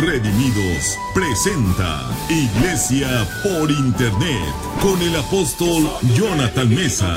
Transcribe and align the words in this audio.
Redimidos 0.00 0.98
presenta 1.12 2.08
Iglesia 2.30 3.28
por 3.42 3.70
Internet 3.70 4.54
con 4.80 5.00
el 5.02 5.14
apóstol 5.14 5.90
Jonathan 6.14 6.74
Mesa. 6.74 7.14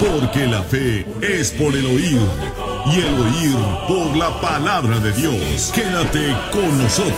Porque 0.00 0.46
la 0.46 0.62
fe 0.62 1.06
es 1.20 1.50
por 1.50 1.76
el 1.76 1.84
oír 1.84 2.20
y 2.86 2.98
el 2.98 3.14
oír 3.20 3.56
por 3.86 4.16
la 4.16 4.40
palabra 4.40 4.98
de 5.00 5.12
Dios. 5.12 5.70
Quédate 5.74 6.34
con 6.50 6.82
nosotros. 6.82 7.14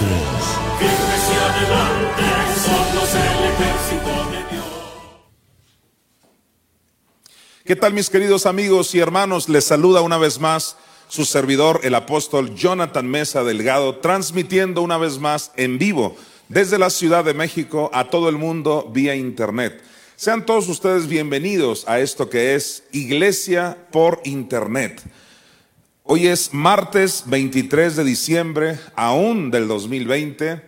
¿Qué 7.64 7.76
tal 7.76 7.92
mis 7.92 8.10
queridos 8.10 8.46
amigos 8.46 8.92
y 8.96 8.98
hermanos? 8.98 9.48
Les 9.48 9.64
saluda 9.64 10.00
una 10.00 10.18
vez 10.18 10.40
más 10.40 10.76
su 11.08 11.24
servidor, 11.24 11.80
el 11.84 11.94
apóstol 11.94 12.54
Jonathan 12.54 13.06
Mesa 13.06 13.44
Delgado, 13.44 13.96
transmitiendo 13.96 14.82
una 14.82 14.98
vez 14.98 15.18
más 15.18 15.52
en 15.56 15.78
vivo 15.78 16.16
desde 16.48 16.78
la 16.78 16.90
Ciudad 16.90 17.24
de 17.24 17.34
México 17.34 17.90
a 17.92 18.10
todo 18.10 18.28
el 18.28 18.36
mundo 18.36 18.90
vía 18.92 19.14
internet. 19.14 19.82
Sean 20.16 20.46
todos 20.46 20.68
ustedes 20.68 21.08
bienvenidos 21.08 21.86
a 21.86 22.00
esto 22.00 22.30
que 22.30 22.54
es 22.54 22.84
Iglesia 22.92 23.76
por 23.92 24.20
Internet. 24.24 25.02
Hoy 26.04 26.28
es 26.28 26.54
martes 26.54 27.24
23 27.26 27.96
de 27.96 28.04
diciembre, 28.04 28.78
aún 28.94 29.50
del 29.50 29.68
2020, 29.68 30.62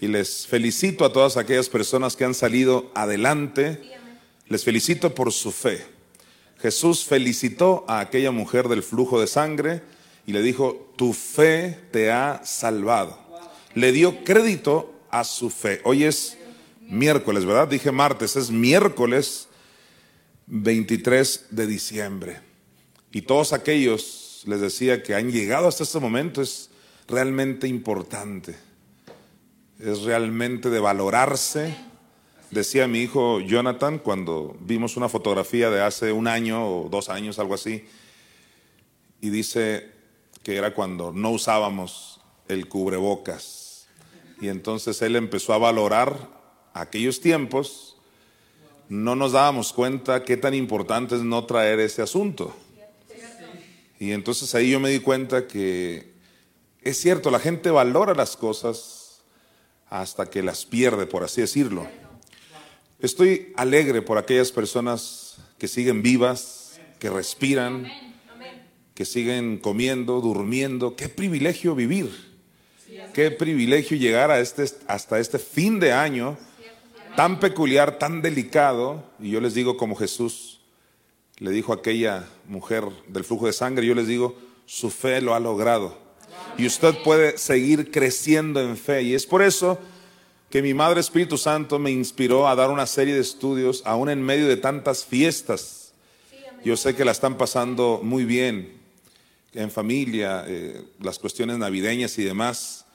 y 0.00 0.08
les 0.08 0.46
felicito 0.46 1.04
a 1.04 1.12
todas 1.12 1.36
aquellas 1.36 1.68
personas 1.68 2.16
que 2.16 2.24
han 2.24 2.34
salido 2.34 2.90
adelante. 2.94 3.80
Les 4.48 4.64
felicito 4.64 5.14
por 5.14 5.32
su 5.32 5.50
fe. 5.52 5.97
Jesús 6.60 7.04
felicitó 7.04 7.84
a 7.88 8.00
aquella 8.00 8.30
mujer 8.30 8.68
del 8.68 8.82
flujo 8.82 9.20
de 9.20 9.26
sangre 9.26 9.82
y 10.26 10.32
le 10.32 10.42
dijo, 10.42 10.92
tu 10.96 11.12
fe 11.12 11.78
te 11.90 12.10
ha 12.10 12.42
salvado. 12.44 13.18
Le 13.74 13.92
dio 13.92 14.24
crédito 14.24 14.92
a 15.10 15.24
su 15.24 15.50
fe. 15.50 15.80
Hoy 15.84 16.04
es 16.04 16.36
miércoles, 16.82 17.44
¿verdad? 17.44 17.68
Dije 17.68 17.92
martes, 17.92 18.36
es 18.36 18.50
miércoles 18.50 19.48
23 20.46 21.46
de 21.50 21.66
diciembre. 21.66 22.40
Y 23.12 23.22
todos 23.22 23.52
aquellos, 23.52 24.42
les 24.46 24.60
decía, 24.60 25.02
que 25.02 25.14
han 25.14 25.30
llegado 25.30 25.68
hasta 25.68 25.84
este 25.84 26.00
momento, 26.00 26.42
es 26.42 26.70
realmente 27.06 27.68
importante. 27.68 28.56
Es 29.78 30.02
realmente 30.02 30.70
de 30.70 30.80
valorarse 30.80 31.74
Decía 32.50 32.88
mi 32.88 33.00
hijo 33.00 33.40
Jonathan 33.40 33.98
cuando 33.98 34.56
vimos 34.60 34.96
una 34.96 35.08
fotografía 35.10 35.68
de 35.68 35.82
hace 35.82 36.12
un 36.12 36.26
año 36.26 36.66
o 36.66 36.88
dos 36.88 37.10
años, 37.10 37.38
algo 37.38 37.54
así, 37.54 37.84
y 39.20 39.28
dice 39.28 39.90
que 40.42 40.56
era 40.56 40.72
cuando 40.72 41.12
no 41.12 41.30
usábamos 41.30 42.20
el 42.48 42.66
cubrebocas. 42.68 43.86
Y 44.40 44.48
entonces 44.48 45.02
él 45.02 45.16
empezó 45.16 45.52
a 45.52 45.58
valorar 45.58 46.30
aquellos 46.72 47.20
tiempos, 47.20 47.96
no 48.88 49.14
nos 49.14 49.32
dábamos 49.32 49.74
cuenta 49.74 50.24
qué 50.24 50.38
tan 50.38 50.54
importante 50.54 51.16
es 51.16 51.22
no 51.22 51.44
traer 51.44 51.80
ese 51.80 52.00
asunto. 52.00 52.54
Y 53.98 54.12
entonces 54.12 54.54
ahí 54.54 54.70
yo 54.70 54.80
me 54.80 54.88
di 54.88 55.00
cuenta 55.00 55.46
que 55.46 56.12
es 56.80 56.96
cierto, 56.98 57.30
la 57.30 57.40
gente 57.40 57.70
valora 57.70 58.14
las 58.14 58.36
cosas 58.36 59.20
hasta 59.90 60.30
que 60.30 60.42
las 60.42 60.64
pierde, 60.64 61.06
por 61.06 61.24
así 61.24 61.42
decirlo. 61.42 61.86
Estoy 63.00 63.52
alegre 63.54 64.02
por 64.02 64.18
aquellas 64.18 64.50
personas 64.50 65.36
que 65.56 65.68
siguen 65.68 66.02
vivas, 66.02 66.80
que 66.98 67.08
respiran, 67.08 67.86
que 68.92 69.04
siguen 69.04 69.58
comiendo, 69.58 70.20
durmiendo. 70.20 70.96
Qué 70.96 71.08
privilegio 71.08 71.76
vivir. 71.76 72.10
Qué 73.14 73.30
privilegio 73.30 73.96
llegar 73.96 74.32
a 74.32 74.40
este, 74.40 74.64
hasta 74.88 75.20
este 75.20 75.38
fin 75.38 75.78
de 75.78 75.92
año 75.92 76.36
tan 77.14 77.38
peculiar, 77.38 78.00
tan 78.00 78.20
delicado. 78.20 79.04
Y 79.20 79.30
yo 79.30 79.40
les 79.40 79.54
digo 79.54 79.76
como 79.76 79.94
Jesús 79.94 80.58
le 81.38 81.52
dijo 81.52 81.72
a 81.72 81.76
aquella 81.76 82.28
mujer 82.48 82.82
del 83.06 83.22
flujo 83.22 83.46
de 83.46 83.52
sangre, 83.52 83.86
yo 83.86 83.94
les 83.94 84.08
digo, 84.08 84.36
su 84.66 84.90
fe 84.90 85.20
lo 85.20 85.36
ha 85.36 85.40
logrado. 85.40 85.96
Y 86.56 86.66
usted 86.66 86.96
puede 87.04 87.38
seguir 87.38 87.92
creciendo 87.92 88.60
en 88.60 88.76
fe. 88.76 89.02
Y 89.02 89.14
es 89.14 89.24
por 89.24 89.42
eso 89.42 89.78
que 90.50 90.62
mi 90.62 90.72
Madre 90.72 91.00
Espíritu 91.00 91.36
Santo 91.36 91.78
me 91.78 91.90
inspiró 91.90 92.48
a 92.48 92.54
dar 92.54 92.70
una 92.70 92.86
serie 92.86 93.14
de 93.14 93.20
estudios, 93.20 93.82
aún 93.84 94.08
en 94.08 94.22
medio 94.22 94.48
de 94.48 94.56
tantas 94.56 95.04
fiestas. 95.04 95.92
Yo 96.64 96.76
sé 96.76 96.94
que 96.94 97.04
la 97.04 97.12
están 97.12 97.36
pasando 97.36 98.00
muy 98.02 98.24
bien 98.24 98.78
en 99.52 99.70
familia, 99.70 100.44
eh, 100.46 100.82
las 101.00 101.18
cuestiones 101.18 101.58
navideñas 101.58 102.18
y 102.18 102.24
demás. 102.24 102.86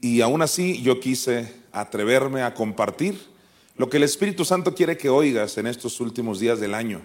Y 0.00 0.22
aún 0.22 0.40
así 0.40 0.80
yo 0.82 1.00
quise 1.00 1.54
atreverme 1.72 2.42
a 2.42 2.54
compartir 2.54 3.20
lo 3.76 3.88
que 3.90 3.98
el 3.98 4.02
Espíritu 4.02 4.44
Santo 4.44 4.74
quiere 4.74 4.96
que 4.96 5.10
oigas 5.10 5.58
en 5.58 5.66
estos 5.66 6.00
últimos 6.00 6.40
días 6.40 6.60
del 6.60 6.74
año. 6.74 7.02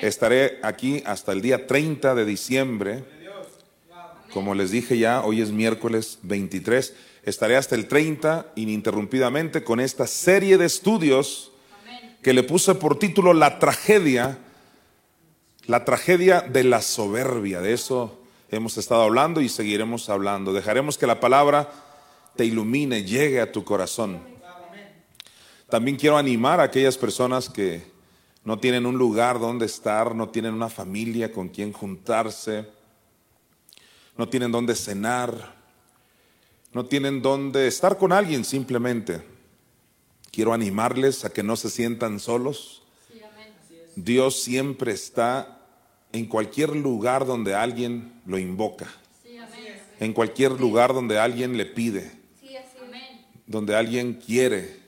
Estaré 0.00 0.58
aquí 0.62 1.02
hasta 1.04 1.32
el 1.32 1.42
día 1.42 1.66
30 1.66 2.14
de 2.14 2.24
diciembre. 2.24 3.04
Como 4.32 4.54
les 4.54 4.70
dije 4.70 4.96
ya, 4.98 5.22
hoy 5.22 5.42
es 5.42 5.50
miércoles 5.50 6.18
23. 6.22 6.94
Estaré 7.22 7.56
hasta 7.56 7.74
el 7.74 7.88
30 7.88 8.52
ininterrumpidamente 8.56 9.64
con 9.64 9.80
esta 9.80 10.06
serie 10.06 10.56
de 10.56 10.66
estudios 10.66 11.52
que 12.22 12.32
le 12.32 12.42
puse 12.42 12.74
por 12.74 12.98
título 12.98 13.32
La 13.32 13.58
tragedia, 13.58 14.38
la 15.66 15.84
tragedia 15.84 16.40
de 16.40 16.64
la 16.64 16.82
soberbia. 16.82 17.60
De 17.60 17.72
eso 17.72 18.22
hemos 18.50 18.78
estado 18.78 19.02
hablando 19.02 19.40
y 19.40 19.48
seguiremos 19.48 20.08
hablando. 20.08 20.52
Dejaremos 20.52 20.96
que 20.98 21.06
la 21.06 21.20
palabra 21.20 21.70
te 22.36 22.44
ilumine, 22.44 23.04
llegue 23.04 23.40
a 23.40 23.52
tu 23.52 23.64
corazón. 23.64 24.20
También 25.68 25.96
quiero 25.96 26.16
animar 26.16 26.60
a 26.60 26.64
aquellas 26.64 26.96
personas 26.96 27.50
que 27.50 27.84
no 28.44 28.58
tienen 28.58 28.86
un 28.86 28.96
lugar 28.96 29.38
donde 29.38 29.66
estar, 29.66 30.14
no 30.14 30.30
tienen 30.30 30.54
una 30.54 30.70
familia 30.70 31.30
con 31.30 31.48
quien 31.48 31.72
juntarse, 31.72 32.66
no 34.16 34.28
tienen 34.28 34.50
donde 34.50 34.74
cenar, 34.74 35.57
no 36.72 36.86
tienen 36.86 37.22
dónde 37.22 37.66
estar 37.66 37.98
con 37.98 38.12
alguien 38.12 38.44
simplemente. 38.44 39.22
Quiero 40.30 40.52
animarles 40.52 41.24
a 41.24 41.30
que 41.30 41.42
no 41.42 41.56
se 41.56 41.70
sientan 41.70 42.20
solos. 42.20 42.82
Dios 43.96 44.42
siempre 44.42 44.92
está 44.92 45.58
en 46.12 46.26
cualquier 46.26 46.76
lugar 46.76 47.26
donde 47.26 47.54
alguien 47.54 48.20
lo 48.26 48.38
invoca. 48.38 48.86
En 49.98 50.12
cualquier 50.12 50.52
lugar 50.52 50.94
donde 50.94 51.18
alguien 51.18 51.56
le 51.56 51.66
pide. 51.66 52.12
Donde 53.46 53.74
alguien 53.74 54.14
quiere 54.14 54.78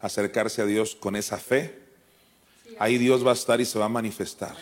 acercarse 0.00 0.62
a 0.62 0.66
Dios 0.66 0.94
con 0.94 1.16
esa 1.16 1.36
fe. 1.36 1.78
Ahí 2.78 2.96
Dios 2.96 3.26
va 3.26 3.32
a 3.32 3.34
estar 3.34 3.60
y 3.60 3.64
se 3.64 3.78
va 3.78 3.86
a 3.86 3.90
manifestar. 3.90 4.56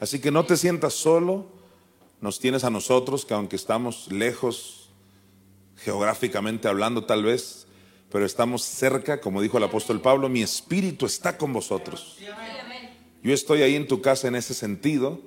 Así 0.00 0.20
que 0.20 0.30
no 0.30 0.46
te 0.46 0.56
sientas 0.56 0.94
solo. 0.94 1.46
Nos 2.20 2.38
tienes 2.38 2.64
a 2.64 2.70
nosotros 2.70 3.26
que 3.26 3.34
aunque 3.34 3.56
estamos 3.56 4.10
lejos 4.10 4.83
geográficamente 5.84 6.66
hablando 6.66 7.04
tal 7.04 7.22
vez, 7.22 7.66
pero 8.10 8.24
estamos 8.24 8.62
cerca, 8.62 9.20
como 9.20 9.42
dijo 9.42 9.58
el 9.58 9.64
apóstol 9.64 10.00
Pablo, 10.00 10.28
mi 10.28 10.42
espíritu 10.42 11.04
está 11.04 11.36
con 11.36 11.52
vosotros. 11.52 12.16
Yo 13.22 13.34
estoy 13.34 13.62
ahí 13.62 13.74
en 13.74 13.86
tu 13.86 14.00
casa 14.00 14.28
en 14.28 14.34
ese 14.34 14.54
sentido, 14.54 15.20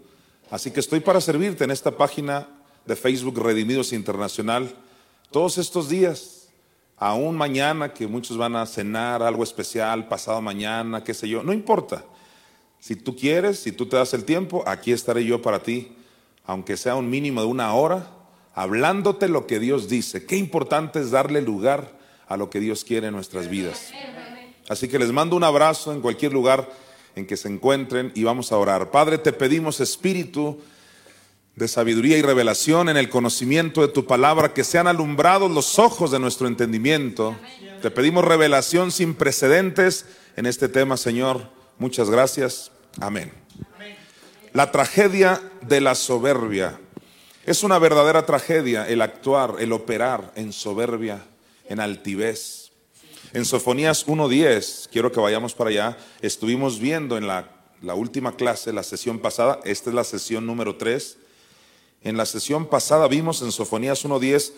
así 0.50 0.72
que 0.72 0.80
estoy 0.80 1.00
para 1.00 1.22
servirte 1.22 1.64
en 1.64 1.72
esta 1.72 1.92
página 1.98 2.48
de 2.86 2.96
Facebook 2.96 3.40
Redimidos 3.40 3.94
Internacional 3.94 4.74
todos 5.32 5.58
estos 5.58 5.90
días, 5.90 6.48
aún 6.96 7.36
mañana 7.36 7.94
que 7.94 8.08
muchos 8.08 8.38
van 8.38 8.56
a 8.56 8.66
cenar 8.66 9.22
algo 9.22 9.44
especial, 9.44 10.08
pasado 10.08 10.42
mañana, 10.42 11.04
qué 11.04 11.14
sé 11.14 11.28
yo, 11.28 11.44
no 11.44 11.54
importa. 11.54 12.04
Si 12.80 12.96
tú 12.96 13.16
quieres, 13.16 13.60
si 13.60 13.72
tú 13.72 13.88
te 13.88 13.98
das 13.98 14.14
el 14.14 14.24
tiempo, 14.24 14.64
aquí 14.66 14.92
estaré 14.92 15.26
yo 15.26 15.42
para 15.42 15.62
ti, 15.62 15.96
aunque 16.46 16.78
sea 16.78 16.96
un 16.96 17.10
mínimo 17.10 17.42
de 17.42 17.48
una 17.48 17.74
hora, 17.74 18.17
hablándote 18.58 19.28
lo 19.28 19.46
que 19.46 19.60
Dios 19.60 19.88
dice. 19.88 20.26
Qué 20.26 20.36
importante 20.36 21.00
es 21.00 21.12
darle 21.12 21.44
lugar 21.44 21.96
a 22.28 22.38
lo 22.38 22.50
que 22.50 22.60
Dios 22.60 22.84
quiere 22.84 23.08
en 23.08 23.14
nuestras 23.14 23.52
vidas. 23.52 23.94
Así 24.68 24.88
que 24.88 24.98
les 24.98 25.12
mando 25.12 25.36
un 25.36 25.44
abrazo 25.44 25.94
en 25.94 26.02
cualquier 26.02 26.34
lugar 26.34 26.68
en 27.16 27.28
que 27.28 27.38
se 27.38 27.50
encuentren 27.50 28.12
y 28.16 28.24
vamos 28.24 28.52
a 28.52 28.58
orar. 28.58 28.90
Padre, 28.90 29.20
te 29.20 29.32
pedimos 29.32 29.80
espíritu 29.80 30.60
de 31.56 31.68
sabiduría 31.68 32.18
y 32.18 32.24
revelación 32.24 32.90
en 32.90 32.98
el 32.98 33.10
conocimiento 33.10 33.82
de 33.82 33.90
tu 33.90 34.08
palabra, 34.08 34.52
que 34.56 34.64
sean 34.64 34.88
alumbrados 34.88 35.52
los 35.52 35.78
ojos 35.78 36.10
de 36.10 36.18
nuestro 36.18 36.48
entendimiento. 36.48 37.36
Te 37.84 37.92
pedimos 37.92 38.26
revelación 38.26 38.92
sin 38.92 39.14
precedentes 39.14 40.08
en 40.36 40.48
este 40.48 40.68
tema, 40.68 40.98
Señor. 40.98 41.52
Muchas 41.78 42.10
gracias. 42.10 42.72
Amén. 43.00 43.32
La 44.54 44.72
tragedia 44.72 45.40
de 45.62 45.80
la 45.80 45.94
soberbia. 45.94 46.80
Es 47.48 47.64
una 47.64 47.80
verdadera 47.80 48.26
tragedia 48.26 48.86
el 48.90 49.02
actuar, 49.02 49.56
el 49.60 49.72
operar 49.72 50.34
en 50.36 50.52
soberbia, 50.52 51.24
en 51.70 51.80
altivez. 51.80 52.74
En 53.32 53.46
Sofonías 53.46 54.06
1.10, 54.06 54.90
quiero 54.92 55.14
que 55.14 55.22
vayamos 55.22 55.54
para 55.54 55.70
allá, 55.70 55.98
estuvimos 56.22 56.78
viendo 56.78 57.18
en 57.18 57.26
la, 57.26 57.50
la 57.82 57.96
última 57.96 58.36
clase, 58.36 58.74
la 58.74 58.84
sesión 58.84 59.20
pasada, 59.20 59.62
esta 59.64 59.90
es 59.90 59.96
la 59.96 60.04
sesión 60.04 60.46
número 60.46 60.76
3. 60.76 61.20
En 62.02 62.18
la 62.18 62.26
sesión 62.26 62.66
pasada 62.66 63.08
vimos 63.08 63.42
en 63.42 63.54
Sofonías 63.54 64.04
1.10 64.04 64.52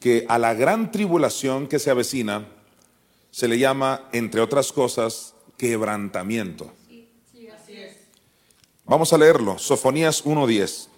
que 0.00 0.26
a 0.28 0.36
la 0.36 0.54
gran 0.54 0.90
tribulación 0.90 1.68
que 1.68 1.78
se 1.78 1.92
avecina 1.92 2.48
se 3.30 3.46
le 3.46 3.60
llama, 3.60 4.08
entre 4.10 4.40
otras 4.40 4.72
cosas, 4.72 5.34
quebrantamiento. 5.56 6.72
Vamos 8.86 9.12
a 9.12 9.18
leerlo, 9.18 9.56
Sofonías 9.56 10.24
1.10. 10.24 10.93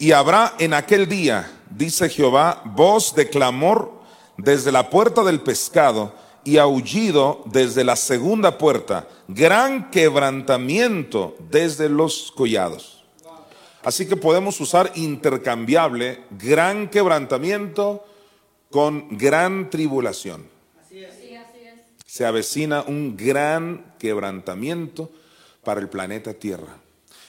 Y 0.00 0.12
habrá 0.12 0.54
en 0.58 0.72
aquel 0.72 1.06
día, 1.06 1.52
dice 1.68 2.08
Jehová, 2.08 2.62
voz 2.64 3.14
de 3.14 3.28
clamor 3.28 4.00
desde 4.38 4.72
la 4.72 4.88
puerta 4.88 5.22
del 5.22 5.42
pescado 5.42 6.14
y 6.42 6.56
aullido 6.56 7.42
desde 7.44 7.84
la 7.84 7.96
segunda 7.96 8.56
puerta, 8.56 9.06
gran 9.28 9.90
quebrantamiento 9.90 11.36
desde 11.50 11.90
los 11.90 12.32
collados. 12.32 13.04
Así 13.82 14.08
que 14.08 14.16
podemos 14.16 14.58
usar 14.62 14.90
intercambiable 14.94 16.24
gran 16.30 16.88
quebrantamiento 16.88 18.02
con 18.70 19.18
gran 19.18 19.68
tribulación. 19.68 20.48
Se 22.06 22.24
avecina 22.24 22.84
un 22.86 23.18
gran 23.18 23.96
quebrantamiento 23.98 25.10
para 25.62 25.78
el 25.78 25.90
planeta 25.90 26.32
Tierra. 26.32 26.79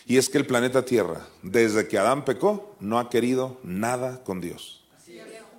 Y 0.06 0.18
es 0.18 0.30
que 0.30 0.38
el 0.38 0.46
planeta 0.46 0.84
Tierra, 0.84 1.28
desde 1.44 1.88
que 1.88 1.98
Adán 1.98 2.26
pecó, 2.26 2.76
no 2.80 3.00
ha 3.00 3.10
querido 3.10 3.60
nada 3.64 4.24
con 4.24 4.42
Dios. 4.42 4.84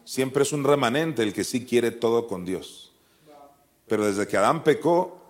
Siempre 0.04 0.42
es 0.42 0.52
un 0.52 0.64
remanente 0.64 1.22
el 1.22 1.32
que 1.32 1.44
sí 1.44 1.64
quiere 1.64 1.90
todo 1.90 2.26
con 2.26 2.44
Dios. 2.44 2.92
Pero 3.86 4.06
desde 4.06 4.26
que 4.26 4.36
Adán 4.36 4.64
pecó, 4.64 5.20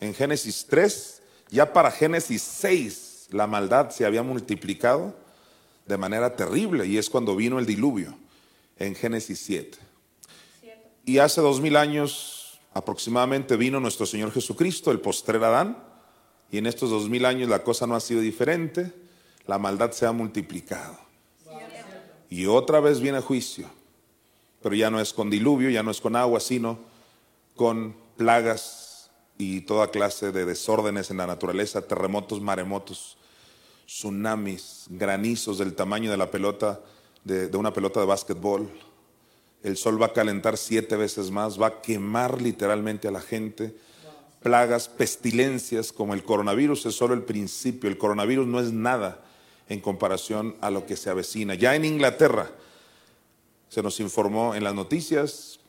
en 0.00 0.14
Génesis 0.14 0.66
3, 0.68 1.22
ya 1.50 1.72
para 1.72 1.90
Génesis 1.90 2.42
6, 2.42 3.28
la 3.30 3.46
maldad 3.46 3.90
se 3.90 4.04
había 4.04 4.22
multiplicado 4.22 5.14
de 5.86 5.96
manera 5.96 6.36
terrible 6.36 6.86
y 6.86 6.98
es 6.98 7.10
cuando 7.10 7.36
vino 7.36 7.58
el 7.58 7.66
diluvio, 7.66 8.16
en 8.78 8.94
Génesis 8.94 9.40
7. 9.40 9.78
Y 11.04 11.18
hace 11.18 11.40
dos 11.40 11.60
mil 11.60 11.76
años 11.76 12.60
aproximadamente 12.72 13.56
vino 13.56 13.80
nuestro 13.80 14.06
Señor 14.06 14.32
Jesucristo, 14.32 14.90
el 14.90 15.00
postrer 15.00 15.42
Adán, 15.42 15.89
y 16.50 16.58
en 16.58 16.66
estos 16.66 16.90
dos 16.90 17.08
mil 17.08 17.24
años 17.24 17.48
la 17.48 17.62
cosa 17.62 17.86
no 17.86 17.94
ha 17.94 18.00
sido 18.00 18.20
diferente, 18.20 18.92
la 19.46 19.58
maldad 19.58 19.92
se 19.92 20.06
ha 20.06 20.12
multiplicado. 20.12 20.98
Y 22.28 22.46
otra 22.46 22.80
vez 22.80 23.00
viene 23.00 23.20
juicio, 23.20 23.68
pero 24.62 24.74
ya 24.74 24.90
no 24.90 25.00
es 25.00 25.12
con 25.12 25.30
diluvio, 25.30 25.70
ya 25.70 25.82
no 25.82 25.90
es 25.90 26.00
con 26.00 26.14
agua, 26.16 26.40
sino 26.40 26.78
con 27.56 27.94
plagas 28.16 29.10
y 29.36 29.62
toda 29.62 29.90
clase 29.90 30.32
de 30.32 30.44
desórdenes 30.44 31.10
en 31.10 31.16
la 31.16 31.26
naturaleza, 31.26 31.82
terremotos, 31.82 32.40
maremotos, 32.40 33.16
tsunamis, 33.86 34.86
granizos 34.90 35.58
del 35.58 35.74
tamaño 35.74 36.10
de 36.10 36.16
la 36.16 36.30
pelota, 36.30 36.80
de, 37.24 37.54
una 37.56 37.72
pelota 37.72 38.00
de 38.00 38.06
básquetbol. 38.06 38.70
El 39.62 39.76
sol 39.76 40.00
va 40.00 40.06
a 40.06 40.12
calentar 40.12 40.56
siete 40.56 40.96
veces 40.96 41.30
más, 41.30 41.60
va 41.60 41.66
a 41.66 41.80
quemar 41.82 42.40
literalmente 42.40 43.08
a 43.08 43.10
la 43.10 43.20
gente 43.20 43.74
plagas, 44.42 44.88
pestilencias 44.88 45.92
como 45.92 46.14
el 46.14 46.24
coronavirus 46.24 46.86
es 46.86 46.94
solo 46.94 47.14
el 47.14 47.22
principio. 47.22 47.88
El 47.88 47.98
coronavirus 47.98 48.46
no 48.46 48.60
es 48.60 48.72
nada 48.72 49.22
en 49.68 49.80
comparación 49.80 50.56
a 50.60 50.70
lo 50.70 50.86
que 50.86 50.96
se 50.96 51.10
avecina. 51.10 51.54
Ya 51.54 51.74
en 51.74 51.84
Inglaterra 51.84 52.50
se 53.68 53.82
nos 53.82 54.00
informó 54.00 54.54
en 54.54 54.64
las 54.64 54.74
noticias 54.74 55.60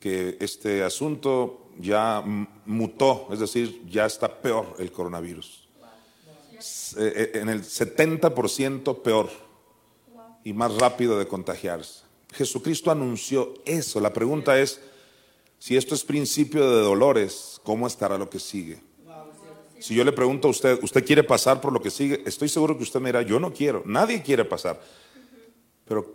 que 0.00 0.36
este 0.40 0.82
asunto 0.82 1.68
ya 1.78 2.22
mutó, 2.64 3.28
es 3.32 3.38
decir, 3.38 3.82
ya 3.88 4.06
está 4.06 4.40
peor 4.40 4.76
el 4.78 4.90
coronavirus. 4.90 5.68
Eh, 6.96 7.30
eh, 7.34 7.40
en 7.40 7.48
el 7.48 7.62
70% 7.62 9.02
peor 9.02 9.30
y 10.42 10.52
más 10.52 10.74
rápido 10.76 11.18
de 11.18 11.26
contagiarse. 11.26 12.04
Jesucristo 12.32 12.90
anunció 12.90 13.54
eso. 13.64 14.00
La 14.00 14.12
pregunta 14.12 14.58
es, 14.58 14.80
si 15.58 15.76
esto 15.76 15.94
es 15.94 16.04
principio 16.04 16.68
de 16.68 16.82
dolores, 16.82 17.60
¿cómo 17.64 17.86
estará 17.86 18.18
lo 18.18 18.28
que 18.30 18.38
sigue? 18.38 18.80
Si 19.78 19.94
yo 19.94 20.04
le 20.04 20.12
pregunto 20.12 20.48
a 20.48 20.50
usted, 20.50 20.82
¿usted 20.82 21.04
quiere 21.04 21.22
pasar 21.22 21.60
por 21.60 21.72
lo 21.72 21.80
que 21.80 21.90
sigue? 21.90 22.22
Estoy 22.24 22.48
seguro 22.48 22.76
que 22.76 22.82
usted 22.82 23.00
me 23.00 23.10
dirá, 23.10 23.22
yo 23.22 23.38
no 23.38 23.52
quiero, 23.52 23.82
nadie 23.84 24.22
quiere 24.22 24.44
pasar. 24.44 24.80
Pero 25.84 26.14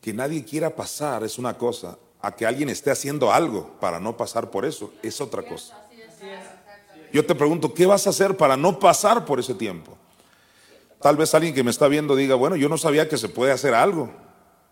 que 0.00 0.12
nadie 0.12 0.44
quiera 0.44 0.74
pasar 0.74 1.22
es 1.22 1.38
una 1.38 1.56
cosa, 1.56 1.96
a 2.20 2.34
que 2.34 2.46
alguien 2.46 2.68
esté 2.68 2.90
haciendo 2.90 3.32
algo 3.32 3.76
para 3.80 3.98
no 3.98 4.16
pasar 4.16 4.50
por 4.50 4.64
eso 4.64 4.92
es 5.02 5.20
otra 5.20 5.42
cosa. 5.42 5.88
Yo 7.12 7.26
te 7.26 7.34
pregunto, 7.34 7.74
¿qué 7.74 7.84
vas 7.84 8.06
a 8.06 8.10
hacer 8.10 8.36
para 8.36 8.56
no 8.56 8.78
pasar 8.78 9.24
por 9.24 9.38
ese 9.38 9.54
tiempo? 9.54 9.98
Tal 11.00 11.16
vez 11.16 11.34
alguien 11.34 11.54
que 11.54 11.64
me 11.64 11.70
está 11.70 11.88
viendo 11.88 12.14
diga, 12.14 12.36
bueno, 12.36 12.56
yo 12.56 12.68
no 12.68 12.78
sabía 12.78 13.08
que 13.08 13.18
se 13.18 13.28
puede 13.28 13.52
hacer 13.52 13.74
algo 13.74 14.10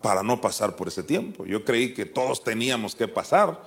para 0.01 0.23
no 0.23 0.41
pasar 0.41 0.77
por 0.77 0.89
ese 0.89 1.03
tiempo. 1.03 1.45
Yo 1.45 1.65
creí 1.65 1.93
que 1.93 2.07
todos 2.07 2.43
teníamos 2.43 2.95
que 2.95 3.09
pasar. 3.09 3.61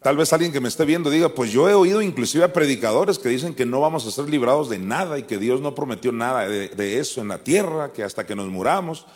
Tal 0.00 0.16
vez 0.16 0.32
alguien 0.32 0.52
que 0.52 0.60
me 0.60 0.68
esté 0.68 0.84
viendo 0.84 1.10
diga, 1.10 1.30
pues 1.30 1.50
yo 1.50 1.68
he 1.68 1.74
oído 1.74 2.00
inclusive 2.02 2.44
a 2.44 2.52
predicadores 2.52 3.18
que 3.18 3.28
dicen 3.28 3.54
que 3.54 3.66
no 3.66 3.80
vamos 3.80 4.06
a 4.06 4.12
ser 4.12 4.28
librados 4.28 4.68
de 4.68 4.78
nada 4.78 5.18
y 5.18 5.24
que 5.24 5.38
Dios 5.38 5.60
no 5.60 5.74
prometió 5.74 6.12
nada 6.12 6.48
de, 6.48 6.98
eso 7.00 7.20
en 7.20 7.28
la 7.28 7.38
tierra, 7.38 7.92
que 7.92 8.04
hasta 8.04 8.24
que 8.24 8.36
nos 8.36 8.48
muramos. 8.48 9.06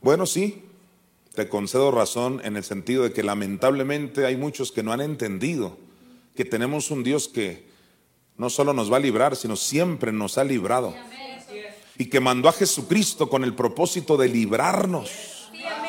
Bueno, 0.00 0.26
sí, 0.26 0.64
te 1.34 1.48
concedo 1.48 1.90
razón 1.90 2.40
en 2.44 2.56
el 2.56 2.62
sentido 2.62 3.02
de 3.02 3.12
que 3.12 3.24
lamentablemente 3.24 4.24
hay 4.24 4.36
muchos 4.36 4.70
que 4.70 4.84
no 4.84 4.92
han 4.92 5.00
entendido 5.00 5.76
que 6.36 6.44
tenemos 6.44 6.90
un 6.92 7.02
Dios 7.02 7.26
que 7.26 7.66
no 8.36 8.48
solo 8.48 8.72
nos 8.72 8.92
va 8.92 8.98
a 8.98 9.00
librar, 9.00 9.34
sino 9.34 9.56
siempre 9.56 10.12
nos 10.12 10.38
ha 10.38 10.44
librado. 10.44 10.94
Y 11.98 12.06
que 12.06 12.20
mandó 12.20 12.48
a 12.48 12.52
Jesucristo 12.52 13.28
con 13.28 13.42
el 13.42 13.54
propósito 13.54 14.16
de 14.16 14.28
librarnos 14.28 15.41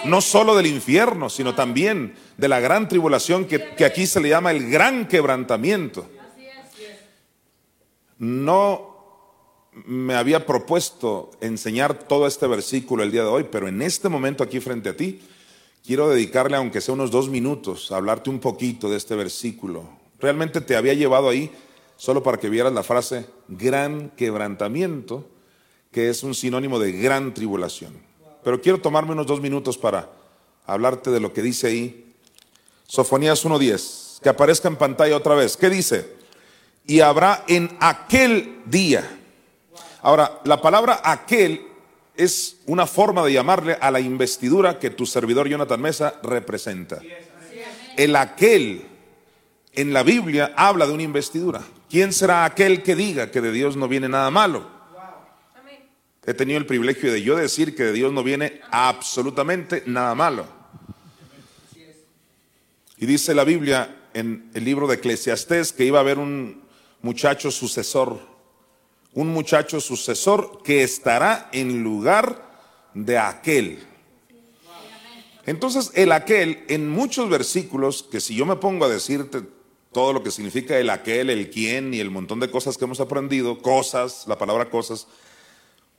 no 0.06 0.22
solo 0.22 0.56
del 0.56 0.68
infierno, 0.68 1.30
sino 1.30 1.56
también 1.56 2.16
de 2.38 2.48
la 2.48 2.60
gran 2.60 2.88
tribulación 2.88 3.46
que, 3.46 3.86
aquí 3.86 4.06
se 4.06 4.20
le 4.20 4.30
llama 4.30 4.52
el 4.52 4.70
gran 4.70 5.08
quebrantamiento. 5.08 6.08
No 8.18 8.94
me 9.86 10.16
había 10.16 10.46
propuesto 10.46 11.32
enseñar 11.42 11.98
todo 11.98 12.28
este 12.28 12.48
versículo 12.48 13.04
el 13.04 13.12
día 13.12 13.24
de 13.24 13.30
hoy, 13.30 13.46
pero 13.50 13.68
en 13.68 13.82
este 13.82 14.10
momento 14.10 14.44
aquí 14.44 14.60
frente 14.60 14.90
a 14.90 14.98
ti, 14.98 15.22
quiero 15.86 16.10
dedicarle, 16.10 16.58
aunque 16.58 16.82
sea 16.82 16.94
unos 16.94 17.12
dos 17.12 17.30
minutos, 17.30 17.92
a 17.92 17.98
hablarte 17.98 18.30
un 18.30 18.40
poquito 18.40 18.90
de 18.90 18.98
este 18.98 19.16
versículo. 19.16 19.84
Realmente 20.20 20.62
te 20.62 20.76
había 20.76 20.94
llevado 20.94 21.30
ahí 21.30 21.52
solo 21.98 22.22
para 22.22 22.38
que 22.38 22.50
vieras 22.50 22.74
la 22.74 22.84
frase 22.84 23.26
gran 23.48 24.12
quebrantamiento, 24.12 25.28
que 25.92 26.10
es 26.10 26.24
un 26.24 26.36
sinónimo 26.36 26.80
de 26.80 26.92
gran 26.92 27.34
tribulación. 27.34 28.13
Pero 28.44 28.62
quiero 28.62 28.80
tomarme 28.80 29.14
unos 29.14 29.28
dos 29.28 29.42
minutos 29.42 29.78
para 29.78 30.10
hablarte 30.66 31.12
de 31.12 31.20
lo 31.20 31.34
que 31.34 31.42
dice 31.42 31.68
ahí. 31.68 32.14
Sofonías 32.86 33.46
1.10, 33.46 34.22
que 34.22 34.30
aparezca 34.30 34.68
en 34.68 34.76
pantalla 34.76 35.18
otra 35.18 35.36
vez. 35.36 35.58
¿Qué 35.58 35.70
dice? 35.70 36.16
Y 36.86 37.00
habrá 37.00 37.44
en 37.48 37.76
aquel 37.80 38.62
día. 38.66 39.20
Ahora, 40.02 40.42
la 40.44 40.62
palabra 40.62 41.02
aquel 41.04 41.66
es 42.16 42.58
una 42.66 42.86
forma 42.86 43.24
de 43.26 43.34
llamarle 43.34 43.78
a 43.80 43.90
la 43.90 44.00
investidura 44.00 44.78
que 44.78 44.90
tu 44.90 45.06
servidor 45.06 45.48
Jonathan 45.48 45.82
Mesa 45.82 46.20
representa. 46.22 47.02
El 47.98 48.16
aquel 48.16 48.86
en 49.72 49.94
la 49.94 50.04
Biblia 50.04 50.54
habla 50.56 50.86
de 50.86 50.94
una 50.94 51.04
investidura. 51.04 51.62
¿Quién 51.90 52.14
será 52.14 52.46
aquel 52.46 52.84
que 52.84 52.96
diga 52.96 53.32
que 53.32 53.42
de 53.42 53.52
Dios 53.52 53.76
no 53.76 53.88
viene 53.88 54.10
nada 54.10 54.30
malo? 54.30 54.68
He 56.26 56.34
tenido 56.34 56.58
el 56.58 56.66
privilegio 56.66 57.12
de 57.12 57.22
yo 57.22 57.36
decir 57.36 57.76
que 57.76 57.84
de 57.84 57.94
Dios 57.94 58.14
no 58.14 58.24
viene 58.24 58.62
absolutamente 58.72 59.84
nada 59.86 60.16
malo. 60.16 60.46
Y 62.98 63.06
dice 63.06 63.34
la 63.34 63.44
Biblia 63.44 64.08
en 64.14 64.50
el 64.54 64.64
libro 64.64 64.88
de 64.88 64.96
Eclesiastés 64.96 65.74
que 65.74 65.84
iba 65.84 66.00
a 66.00 66.02
haber 66.02 66.20
un 66.20 66.64
muchacho 67.02 67.52
sucesor, 67.52 68.20
un 69.14 69.34
muchacho 69.34 69.82
sucesor 69.82 70.62
que 70.64 70.84
estará 70.84 71.50
en 71.52 71.84
lugar 71.84 72.52
de 72.94 73.18
aquel. 73.18 73.84
Entonces 75.46 75.92
el 75.96 76.14
aquel 76.14 76.64
en 76.70 76.90
muchos 76.90 77.30
versículos, 77.30 78.04
que 78.04 78.22
si 78.22 78.36
yo 78.36 78.46
me 78.46 78.56
pongo 78.56 78.86
a 78.86 78.90
decirte 78.90 79.42
todo 79.92 80.14
lo 80.14 80.24
que 80.24 80.32
significa 80.32 80.78
el 80.78 80.90
aquel, 80.90 81.30
el 81.30 81.50
quién 81.50 81.94
y 81.94 82.00
el 82.00 82.10
montón 82.10 82.40
de 82.40 82.50
cosas 82.50 82.78
que 82.78 82.86
hemos 82.86 83.02
aprendido, 83.02 83.62
cosas, 83.62 84.24
la 84.28 84.38
palabra 84.38 84.70
cosas, 84.70 85.08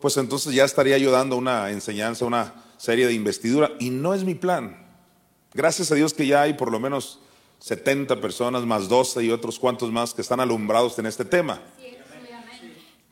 pues 0.05 0.19
entonces 0.19 0.53
ya 0.53 0.67
estaría 0.67 0.99
yo 0.99 1.11
dando 1.11 1.35
una 1.35 1.71
enseñanza, 1.71 2.27
una 2.27 2.53
serie 2.77 3.07
de 3.07 3.15
investidura, 3.15 3.71
y 3.79 3.89
no 3.89 4.13
es 4.13 4.23
mi 4.23 4.35
plan. 4.35 4.77
Gracias 5.55 5.91
a 5.91 5.95
Dios 5.95 6.13
que 6.13 6.27
ya 6.27 6.43
hay 6.43 6.53
por 6.53 6.71
lo 6.71 6.79
menos 6.79 7.21
70 7.61 8.21
personas, 8.21 8.67
más 8.67 8.91
12 8.91 9.25
y 9.25 9.31
otros 9.31 9.59
cuantos 9.59 9.91
más 9.91 10.13
que 10.13 10.21
están 10.21 10.41
alumbrados 10.41 10.99
en 10.99 11.07
este 11.07 11.25
tema. 11.25 11.63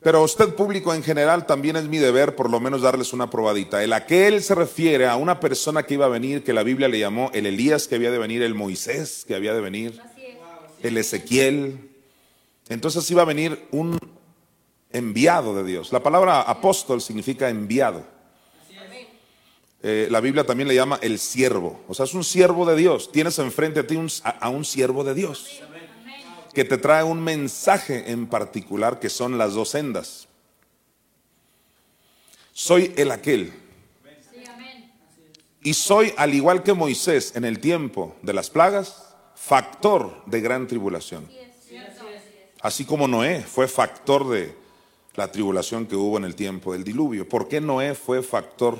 Pero 0.03 0.19
a 0.19 0.21
usted 0.21 0.53
público 0.53 0.93
en 0.93 1.01
general 1.01 1.47
también 1.47 1.77
es 1.77 1.85
mi 1.85 1.97
deber 1.97 2.35
por 2.35 2.51
lo 2.51 2.59
menos 2.59 2.83
darles 2.83 3.11
una 3.11 3.27
probadita. 3.27 3.83
El 3.83 3.91
aquel 3.91 4.43
se 4.43 4.53
refiere 4.53 5.07
a 5.07 5.15
una 5.15 5.39
persona 5.39 5.81
que 5.81 5.95
iba 5.95 6.05
a 6.05 6.09
venir, 6.09 6.43
que 6.43 6.53
la 6.53 6.61
Biblia 6.61 6.89
le 6.89 6.99
llamó 6.99 7.31
el 7.33 7.47
Elías 7.47 7.87
que 7.87 7.95
había 7.95 8.11
de 8.11 8.19
venir, 8.19 8.43
el 8.43 8.53
Moisés 8.53 9.25
que 9.27 9.33
había 9.33 9.55
de 9.55 9.61
venir, 9.61 9.99
el 10.83 10.95
Ezequiel. 10.95 11.89
Entonces 12.69 13.09
iba 13.09 13.23
a 13.23 13.25
venir 13.25 13.65
un 13.71 13.97
enviado 14.93 15.53
de 15.55 15.63
Dios. 15.63 15.91
La 15.91 16.01
palabra 16.01 16.41
apóstol 16.41 17.01
significa 17.01 17.49
enviado. 17.49 18.03
eh, 19.85 20.07
la 20.09 20.21
Biblia 20.21 20.45
también 20.45 20.69
le 20.69 20.75
llama 20.75 20.97
el 21.01 21.19
siervo. 21.19 21.81
O 21.89 21.93
sea, 21.93 22.05
es 22.05 22.13
un 22.13 22.23
siervo 22.23 22.65
de 22.65 22.75
Dios. 22.77 23.11
Tienes 23.11 23.37
enfrente 23.39 23.81
a 23.81 23.87
ti 23.87 23.97
un- 23.97 24.09
a, 24.23 24.29
a 24.29 24.49
un 24.49 24.63
siervo 24.63 25.03
de 25.03 25.13
Dios 25.13 25.61
que 26.53 26.63
te 26.63 26.77
trae 26.77 27.03
un 27.03 27.21
mensaje 27.21 28.09
en 28.11 28.27
particular 28.27 28.99
que 28.99 29.09
son 29.09 29.37
las 29.37 29.53
dos 29.55 29.69
sendas. 29.69 30.27
Soy 32.53 32.93
el 32.95 33.11
aquel. 33.11 33.51
Y 35.63 35.73
soy, 35.73 36.13
al 36.17 36.33
igual 36.33 36.61
que 36.63 36.73
Moisés 36.73 37.35
en 37.35 37.43
el 37.45 37.59
tiempo 37.59 38.15
de 38.21 38.33
las 38.33 38.49
plagas, 38.49 39.13
factor 39.35 40.23
de 40.27 40.39
gran 40.41 40.67
tribulación. 40.67 41.27
Así 42.61 42.85
como 42.85 43.07
Noé 43.07 43.41
fue 43.41 43.67
factor 43.67 44.29
de 44.29 44.55
la 45.15 45.31
tribulación 45.31 45.85
que 45.85 45.95
hubo 45.95 46.17
en 46.17 46.25
el 46.25 46.35
tiempo 46.35 46.73
del 46.73 46.83
diluvio. 46.83 47.27
¿Por 47.27 47.47
qué 47.47 47.61
Noé 47.61 47.95
fue 47.95 48.23
factor 48.23 48.79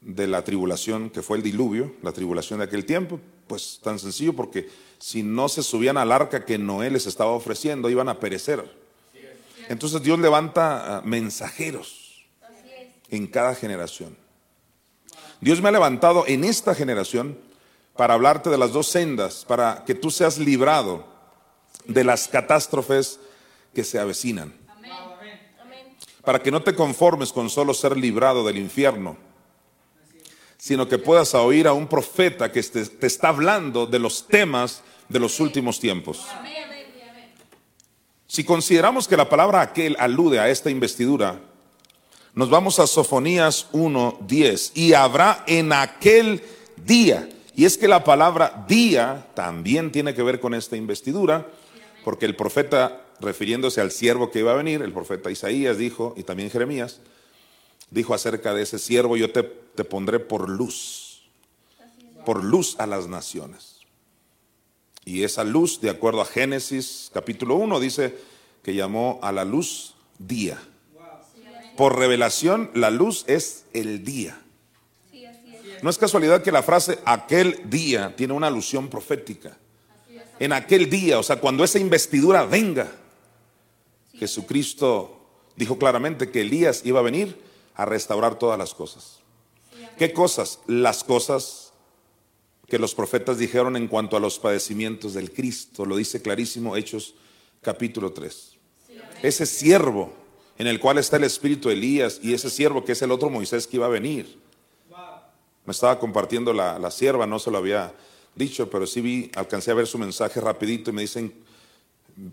de 0.00 0.26
la 0.26 0.42
tribulación 0.42 1.10
que 1.10 1.22
fue 1.22 1.36
el 1.36 1.42
diluvio, 1.42 1.94
la 2.02 2.12
tribulación 2.12 2.60
de 2.60 2.64
aquel 2.64 2.86
tiempo? 2.86 3.20
Pues 3.46 3.80
tan 3.82 3.98
sencillo 3.98 4.34
porque 4.34 4.68
si 4.98 5.22
no 5.22 5.48
se 5.48 5.62
subían 5.62 5.96
al 5.96 6.12
arca 6.12 6.44
que 6.44 6.58
Noé 6.58 6.90
les 6.90 7.06
estaba 7.06 7.32
ofreciendo, 7.32 7.90
iban 7.90 8.08
a 8.08 8.18
perecer. 8.18 8.64
Entonces 9.68 10.02
Dios 10.02 10.18
levanta 10.18 10.98
ah, 10.98 11.02
mensajeros 11.04 12.24
en 13.10 13.26
cada 13.26 13.54
generación. 13.54 14.16
Dios 15.40 15.60
me 15.60 15.68
ha 15.68 15.72
levantado 15.72 16.24
en 16.26 16.44
esta 16.44 16.74
generación 16.74 17.38
para 17.96 18.14
hablarte 18.14 18.48
de 18.50 18.58
las 18.58 18.72
dos 18.72 18.88
sendas, 18.88 19.44
para 19.44 19.84
que 19.84 19.94
tú 19.94 20.10
seas 20.10 20.38
librado 20.38 21.04
de 21.86 22.04
las 22.04 22.28
catástrofes 22.28 23.20
que 23.74 23.84
se 23.84 23.98
avecinan. 23.98 24.65
Para 26.26 26.42
que 26.42 26.50
no 26.50 26.60
te 26.60 26.74
conformes 26.74 27.32
con 27.32 27.48
solo 27.48 27.72
ser 27.72 27.96
librado 27.96 28.44
del 28.44 28.58
infierno, 28.58 29.16
sino 30.58 30.88
que 30.88 30.98
puedas 30.98 31.34
oír 31.34 31.68
a 31.68 31.72
un 31.72 31.86
profeta 31.86 32.50
que 32.50 32.60
te, 32.62 33.06
está 33.06 33.28
hablando 33.28 33.86
de 33.86 34.00
los 34.00 34.26
temas 34.26 34.82
de 35.08 35.20
los 35.20 35.38
últimos 35.38 35.78
tiempos. 35.78 36.26
Si 38.26 38.42
consideramos 38.42 39.06
que 39.06 39.16
la 39.16 39.28
palabra 39.28 39.60
aquel 39.60 39.96
alude 40.00 40.40
a 40.40 40.50
esta 40.50 40.68
investidura, 40.68 41.40
nos 42.34 42.50
vamos 42.50 42.80
a 42.80 42.88
Sofonías 42.88 43.68
1:10 43.72 44.72
y 44.74 44.94
habrá 44.94 45.44
en 45.46 45.72
aquel 45.72 46.42
día. 46.84 47.28
Y 47.54 47.64
es 47.64 47.78
que 47.78 47.86
la 47.86 48.02
palabra 48.02 48.64
día 48.66 49.28
también 49.34 49.92
tiene 49.92 50.12
que 50.12 50.24
ver 50.24 50.40
con 50.40 50.54
esta 50.54 50.76
investidura, 50.76 51.46
porque 52.04 52.26
el 52.26 52.34
profeta, 52.34 53.05
refiriéndose 53.20 53.80
al 53.80 53.90
siervo 53.90 54.30
que 54.30 54.40
iba 54.40 54.52
a 54.52 54.56
venir, 54.56 54.82
el 54.82 54.92
profeta 54.92 55.30
Isaías 55.30 55.78
dijo, 55.78 56.14
y 56.16 56.22
también 56.22 56.50
Jeremías, 56.50 57.00
dijo 57.90 58.14
acerca 58.14 58.54
de 58.54 58.62
ese 58.62 58.78
siervo, 58.78 59.16
yo 59.16 59.30
te, 59.32 59.42
te 59.42 59.84
pondré 59.84 60.18
por 60.20 60.48
luz, 60.48 61.22
por 62.24 62.42
luz 62.42 62.76
a 62.78 62.86
las 62.86 63.06
naciones. 63.06 63.76
Y 65.04 65.22
esa 65.22 65.44
luz, 65.44 65.80
de 65.80 65.90
acuerdo 65.90 66.20
a 66.20 66.26
Génesis 66.26 67.10
capítulo 67.14 67.54
1, 67.54 67.78
dice 67.78 68.16
que 68.62 68.74
llamó 68.74 69.20
a 69.22 69.30
la 69.30 69.44
luz 69.44 69.94
día. 70.18 70.58
Por 71.76 71.96
revelación, 71.98 72.70
la 72.74 72.90
luz 72.90 73.24
es 73.28 73.66
el 73.72 74.02
día. 74.04 74.40
No 75.82 75.90
es 75.90 75.98
casualidad 75.98 76.42
que 76.42 76.50
la 76.50 76.62
frase 76.62 76.98
aquel 77.04 77.68
día 77.70 78.16
tiene 78.16 78.32
una 78.32 78.48
alusión 78.48 78.88
profética. 78.88 79.56
En 80.38 80.52
aquel 80.52 80.90
día, 80.90 81.18
o 81.18 81.22
sea, 81.22 81.36
cuando 81.36 81.62
esa 81.64 81.78
investidura 81.78 82.44
venga, 82.44 82.90
Jesucristo 84.18 85.20
dijo 85.56 85.78
claramente 85.78 86.30
que 86.30 86.42
Elías 86.42 86.82
iba 86.84 87.00
a 87.00 87.02
venir 87.02 87.38
a 87.74 87.84
restaurar 87.84 88.38
todas 88.38 88.58
las 88.58 88.74
cosas. 88.74 89.20
¿Qué 89.98 90.12
cosas? 90.12 90.60
Las 90.66 91.04
cosas 91.04 91.72
que 92.66 92.78
los 92.78 92.94
profetas 92.94 93.38
dijeron 93.38 93.76
en 93.76 93.88
cuanto 93.88 94.16
a 94.16 94.20
los 94.20 94.38
padecimientos 94.38 95.14
del 95.14 95.32
Cristo. 95.32 95.86
Lo 95.86 95.96
dice 95.96 96.20
clarísimo 96.20 96.76
Hechos 96.76 97.14
capítulo 97.62 98.12
3. 98.12 98.56
Ese 99.22 99.46
siervo 99.46 100.12
en 100.58 100.66
el 100.66 100.80
cual 100.80 100.98
está 100.98 101.16
el 101.16 101.24
espíritu 101.24 101.68
de 101.68 101.74
Elías 101.74 102.20
y 102.22 102.34
ese 102.34 102.50
siervo 102.50 102.84
que 102.84 102.92
es 102.92 103.02
el 103.02 103.10
otro 103.10 103.30
Moisés 103.30 103.66
que 103.66 103.76
iba 103.76 103.86
a 103.86 103.90
venir. 103.90 104.38
Me 105.64 105.72
estaba 105.72 105.98
compartiendo 105.98 106.52
la, 106.52 106.78
la 106.78 106.90
sierva, 106.90 107.26
no 107.26 107.38
se 107.38 107.50
lo 107.50 107.58
había 107.58 107.92
dicho, 108.36 108.70
pero 108.70 108.86
sí 108.86 109.00
vi, 109.00 109.30
alcancé 109.34 109.72
a 109.72 109.74
ver 109.74 109.86
su 109.86 109.98
mensaje 109.98 110.40
rapidito 110.40 110.90
y 110.90 110.92
me 110.92 111.02
dicen, 111.02 111.34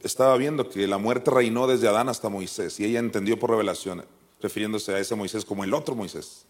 estaba 0.04 0.38
viendo 0.38 0.70
que 0.70 0.88
la 0.88 0.98
muerte 0.98 1.32
reinó 1.32 1.68
desde 1.68 1.88
Adán 1.88 2.10
hasta 2.10 2.30
Moisés 2.30 2.80
y 2.80 2.86
ella 2.86 3.00
entendió 3.00 3.38
por 3.38 3.50
revelación, 3.50 4.06
refiriéndose 4.42 4.94
a 4.94 5.00
ese 5.00 5.16
Moisés 5.16 5.46
como 5.46 5.64
el 5.64 5.74
otro 5.74 5.96
Moisés 5.96 6.46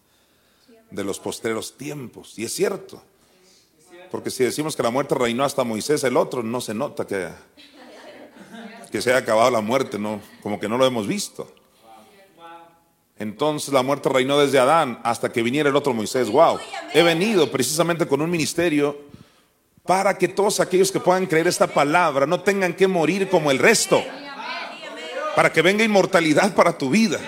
de 0.91 1.03
los 1.03 1.19
postreros 1.19 1.75
tiempos. 1.75 2.37
Y 2.37 2.45
es 2.45 2.53
cierto, 2.53 3.01
porque 4.11 4.29
si 4.29 4.43
decimos 4.43 4.75
que 4.75 4.83
la 4.83 4.91
muerte 4.91 5.15
reinó 5.15 5.43
hasta 5.43 5.63
Moisés, 5.63 6.03
el 6.03 6.17
otro 6.17 6.43
no 6.43 6.61
se 6.61 6.73
nota 6.73 7.07
que, 7.07 7.29
que 8.91 9.01
se 9.01 9.09
haya 9.09 9.19
acabado 9.19 9.49
la 9.49 9.61
muerte, 9.61 9.97
no, 9.97 10.21
como 10.41 10.59
que 10.59 10.69
no 10.69 10.77
lo 10.77 10.85
hemos 10.85 11.07
visto. 11.07 11.51
Entonces 13.17 13.73
la 13.73 13.83
muerte 13.83 14.09
reinó 14.09 14.39
desde 14.39 14.59
Adán 14.59 14.99
hasta 15.03 15.31
que 15.31 15.43
viniera 15.43 15.69
el 15.69 15.75
otro 15.75 15.93
Moisés. 15.93 16.29
Wow. 16.29 16.59
He 16.93 17.03
venido 17.03 17.49
precisamente 17.49 18.07
con 18.07 18.21
un 18.21 18.29
ministerio 18.29 18.97
para 19.85 20.17
que 20.17 20.29
todos 20.29 20.59
aquellos 20.59 20.91
que 20.91 20.99
puedan 20.99 21.25
creer 21.25 21.47
esta 21.47 21.67
palabra 21.67 22.25
no 22.25 22.41
tengan 22.41 22.73
que 22.73 22.87
morir 22.87 23.29
como 23.29 23.51
el 23.51 23.59
resto. 23.59 24.01
Para 25.35 25.51
que 25.51 25.61
venga 25.61 25.83
inmortalidad 25.83 26.55
para 26.55 26.77
tu 26.77 26.89
vida. 26.89 27.19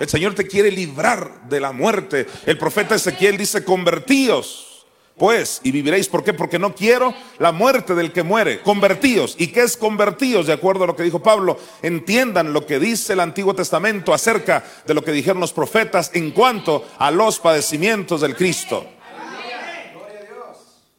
El 0.00 0.08
Señor 0.08 0.34
te 0.34 0.48
quiere 0.48 0.72
librar 0.72 1.48
de 1.48 1.60
la 1.60 1.70
muerte. 1.70 2.26
El 2.46 2.58
profeta 2.58 2.96
Ezequiel 2.96 3.36
dice, 3.36 3.64
convertíos 3.64 4.70
pues 5.16 5.60
y 5.62 5.70
viviréis. 5.70 6.08
¿Por 6.08 6.24
qué? 6.24 6.32
Porque 6.32 6.58
no 6.58 6.74
quiero 6.74 7.14
la 7.38 7.52
muerte 7.52 7.94
del 7.94 8.10
que 8.10 8.24
muere. 8.24 8.60
Convertíos. 8.62 9.36
¿Y 9.38 9.48
qué 9.48 9.62
es 9.62 9.76
convertíos? 9.76 10.48
De 10.48 10.52
acuerdo 10.52 10.82
a 10.82 10.86
lo 10.88 10.96
que 10.96 11.04
dijo 11.04 11.22
Pablo, 11.22 11.56
entiendan 11.82 12.52
lo 12.52 12.66
que 12.66 12.80
dice 12.80 13.12
el 13.12 13.20
Antiguo 13.20 13.54
Testamento 13.54 14.12
acerca 14.12 14.64
de 14.84 14.94
lo 14.94 15.04
que 15.04 15.12
dijeron 15.12 15.40
los 15.40 15.52
profetas 15.52 16.10
en 16.14 16.32
cuanto 16.32 16.84
a 16.98 17.12
los 17.12 17.38
padecimientos 17.38 18.22
del 18.22 18.34
Cristo. 18.34 18.84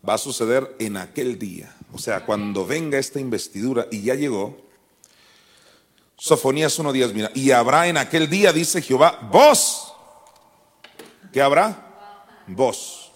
Va 0.08 0.16
a 0.16 0.18
suceder 0.18 0.76
en 0.80 0.98
aquel 0.98 1.40
día. 1.40 1.76
O 1.94 1.98
sea, 1.98 2.26
cuando 2.26 2.66
venga 2.66 2.98
esta 2.98 3.20
investidura 3.20 3.88
y 3.92 4.02
ya 4.02 4.16
llegó. 4.16 4.58
Sofonías 6.18 6.80
1.10, 6.80 7.14
mira, 7.14 7.32
y 7.34 7.52
habrá 7.52 7.88
en 7.88 7.98
aquel 7.98 8.30
día, 8.30 8.54
dice 8.54 8.82
Jehová, 8.82 9.20
voz. 9.32 9.94
¿Qué 11.34 11.42
habrá? 11.42 12.44
Voz. 12.48 13.12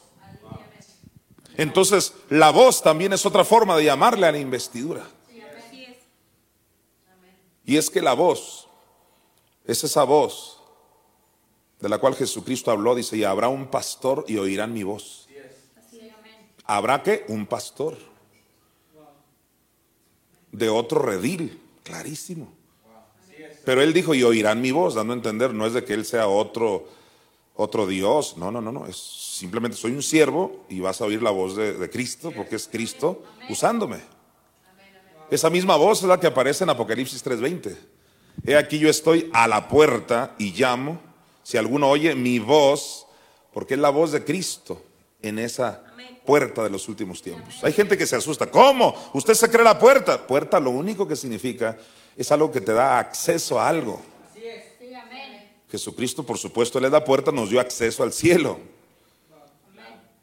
Entonces, 1.56 2.14
la 2.30 2.52
voz 2.52 2.82
también 2.82 3.12
es 3.12 3.26
otra 3.26 3.44
forma 3.44 3.76
de 3.76 3.84
llamarle 3.84 4.28
a 4.28 4.32
la 4.32 4.40
investidura. 4.40 5.06
Y 7.66 7.76
es 7.76 7.90
que 7.90 8.02
la 8.02 8.14
voz 8.14 8.68
es 9.66 9.84
esa 9.84 10.04
voz 10.04 10.60
de 11.82 11.90
la 11.90 11.98
cual 11.98 12.16
Jesucristo 12.16 12.72
habló, 12.72 12.96
dice, 12.96 13.18
y 13.18 13.26
habrá 13.26 13.50
un 13.50 13.68
pastor 13.68 14.24
y 14.28 14.38
oirán 14.38 14.74
mi 14.74 14.84
voz. 14.84 15.19
¿Habrá 16.70 17.02
que 17.02 17.26
Un 17.30 17.48
pastor. 17.48 17.98
De 20.52 20.70
otro 20.70 21.02
redil, 21.02 21.60
clarísimo. 21.84 22.54
Pero 23.66 23.82
él 23.82 23.92
dijo, 23.92 24.14
y 24.14 24.22
oirán 24.22 24.62
mi 24.62 24.70
voz, 24.70 24.94
dando 24.94 25.14
a 25.14 25.16
entender, 25.16 25.52
no 25.52 25.66
es 25.66 25.74
de 25.74 25.84
que 25.84 25.96
él 25.96 26.06
sea 26.06 26.28
otro, 26.28 26.88
otro 27.56 27.88
Dios, 27.88 28.38
no, 28.38 28.52
no, 28.52 28.62
no, 28.62 28.72
no, 28.72 28.86
es 28.86 28.98
simplemente 28.98 29.78
soy 29.78 29.94
un 29.94 30.04
siervo 30.04 30.66
y 30.70 30.80
vas 30.80 31.02
a 31.02 31.06
oír 31.06 31.24
la 31.24 31.32
voz 31.32 31.56
de, 31.56 31.74
de 31.74 31.90
Cristo, 31.90 32.32
porque 32.36 32.56
es 32.56 32.68
Cristo 32.68 33.24
usándome. 33.50 33.98
Esa 35.32 35.50
misma 35.50 35.76
voz 35.76 36.02
es 36.02 36.08
la 36.08 36.20
que 36.20 36.28
aparece 36.28 36.66
en 36.66 36.70
Apocalipsis 36.70 37.24
3:20. 37.26 37.76
He 38.46 38.56
aquí 38.56 38.78
yo 38.78 38.90
estoy 38.90 39.30
a 39.34 39.48
la 39.48 39.68
puerta 39.68 40.36
y 40.38 40.52
llamo, 40.52 41.00
si 41.42 41.58
alguno 41.58 41.90
oye 41.90 42.14
mi 42.14 42.38
voz, 42.38 43.08
porque 43.54 43.74
es 43.74 43.80
la 43.80 43.90
voz 43.90 44.12
de 44.12 44.24
Cristo 44.24 44.84
en 45.22 45.40
esa 45.40 45.89
puerta 46.30 46.62
de 46.62 46.70
los 46.70 46.88
últimos 46.88 47.24
tiempos. 47.24 47.56
Hay 47.64 47.74
gente 47.74 47.98
que 47.98 48.06
se 48.06 48.16
asusta, 48.16 48.46
¿cómo? 48.46 48.94
¿Usted 49.14 49.34
se 49.34 49.50
cree 49.50 49.64
la 49.64 49.80
puerta? 49.80 50.28
Puerta 50.28 50.60
lo 50.60 50.70
único 50.70 51.08
que 51.08 51.16
significa 51.16 51.76
es 52.16 52.32
algo 52.32 52.52
que 52.52 52.62
te 52.62 52.72
da 52.72 53.00
acceso 53.00 53.60
a 53.60 53.68
algo. 53.68 54.00
Jesucristo, 55.72 56.24
por 56.24 56.38
supuesto, 56.38 56.78
Él 56.78 56.86
es 56.86 56.92
la 56.92 57.04
puerta, 57.04 57.32
nos 57.32 57.50
dio 57.50 57.60
acceso 57.60 58.04
al 58.04 58.14
cielo. 58.14 58.60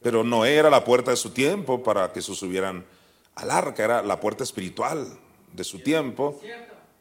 Pero 0.00 0.22
no 0.22 0.44
era 0.44 0.70
la 0.70 0.84
puerta 0.84 1.10
de 1.10 1.16
su 1.16 1.30
tiempo 1.30 1.82
para 1.82 2.12
que 2.12 2.22
se 2.22 2.36
subieran 2.36 2.86
al 3.34 3.50
arca, 3.50 3.82
era 3.82 4.00
la 4.04 4.20
puerta 4.20 4.44
espiritual 4.44 5.08
de 5.52 5.64
su 5.64 5.80
tiempo. 5.80 6.40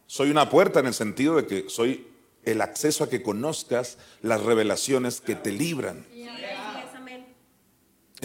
Soy 0.08 0.32
una 0.32 0.50
puerta 0.50 0.80
en 0.80 0.88
el 0.88 0.96
sentido 0.96 1.36
de 1.36 1.46
que 1.46 1.70
soy 1.70 2.08
el 2.44 2.60
acceso 2.62 3.04
a 3.04 3.10
que 3.10 3.22
conozcas 3.22 4.00
las 4.24 4.42
revelaciones 4.42 5.22
que 5.22 5.36
te 5.36 5.52
libran. 5.52 6.08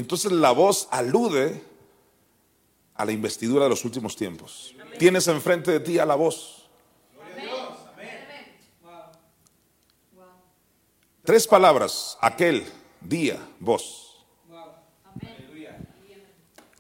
Entonces 0.01 0.33
la 0.33 0.51
voz 0.53 0.89
alude 0.91 1.63
a 2.95 3.05
la 3.05 3.13
investidura 3.13 3.65
de 3.65 3.69
los 3.69 3.85
últimos 3.85 4.17
tiempos. 4.17 4.75
Tienes 4.99 5.29
enfrente 5.29 5.73
de 5.73 5.81
ti 5.81 5.99
a 5.99 6.07
la 6.07 6.15
voz. 6.15 6.71
Tres 11.23 11.47
palabras, 11.47 12.17
aquel, 12.23 12.65
día, 13.03 13.39
vos. 13.59 14.25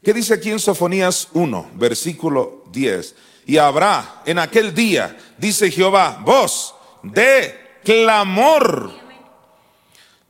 ¿Qué 0.02 0.14
dice 0.14 0.32
aquí 0.32 0.50
en 0.50 0.58
Sofonías 0.58 1.28
1, 1.34 1.72
versículo 1.74 2.64
10? 2.72 3.14
Y 3.44 3.58
habrá 3.58 4.22
en 4.24 4.38
aquel 4.38 4.74
día, 4.74 5.14
dice 5.36 5.70
Jehová, 5.70 6.22
voz 6.24 6.74
de 7.02 7.54
clamor. 7.84 8.90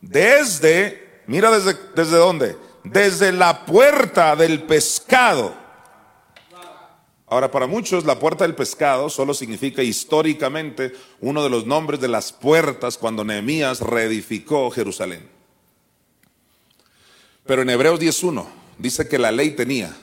Desde, 0.00 1.23
mira 1.28 1.52
desde, 1.52 1.78
desde 1.94 2.16
dónde, 2.16 2.70
desde 2.85 3.33
la 3.33 3.65
puerta 3.67 4.37
del 4.37 4.63
pescado. 4.63 5.55
Ahora, 7.27 7.51
para 7.51 7.69
muchos 7.69 8.05
la 8.05 8.19
puerta 8.19 8.45
del 8.45 8.57
pescado 8.57 9.09
solo 9.09 9.35
significa 9.35 9.83
históricamente 9.83 10.93
uno 11.21 11.45
de 11.45 11.51
los 11.51 11.65
nombres 11.65 12.01
de 12.01 12.09
las 12.09 12.33
puertas 12.33 12.99
cuando 12.99 13.25
Nehemías 13.25 13.81
reedificó 13.81 14.71
Jerusalén. 14.71 15.29
Pero 17.47 17.63
en 17.63 17.71
Hebreos 17.71 18.01
10.1 18.01 18.47
dice 18.79 19.09
que 19.09 19.19
la 19.19 19.31
ley 19.31 19.51
tenía 19.53 19.97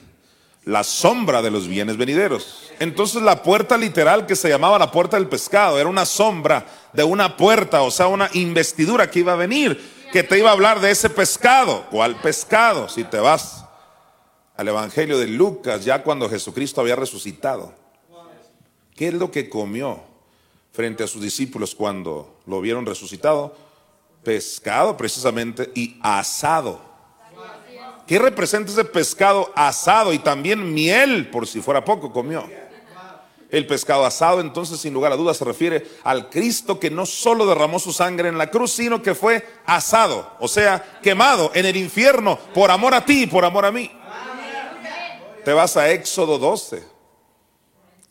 la 0.64 0.84
sombra 0.84 1.40
de 1.42 1.50
los 1.50 1.66
bienes 1.66 1.96
venideros. 1.96 2.70
Entonces 2.78 3.22
la 3.22 3.42
puerta 3.42 3.76
literal 3.76 4.26
que 4.26 4.36
se 4.36 4.48
llamaba 4.48 4.78
la 4.78 4.90
puerta 4.90 5.16
del 5.16 5.26
pescado 5.26 5.78
era 5.78 5.88
una 5.88 6.04
sombra 6.04 6.66
de 6.92 7.04
una 7.04 7.36
puerta, 7.36 7.82
o 7.82 7.90
sea, 7.90 8.06
una 8.06 8.30
investidura 8.34 9.10
que 9.10 9.20
iba 9.20 9.32
a 9.32 9.36
venir, 9.36 9.80
que 10.12 10.22
te 10.22 10.38
iba 10.38 10.50
a 10.50 10.52
hablar 10.52 10.80
de 10.80 10.90
ese 10.90 11.10
pescado. 11.10 11.86
¿Cuál 11.90 12.20
pescado? 12.20 12.88
Si 12.88 13.04
te 13.04 13.18
vas 13.18 13.64
al 14.56 14.68
Evangelio 14.68 15.18
de 15.18 15.26
Lucas, 15.26 15.84
ya 15.84 16.02
cuando 16.02 16.28
Jesucristo 16.28 16.80
había 16.80 16.96
resucitado. 16.96 17.72
¿Qué 18.94 19.08
es 19.08 19.14
lo 19.14 19.30
que 19.30 19.48
comió 19.48 20.00
frente 20.72 21.04
a 21.04 21.06
sus 21.06 21.22
discípulos 21.22 21.74
cuando 21.74 22.40
lo 22.46 22.60
vieron 22.60 22.84
resucitado? 22.84 23.56
Pescado 24.24 24.96
precisamente 24.96 25.70
y 25.74 25.98
asado. 26.02 26.80
¿Qué 28.06 28.18
representa 28.18 28.72
ese 28.72 28.84
pescado 28.84 29.52
asado 29.54 30.12
y 30.12 30.18
también 30.18 30.72
miel, 30.72 31.30
por 31.30 31.46
si 31.46 31.60
fuera 31.60 31.84
poco, 31.84 32.12
comió? 32.12 32.48
El 33.50 33.66
pescado 33.66 34.04
asado 34.04 34.40
entonces 34.40 34.80
sin 34.80 34.92
lugar 34.92 35.12
a 35.12 35.16
dudas 35.16 35.38
se 35.38 35.44
refiere 35.44 35.88
al 36.04 36.28
Cristo 36.28 36.78
que 36.78 36.90
no 36.90 37.06
solo 37.06 37.46
derramó 37.46 37.78
su 37.78 37.92
sangre 37.92 38.28
en 38.28 38.36
la 38.36 38.50
cruz, 38.50 38.72
sino 38.72 39.02
que 39.02 39.14
fue 39.14 39.46
asado, 39.64 40.30
o 40.38 40.48
sea, 40.48 41.00
quemado 41.02 41.50
en 41.54 41.64
el 41.64 41.76
infierno 41.76 42.38
por 42.52 42.70
amor 42.70 42.94
a 42.94 43.04
ti 43.04 43.22
y 43.22 43.26
por 43.26 43.44
amor 43.44 43.64
a 43.64 43.72
mí. 43.72 43.90
Te 45.44 45.52
vas 45.52 45.76
a 45.78 45.90
Éxodo 45.90 46.38
12 46.38 46.82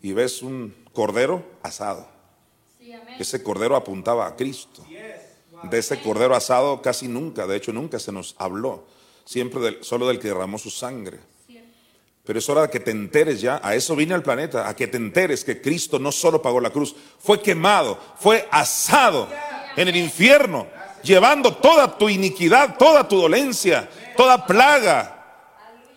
y 0.01 0.13
ves 0.13 0.41
un 0.41 0.75
cordero 0.91 1.44
asado. 1.62 2.08
Ese 3.20 3.44
cordero 3.44 3.75
apuntaba 3.75 4.25
a 4.25 4.36
Cristo. 4.36 4.84
De 5.63 5.77
ese 5.77 6.01
cordero 6.01 6.36
asado 6.36 6.82
casi 6.82 7.08
nunca, 7.08 7.46
de 7.46 7.58
hecho 7.58 7.74
nunca 7.74 8.00
se 8.00 8.12
nos 8.12 8.36
habló 8.39 8.86
siempre 9.27 9.84
solo 9.84 10.08
del 10.08 10.20
que 10.20 10.29
derramó 10.29 10.58
su 10.58 10.70
sangre. 10.70 11.20
Pero 12.27 12.39
es 12.39 12.50
hora 12.50 12.63
de 12.63 12.69
que 12.69 12.81
te 12.81 12.91
enteres 12.91 13.39
ya, 13.39 13.62
a 13.63 13.74
eso 13.74 13.96
vine 13.96 14.13
al 14.13 14.22
planeta, 14.22 14.67
a 14.67 14.75
que 14.75 14.88
te 14.88 14.98
enteres 14.98 15.46
que 15.46 15.62
Cristo 15.62 15.98
no 15.98 16.12
solo 16.12 16.41
pagó 16.41 16.60
la 16.60 16.72
cruz, 16.72 16.93
fue 17.19 17.41
quemado, 17.41 17.98
fue 18.19 18.46
asado 18.51 19.29
en 19.77 19.88
el 19.88 19.96
infierno, 19.96 20.67
llevando 21.01 21.55
toda 21.55 21.98
tu 21.98 22.10
iniquidad, 22.10 22.75
toda 22.77 23.07
tu 23.07 23.15
dolencia, 23.15 23.89
toda 24.17 24.46
plaga, 24.46 25.48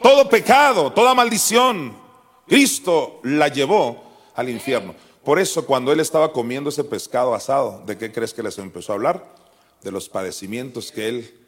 todo 0.00 0.28
pecado, 0.28 0.92
toda 0.92 1.16
maldición. 1.16 1.98
Cristo 2.46 3.18
la 3.24 3.48
llevó 3.48 4.00
al 4.36 4.50
infierno. 4.50 4.94
Por 5.24 5.40
eso 5.40 5.66
cuando 5.66 5.92
él 5.92 5.98
estaba 5.98 6.32
comiendo 6.32 6.70
ese 6.70 6.84
pescado 6.84 7.34
asado, 7.34 7.82
¿de 7.86 7.98
qué 7.98 8.12
crees 8.12 8.32
que 8.32 8.44
les 8.44 8.56
empezó 8.58 8.92
a 8.92 8.94
hablar? 8.94 9.34
De 9.82 9.90
los 9.90 10.08
padecimientos 10.08 10.92
que 10.92 11.08
él 11.08 11.40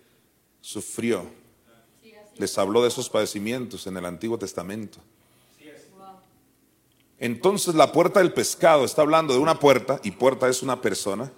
sufrió 0.60 1.24
les 2.42 2.58
habló 2.58 2.82
de 2.82 2.88
esos 2.88 3.08
padecimientos 3.08 3.86
en 3.86 3.96
el 3.96 4.04
Antiguo 4.04 4.36
Testamento. 4.36 4.98
Entonces 7.20 7.76
la 7.76 7.92
puerta 7.92 8.18
del 8.18 8.32
pescado 8.32 8.84
está 8.84 9.02
hablando 9.02 9.32
de 9.32 9.38
una 9.38 9.60
puerta 9.60 10.00
y 10.02 10.10
puerta 10.10 10.48
es 10.48 10.60
una 10.60 10.80
persona. 10.80 11.30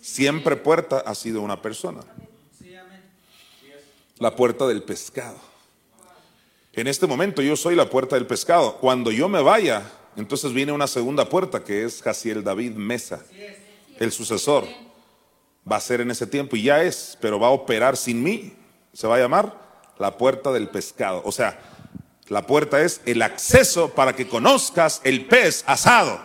Siempre 0.00 0.56
puerta 0.56 1.02
ha 1.04 1.14
sido 1.14 1.42
una 1.42 1.60
persona. 1.60 2.00
La 4.16 4.34
puerta 4.34 4.66
del 4.66 4.82
pescado. 4.82 5.36
En 6.72 6.86
este 6.86 7.06
momento 7.06 7.42
yo 7.42 7.54
soy 7.54 7.74
la 7.74 7.90
puerta 7.90 8.16
del 8.16 8.26
pescado. 8.26 8.76
Cuando 8.76 9.10
yo 9.10 9.28
me 9.28 9.42
vaya, 9.42 9.82
entonces 10.16 10.54
viene 10.54 10.72
una 10.72 10.86
segunda 10.86 11.28
puerta 11.28 11.62
que 11.62 11.84
es 11.84 12.00
Jaciel 12.00 12.42
David 12.42 12.72
Mesa, 12.72 13.22
el 13.98 14.12
sucesor. 14.12 14.64
Va 15.70 15.76
a 15.76 15.80
ser 15.80 16.00
en 16.00 16.10
ese 16.10 16.26
tiempo 16.26 16.56
y 16.56 16.62
ya 16.62 16.82
es, 16.82 17.18
pero 17.20 17.38
va 17.38 17.48
a 17.48 17.50
operar 17.50 17.98
sin 17.98 18.22
mí. 18.22 18.54
Se 18.94 19.06
va 19.06 19.16
a 19.16 19.18
llamar 19.18 19.67
la 19.98 20.16
puerta 20.16 20.52
del 20.52 20.68
pescado. 20.68 21.22
O 21.24 21.32
sea, 21.32 21.58
la 22.28 22.42
puerta 22.42 22.80
es 22.80 23.00
el 23.06 23.22
acceso 23.22 23.90
para 23.90 24.14
que 24.14 24.28
conozcas 24.28 25.00
el 25.04 25.26
pez 25.26 25.64
asado. 25.66 26.20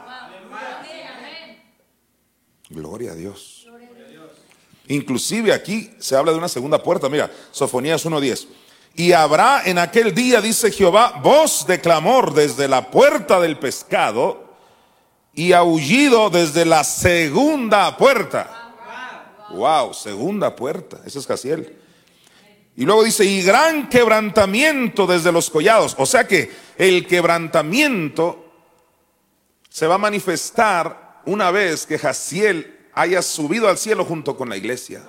Gloria 2.69 3.11
a 3.11 3.15
Dios. 3.15 3.67
Inclusive 4.87 5.53
aquí 5.53 5.93
se 5.99 6.15
habla 6.15 6.31
de 6.31 6.37
una 6.37 6.49
segunda 6.49 6.81
puerta. 6.81 7.07
Mira, 7.07 7.31
Sofonías 7.51 8.05
1.10. 8.05 8.47
Y 8.95 9.13
habrá 9.13 9.63
en 9.65 9.77
aquel 9.77 10.13
día, 10.13 10.41
dice 10.41 10.71
Jehová, 10.71 11.19
voz 11.23 11.65
de 11.65 11.79
clamor 11.79 12.33
desde 12.33 12.67
la 12.67 12.91
puerta 12.91 13.39
del 13.39 13.57
pescado 13.57 14.53
y 15.33 15.53
aullido 15.53 16.29
desde 16.29 16.65
la 16.65 16.83
segunda 16.83 17.97
puerta. 17.97 18.75
Wow, 19.51 19.93
segunda 19.93 20.55
puerta. 20.55 20.99
Eso 21.05 21.19
es 21.19 21.25
Casiel. 21.25 21.82
Y 22.75 22.85
luego 22.85 23.03
dice, 23.03 23.23
y 23.25 23.43
gran 23.43 23.87
quebrantamiento 23.87 25.05
desde 25.05 25.31
los 25.31 25.49
collados. 25.49 25.95
O 25.99 26.05
sea 26.05 26.27
que 26.27 26.51
el 26.77 27.05
quebrantamiento 27.05 28.51
se 29.69 29.85
va 29.85 29.95
a 29.95 29.99
manifestar 29.99 31.21
una 31.25 31.51
vez 31.51 31.85
que 31.85 31.99
Jaciel 31.99 32.89
haya 32.93 33.21
subido 33.21 33.69
al 33.69 33.77
cielo 33.77 34.05
junto 34.05 34.35
con 34.35 34.49
la 34.49 34.57
iglesia. 34.57 35.03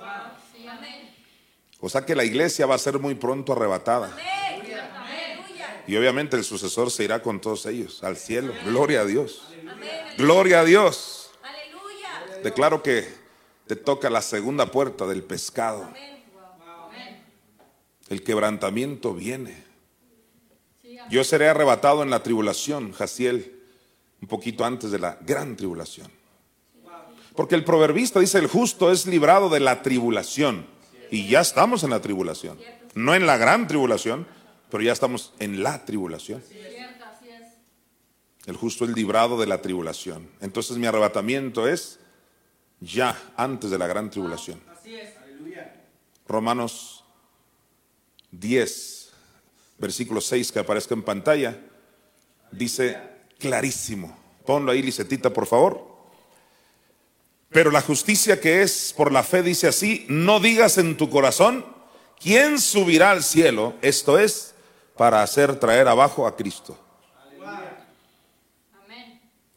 O 1.79 1.89
sea 1.89 2.05
que 2.05 2.15
la 2.15 2.23
iglesia 2.23 2.65
va 2.65 2.75
a 2.75 2.79
ser 2.79 2.99
muy 2.99 3.15
pronto 3.15 3.53
arrebatada. 3.53 4.15
Y 5.87 5.95
obviamente 5.95 6.35
el 6.35 6.43
sucesor 6.43 6.89
se 6.89 7.03
irá 7.03 7.21
con 7.21 7.39
todos 7.39 7.65
ellos 7.67 8.03
al 8.03 8.17
cielo. 8.17 8.53
Gloria 8.65 9.01
a 9.01 9.05
Dios. 9.05 9.43
Gloria 10.17 10.61
a 10.61 10.63
Dios. 10.63 11.31
Declaro 12.43 12.81
que 12.81 13.07
te 13.67 13.75
toca 13.75 14.09
la 14.09 14.21
segunda 14.21 14.67
puerta 14.67 15.05
del 15.05 15.23
pescado. 15.23 15.91
El 18.09 18.23
quebrantamiento 18.23 19.13
viene. 19.13 19.63
Yo 21.09 21.23
seré 21.23 21.49
arrebatado 21.49 22.03
en 22.03 22.09
la 22.09 22.23
tribulación, 22.23 22.91
Jaciel, 22.93 23.63
un 24.21 24.27
poquito 24.27 24.65
antes 24.65 24.91
de 24.91 24.99
la 24.99 25.17
gran 25.21 25.55
tribulación. 25.55 26.11
Porque 27.35 27.55
el 27.55 27.63
proverbista 27.63 28.19
dice, 28.19 28.39
el 28.39 28.47
justo 28.47 28.91
es 28.91 29.05
librado 29.05 29.49
de 29.49 29.59
la 29.59 29.81
tribulación. 29.81 30.65
Y 31.11 31.27
ya 31.27 31.41
estamos 31.41 31.83
en 31.83 31.89
la 31.89 32.01
tribulación. 32.01 32.57
No 32.93 33.13
en 33.13 33.25
la 33.25 33.37
gran 33.37 33.67
tribulación, 33.67 34.25
pero 34.71 34.83
ya 34.83 34.93
estamos 34.93 35.33
en 35.39 35.61
la 35.61 35.83
tribulación. 35.85 36.41
El 38.45 38.55
justo 38.55 38.85
es 38.85 38.91
librado 38.91 39.39
de 39.39 39.47
la 39.47 39.61
tribulación. 39.61 40.29
Entonces 40.39 40.77
mi 40.77 40.85
arrebatamiento 40.85 41.67
es 41.67 41.99
ya 42.79 43.19
antes 43.35 43.71
de 43.71 43.77
la 43.77 43.87
gran 43.87 44.09
tribulación. 44.09 44.61
Romanos 46.27 46.94
10, 48.39 49.11
versículo 49.77 50.21
6 50.21 50.51
que 50.51 50.59
aparezca 50.59 50.93
en 50.93 51.03
pantalla, 51.03 51.59
dice 52.51 52.97
clarísimo. 53.39 54.17
Ponlo 54.45 54.71
ahí, 54.71 54.81
Licetita, 54.81 55.31
por 55.31 55.47
favor. 55.47 55.95
Pero 57.49 57.71
la 57.71 57.81
justicia 57.81 58.39
que 58.39 58.61
es 58.61 58.93
por 58.95 59.11
la 59.11 59.23
fe 59.23 59.41
dice 59.41 59.67
así, 59.67 60.05
no 60.09 60.39
digas 60.39 60.77
en 60.77 60.97
tu 60.97 61.09
corazón, 61.09 61.65
¿quién 62.19 62.59
subirá 62.59 63.11
al 63.11 63.23
cielo? 63.23 63.75
Esto 63.81 64.19
es, 64.19 64.55
para 64.97 65.23
hacer 65.23 65.59
traer 65.59 65.87
abajo 65.87 66.27
a 66.27 66.35
Cristo. 66.35 66.77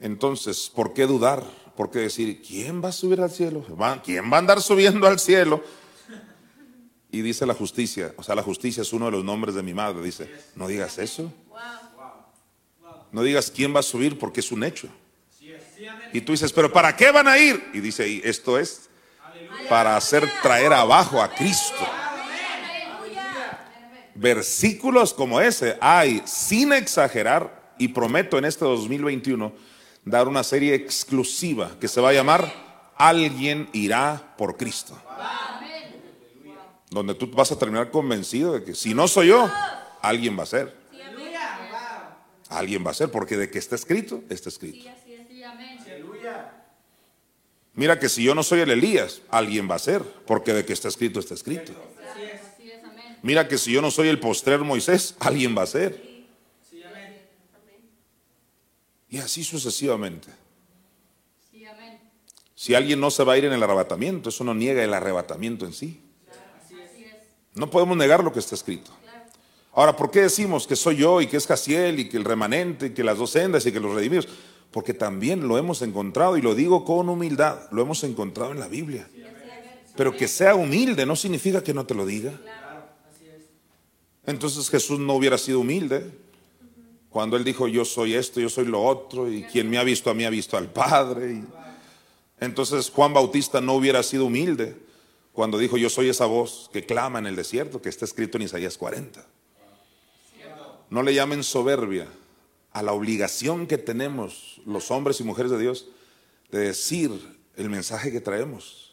Entonces, 0.01 0.71
¿por 0.73 0.95
qué 0.95 1.07
dudar? 1.07 1.43
¿Por 1.77 1.91
qué 1.91 2.01
decir, 2.01 2.41
¿quién 2.41 2.83
va 2.83 2.89
a 2.89 2.93
subir 2.93 3.21
al 3.21 3.31
cielo? 3.31 3.65
¿Quién 4.05 4.33
va 4.33 4.37
a 4.37 4.41
andar 4.41 4.63
subiendo 4.63 5.07
al 5.07 5.19
cielo? 5.19 5.63
Y 7.11 7.23
dice 7.23 7.47
la 7.47 7.55
justicia, 7.55 8.13
o 8.17 8.23
sea, 8.23 8.35
la 8.35 8.43
justicia 8.43 8.83
es 8.83 8.93
uno 8.93 9.07
de 9.07 9.13
los 9.13 9.25
nombres 9.25 9.55
de 9.55 9.63
mi 9.63 9.73
madre. 9.73 10.03
Dice, 10.03 10.31
no 10.55 10.69
digas 10.69 10.99
eso. 10.99 11.33
No 13.11 13.23
digas 13.23 13.51
quién 13.51 13.75
va 13.75 13.81
a 13.81 13.83
subir 13.83 14.19
porque 14.19 14.41
es 14.41 14.53
un 14.53 14.63
hecho. 14.63 14.89
Y 16.13 16.21
tú 16.21 16.33
dices, 16.33 16.53
pero 16.53 16.73
¿para 16.73 16.95
qué 16.97 17.11
van 17.11 17.29
a 17.29 17.39
ir? 17.39 17.71
Y 17.73 17.81
dice, 17.81 18.21
esto 18.29 18.59
es 18.59 18.89
para 19.69 19.97
hacer 19.97 20.29
traer 20.43 20.73
abajo 20.73 21.23
a 21.23 21.31
Cristo. 21.31 21.87
Versículos 24.15 25.15
como 25.15 25.41
ese 25.41 25.79
hay, 25.81 26.23
sin 26.27 26.73
exagerar, 26.73 27.59
y 27.79 27.89
prometo 27.89 28.37
en 28.39 28.45
este 28.45 28.65
2021 28.65 29.53
dar 30.05 30.29
una 30.29 30.43
serie 30.43 30.75
exclusiva 30.75 31.71
que 31.81 31.89
se 31.89 32.01
va 32.01 32.11
a 32.11 32.13
llamar 32.13 32.69
Alguien 32.97 33.69
irá 33.73 34.35
por 34.37 34.57
Cristo. 34.57 35.01
Donde 36.91 37.15
tú 37.15 37.31
vas 37.31 37.53
a 37.53 37.59
terminar 37.59 37.91
convencido 37.91 38.55
de 38.55 38.65
que 38.65 38.75
si 38.75 38.95
no 38.95 39.09
soy 39.09 39.29
yo, 39.29 39.51
alguien 40.01 40.39
va 40.39 40.45
a 40.45 40.47
ser. 40.47 40.75
Alguien 42.49 42.85
va 42.87 42.93
a 42.93 42.95
ser, 42.95 43.11
porque 43.11 43.37
de 43.37 43.51
que 43.51 43.59
está 43.59 43.75
escrito, 43.75 44.23
está 44.31 44.49
escrito. 44.49 44.89
Mira 47.75 47.99
que 47.99 48.09
si 48.09 48.25
yo 48.25 48.35
no 48.35 48.43
soy 48.43 48.61
el 48.61 48.71
Elías, 48.71 49.23
alguien 49.29 49.71
va 49.71 49.77
a 49.77 49.79
ser, 49.79 50.03
porque 50.03 50.53
de 50.53 50.65
que 50.65 50.73
está 50.73 50.89
escrito, 50.89 51.21
está 51.21 51.35
escrito. 51.35 51.73
Mira 53.23 53.47
que 53.49 53.59
si 53.59 53.73
yo 53.73 53.83
no 53.83 53.91
soy 53.91 54.09
el 54.09 54.19
postrer 54.19 54.61
Moisés, 54.61 55.15
alguien 55.21 55.57
va 55.57 55.63
a 55.63 55.67
ser. 55.67 56.09
Y 59.11 59.19
así 59.19 59.45
sucesivamente. 59.45 60.29
Si 62.55 62.75
alguien 62.75 62.99
no 62.99 63.11
se 63.11 63.23
va 63.23 63.35
a 63.35 63.39
ir 63.39 63.45
en 63.45 63.53
el 63.53 63.63
arrebatamiento, 63.63 64.31
eso 64.31 64.43
no 64.43 64.55
niega 64.55 64.83
el 64.83 64.93
arrebatamiento 64.93 65.65
en 65.65 65.73
sí. 65.73 66.03
No 67.59 67.71
podemos 67.71 67.97
negar 67.97 68.23
lo 68.23 68.33
que 68.33 68.39
está 68.39 68.55
escrito. 68.55 68.91
Ahora, 69.73 69.95
¿por 69.95 70.11
qué 70.11 70.23
decimos 70.23 70.67
que 70.67 70.77
soy 70.77 70.97
yo 70.97 71.21
y 71.21 71.27
que 71.27 71.37
es 71.37 71.47
Jaciel 71.47 72.01
y 72.01 72.09
que 72.09 72.17
el 72.17 72.25
remanente 72.25 72.87
y 72.87 72.91
que 72.91 73.05
las 73.05 73.19
dos 73.19 73.31
sendas 73.31 73.65
y 73.67 73.73
que 73.73 73.81
los 73.81 73.95
redimidos? 73.95 74.29
Porque 74.71 74.95
también 74.95 75.47
lo 75.47 75.59
hemos 75.59 75.83
encontrado 75.83 76.37
y 76.37 76.43
lo 76.43 76.55
digo 76.55 76.85
con 76.85 77.09
humildad, 77.09 77.71
lo 77.71 77.83
hemos 77.83 78.03
encontrado 78.05 78.53
en 78.53 78.61
la 78.61 78.69
Biblia. 78.69 79.09
Pero 79.97 80.17
que 80.17 80.29
sea 80.29 80.55
humilde 80.55 81.05
no 81.07 81.17
significa 81.17 81.63
que 81.63 81.75
no 81.75 81.85
te 81.87 81.95
lo 81.95 82.07
diga. 82.07 82.33
Entonces 84.27 84.69
Jesús 84.69 84.99
no 84.99 85.15
hubiera 85.15 85.39
sido 85.39 85.61
humilde 85.61 86.11
cuando 87.09 87.37
él 87.37 87.45
dijo 87.45 87.67
yo 87.69 87.85
soy 87.85 88.15
esto, 88.15 88.41
yo 88.41 88.49
soy 88.49 88.67
lo 88.67 88.83
otro 88.83 89.31
y 89.31 89.43
quien 89.45 89.71
me 89.71 89.79
ha 89.79 89.85
visto 89.85 90.11
a 90.11 90.15
mí 90.15 90.25
ha 90.25 90.31
visto 90.31 90.57
al 90.57 90.71
Padre. 90.71 91.43
Entonces 92.41 92.91
Juan 92.91 93.13
Bautista 93.13 93.61
no 93.61 93.75
hubiera 93.75 94.03
sido 94.03 94.27
humilde 94.27 94.77
cuando 95.39 95.57
dijo 95.57 95.77
yo 95.77 95.89
soy 95.89 96.09
esa 96.09 96.27
voz 96.27 96.69
que 96.73 96.85
clama 96.85 97.21
en 97.21 97.27
el 97.29 97.37
desierto, 97.37 97.81
que 97.81 97.89
está 97.89 98.05
escrito 98.05 98.37
en 98.37 98.43
Isaías 98.43 98.77
40. 98.77 99.25
No 100.91 101.01
le 101.05 101.15
llamen 101.15 101.45
soberbia 101.45 102.09
a 102.73 102.83
la 102.83 102.91
obligación 102.91 103.69
que 103.69 103.79
tenemos 103.79 104.61
los 104.67 104.91
hombres 104.91 105.21
y 105.21 105.23
mujeres 105.23 105.53
de 105.53 105.61
Dios 105.61 105.87
de 106.51 106.59
decir 106.59 107.13
el 107.55 107.71
mensaje 107.71 108.11
que 108.11 108.21
traemos 108.21 108.93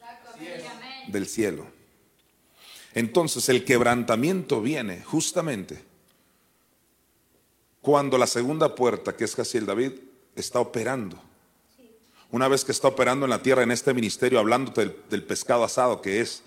del 1.07 1.25
cielo. 1.25 1.65
Entonces 2.93 3.49
el 3.49 3.65
quebrantamiento 3.65 4.61
viene 4.61 5.01
justamente 5.01 5.83
cuando 7.81 8.19
la 8.19 8.27
segunda 8.27 8.75
puerta, 8.75 9.17
que 9.17 9.23
es 9.23 9.35
casi 9.35 9.57
el 9.57 9.65
David, 9.65 9.93
está 10.35 10.59
operando. 10.59 11.19
Una 12.35 12.49
vez 12.49 12.65
que 12.65 12.73
está 12.73 12.89
operando 12.89 13.25
en 13.25 13.29
la 13.29 13.41
tierra, 13.41 13.63
en 13.63 13.71
este 13.71 13.93
ministerio, 13.93 14.39
hablando 14.39 14.73
del, 14.73 14.93
del 15.09 15.23
pescado 15.23 15.63
asado, 15.63 16.01
que 16.01 16.19
es 16.19 16.43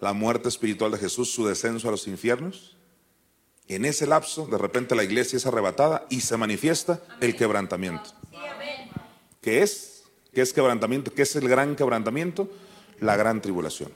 la 0.00 0.14
muerte 0.14 0.48
espiritual 0.48 0.92
de 0.92 0.96
Jesús, 0.96 1.30
su 1.30 1.46
descenso 1.46 1.88
a 1.88 1.90
los 1.90 2.08
infiernos, 2.08 2.74
en 3.68 3.84
ese 3.84 4.06
lapso, 4.06 4.46
de 4.46 4.56
repente 4.56 4.94
la 4.94 5.04
iglesia 5.04 5.36
es 5.36 5.44
arrebatada 5.44 6.06
y 6.08 6.22
se 6.22 6.38
manifiesta 6.38 7.02
el 7.20 7.36
quebrantamiento. 7.36 8.14
¿Qué 9.42 9.60
es? 9.60 10.04
¿Qué 10.32 10.40
es 10.40 10.54
quebrantamiento? 10.54 11.12
¿Qué 11.12 11.20
es 11.20 11.36
el 11.36 11.50
gran 11.50 11.76
quebrantamiento? 11.76 12.48
La 13.00 13.16
gran 13.16 13.42
tribulación. 13.42 13.92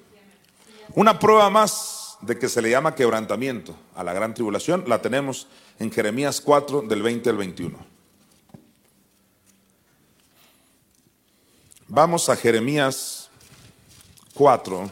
Una 0.94 1.18
prueba 1.18 1.48
más 1.48 2.18
de 2.20 2.38
que 2.38 2.50
se 2.50 2.61
le 2.61 2.68
llama 2.68 2.94
quebrantamiento 2.94 3.74
a 3.94 4.05
la 4.05 4.12
gran 4.12 4.35
tribulación 4.35 4.85
la 4.87 5.00
tenemos 5.00 5.48
en 5.79 5.90
Jeremías 5.90 6.42
4 6.42 6.83
del 6.83 7.00
20 7.00 7.31
al 7.31 7.38
21. 7.38 7.89
Vamos 11.92 12.29
a 12.29 12.37
Jeremías 12.37 13.29
4 14.35 14.88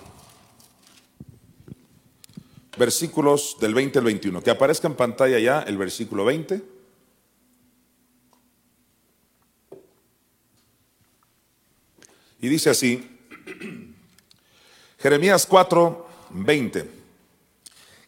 versículos 2.77 3.57
del 3.61 3.73
20 3.73 4.01
al 4.01 4.05
21. 4.05 4.43
Que 4.43 4.51
aparezca 4.51 4.89
en 4.89 4.97
pantalla 4.97 5.39
ya 5.39 5.61
el 5.61 5.79
versículo 5.79 6.25
20. 6.25 6.61
Y 12.41 12.49
dice 12.49 12.71
así, 12.71 13.09
Jeremías 14.99 15.47
4, 15.47 16.09
20. 16.31 16.91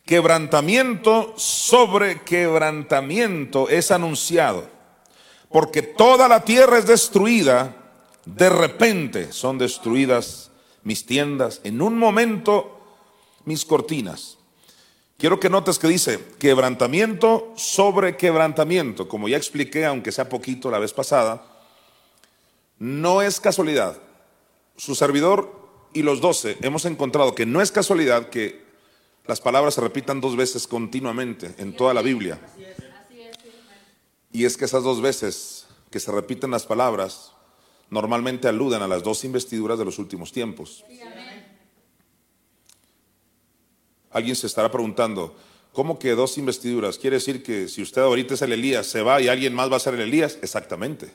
Quebrantamiento 0.04 1.34
sobre 1.36 2.22
quebrantamiento 2.22 3.68
es 3.68 3.92
anunciado, 3.92 4.68
porque 5.48 5.82
toda 5.82 6.26
la 6.26 6.44
tierra 6.44 6.78
es 6.78 6.86
destruida, 6.88 7.76
de 8.36 8.48
repente 8.48 9.32
son 9.32 9.58
destruidas 9.58 10.50
mis 10.82 11.06
tiendas, 11.06 11.60
en 11.64 11.82
un 11.82 11.98
momento 11.98 12.80
mis 13.44 13.64
cortinas. 13.64 14.38
Quiero 15.18 15.38
que 15.38 15.50
notes 15.50 15.78
que 15.78 15.88
dice 15.88 16.18
quebrantamiento 16.38 17.52
sobre 17.56 18.16
quebrantamiento. 18.16 19.08
Como 19.08 19.28
ya 19.28 19.36
expliqué, 19.36 19.84
aunque 19.84 20.12
sea 20.12 20.28
poquito 20.28 20.70
la 20.70 20.78
vez 20.78 20.92
pasada, 20.92 21.44
no 22.78 23.20
es 23.20 23.40
casualidad. 23.40 23.98
Su 24.76 24.94
servidor 24.94 25.60
y 25.92 26.02
los 26.02 26.20
doce 26.20 26.56
hemos 26.62 26.86
encontrado 26.86 27.34
que 27.34 27.44
no 27.44 27.60
es 27.60 27.70
casualidad 27.70 28.30
que 28.30 28.64
las 29.26 29.40
palabras 29.40 29.74
se 29.74 29.82
repitan 29.82 30.20
dos 30.20 30.36
veces 30.36 30.66
continuamente 30.66 31.54
en 31.58 31.76
toda 31.76 31.92
la 31.92 32.00
Biblia. 32.00 32.40
Y 34.32 34.44
es 34.44 34.56
que 34.56 34.64
esas 34.64 34.82
dos 34.82 35.02
veces 35.02 35.66
que 35.90 36.00
se 36.00 36.12
repiten 36.12 36.52
las 36.52 36.64
palabras 36.64 37.32
normalmente 37.90 38.48
aluden 38.48 38.82
a 38.82 38.88
las 38.88 39.02
dos 39.02 39.24
investiduras 39.24 39.78
de 39.78 39.84
los 39.84 39.98
últimos 39.98 40.32
tiempos. 40.32 40.84
Alguien 44.10 44.34
se 44.34 44.46
estará 44.46 44.70
preguntando, 44.70 45.36
¿cómo 45.72 45.98
que 45.98 46.10
dos 46.12 46.38
investiduras? 46.38 46.98
¿Quiere 46.98 47.16
decir 47.16 47.42
que 47.42 47.68
si 47.68 47.82
usted 47.82 48.02
ahorita 48.02 48.34
es 48.34 48.42
el 48.42 48.52
Elías, 48.52 48.86
se 48.86 49.02
va 49.02 49.20
y 49.20 49.28
alguien 49.28 49.54
más 49.54 49.70
va 49.70 49.76
a 49.76 49.80
ser 49.80 49.94
el 49.94 50.00
Elías? 50.00 50.38
Exactamente. 50.42 51.10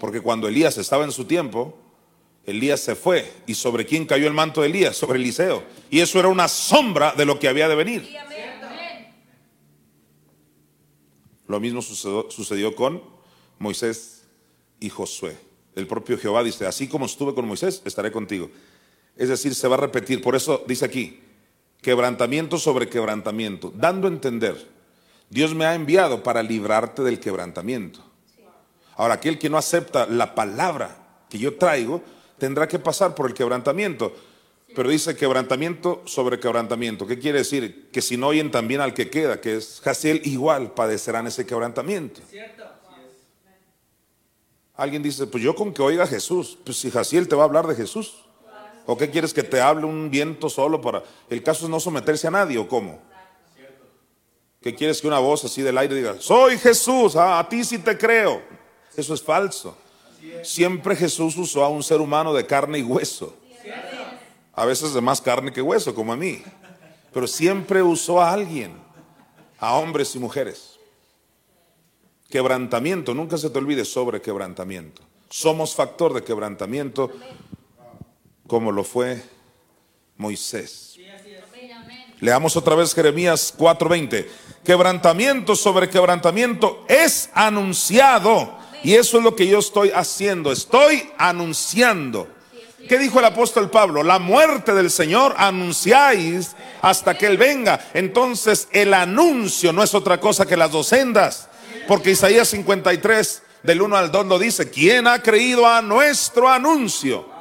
Porque 0.00 0.20
cuando 0.20 0.48
Elías 0.48 0.78
estaba 0.78 1.04
en 1.04 1.12
su 1.12 1.26
tiempo, 1.26 1.78
Elías 2.44 2.80
se 2.80 2.96
fue. 2.96 3.30
¿Y 3.46 3.54
sobre 3.54 3.86
quién 3.86 4.04
cayó 4.04 4.26
el 4.26 4.34
manto 4.34 4.62
de 4.62 4.68
Elías? 4.68 4.96
Sobre 4.96 5.18
Eliseo. 5.18 5.62
Y 5.90 6.00
eso 6.00 6.18
era 6.18 6.28
una 6.28 6.48
sombra 6.48 7.12
de 7.12 7.24
lo 7.24 7.38
que 7.38 7.48
había 7.48 7.68
de 7.68 7.76
venir. 7.76 8.16
Lo 11.46 11.60
mismo 11.60 11.82
sucedió, 11.82 12.30
sucedió 12.30 12.74
con 12.74 13.02
Moisés 13.58 14.21
y 14.82 14.90
Josué. 14.90 15.36
El 15.74 15.86
propio 15.86 16.18
Jehová 16.18 16.42
dice, 16.42 16.66
así 16.66 16.88
como 16.88 17.06
estuve 17.06 17.34
con 17.34 17.46
Moisés, 17.46 17.80
estaré 17.84 18.12
contigo. 18.12 18.50
Es 19.16 19.28
decir, 19.28 19.54
se 19.54 19.68
va 19.68 19.76
a 19.76 19.80
repetir. 19.80 20.20
Por 20.20 20.36
eso 20.36 20.62
dice 20.66 20.84
aquí, 20.84 21.20
quebrantamiento 21.80 22.58
sobre 22.58 22.88
quebrantamiento, 22.88 23.72
dando 23.74 24.06
a 24.06 24.10
entender, 24.10 24.68
Dios 25.30 25.54
me 25.54 25.64
ha 25.64 25.74
enviado 25.74 26.22
para 26.22 26.42
librarte 26.42 27.02
del 27.02 27.18
quebrantamiento. 27.18 28.00
Ahora, 28.96 29.14
aquel 29.14 29.38
que 29.38 29.48
no 29.48 29.56
acepta 29.56 30.06
la 30.06 30.34
palabra 30.34 31.24
que 31.30 31.38
yo 31.38 31.56
traigo, 31.56 32.02
tendrá 32.38 32.68
que 32.68 32.78
pasar 32.78 33.14
por 33.14 33.26
el 33.26 33.34
quebrantamiento. 33.34 34.14
Pero 34.74 34.90
dice 34.90 35.16
quebrantamiento 35.16 36.02
sobre 36.06 36.38
quebrantamiento. 36.38 37.06
¿Qué 37.06 37.18
quiere 37.18 37.38
decir? 37.38 37.88
Que 37.90 38.02
si 38.02 38.16
no 38.16 38.28
oyen 38.28 38.50
también 38.50 38.80
al 38.80 38.94
que 38.94 39.08
queda, 39.08 39.40
que 39.40 39.56
es 39.56 39.80
Jaciel, 39.82 40.20
igual 40.24 40.72
padecerán 40.72 41.26
ese 41.26 41.46
quebrantamiento. 41.46 42.20
Alguien 44.82 45.00
dice, 45.00 45.28
pues 45.28 45.44
yo 45.44 45.54
con 45.54 45.72
que 45.72 45.80
oiga 45.80 46.02
a 46.02 46.06
Jesús, 46.08 46.58
pues 46.64 46.76
si 46.76 46.90
Jaciel 46.90 47.28
te 47.28 47.36
va 47.36 47.42
a 47.42 47.44
hablar 47.44 47.68
de 47.68 47.76
Jesús. 47.76 48.16
¿O 48.84 48.96
qué 48.98 49.08
quieres 49.10 49.32
que 49.32 49.44
te 49.44 49.60
hable 49.60 49.86
un 49.86 50.10
viento 50.10 50.50
solo 50.50 50.80
para... 50.80 51.04
El 51.30 51.40
caso 51.44 51.66
es 51.66 51.70
no 51.70 51.78
someterse 51.78 52.26
a 52.26 52.32
nadie 52.32 52.58
o 52.58 52.66
cómo? 52.66 52.98
¿Qué 54.60 54.74
quieres 54.74 55.00
que 55.00 55.06
una 55.06 55.20
voz 55.20 55.44
así 55.44 55.62
del 55.62 55.78
aire 55.78 55.94
diga, 55.94 56.16
soy 56.18 56.58
Jesús, 56.58 57.14
a 57.14 57.48
ti 57.48 57.62
sí 57.62 57.78
te 57.78 57.96
creo? 57.96 58.42
Eso 58.96 59.14
es 59.14 59.22
falso. 59.22 59.76
Siempre 60.42 60.96
Jesús 60.96 61.36
usó 61.36 61.62
a 61.62 61.68
un 61.68 61.84
ser 61.84 62.00
humano 62.00 62.34
de 62.34 62.44
carne 62.44 62.80
y 62.80 62.82
hueso. 62.82 63.36
A 64.52 64.64
veces 64.64 64.94
de 64.94 65.00
más 65.00 65.20
carne 65.20 65.52
que 65.52 65.62
hueso, 65.62 65.94
como 65.94 66.12
a 66.12 66.16
mí. 66.16 66.42
Pero 67.12 67.28
siempre 67.28 67.84
usó 67.84 68.20
a 68.20 68.32
alguien, 68.32 68.74
a 69.60 69.76
hombres 69.76 70.12
y 70.16 70.18
mujeres. 70.18 70.71
Quebrantamiento, 72.32 73.12
nunca 73.12 73.36
se 73.36 73.50
te 73.50 73.58
olvide 73.58 73.84
sobre 73.84 74.22
quebrantamiento. 74.22 75.02
Somos 75.28 75.74
factor 75.74 76.14
de 76.14 76.24
quebrantamiento 76.24 77.10
como 78.46 78.72
lo 78.72 78.84
fue 78.84 79.22
Moisés. 80.16 80.96
Leamos 82.20 82.56
otra 82.56 82.74
vez 82.74 82.94
Jeremías 82.94 83.52
4:20. 83.54 84.26
Quebrantamiento 84.64 85.54
sobre 85.54 85.90
quebrantamiento 85.90 86.86
es 86.88 87.28
anunciado. 87.34 88.56
Y 88.82 88.94
eso 88.94 89.18
es 89.18 89.24
lo 89.24 89.36
que 89.36 89.46
yo 89.46 89.58
estoy 89.58 89.90
haciendo. 89.90 90.52
Estoy 90.52 91.10
anunciando. 91.18 92.28
¿Qué 92.88 92.98
dijo 92.98 93.18
el 93.18 93.26
apóstol 93.26 93.68
Pablo? 93.68 94.02
La 94.02 94.18
muerte 94.18 94.72
del 94.72 94.90
Señor 94.90 95.34
anunciáis 95.36 96.56
hasta 96.80 97.12
que 97.12 97.26
Él 97.26 97.36
venga. 97.36 97.90
Entonces 97.92 98.68
el 98.72 98.94
anuncio 98.94 99.70
no 99.74 99.82
es 99.82 99.94
otra 99.94 100.18
cosa 100.18 100.46
que 100.46 100.56
las 100.56 100.72
dos 100.72 100.86
sendas. 100.86 101.50
Porque 101.88 102.10
Isaías 102.10 102.48
53 102.48 103.42
del 103.62 103.82
1 103.82 103.96
al 103.96 104.10
2 104.10 104.26
lo 104.26 104.38
dice. 104.38 104.70
¿Quién 104.70 105.06
ha 105.06 105.22
creído 105.22 105.66
a 105.66 105.82
nuestro 105.82 106.48
anuncio? 106.48 107.32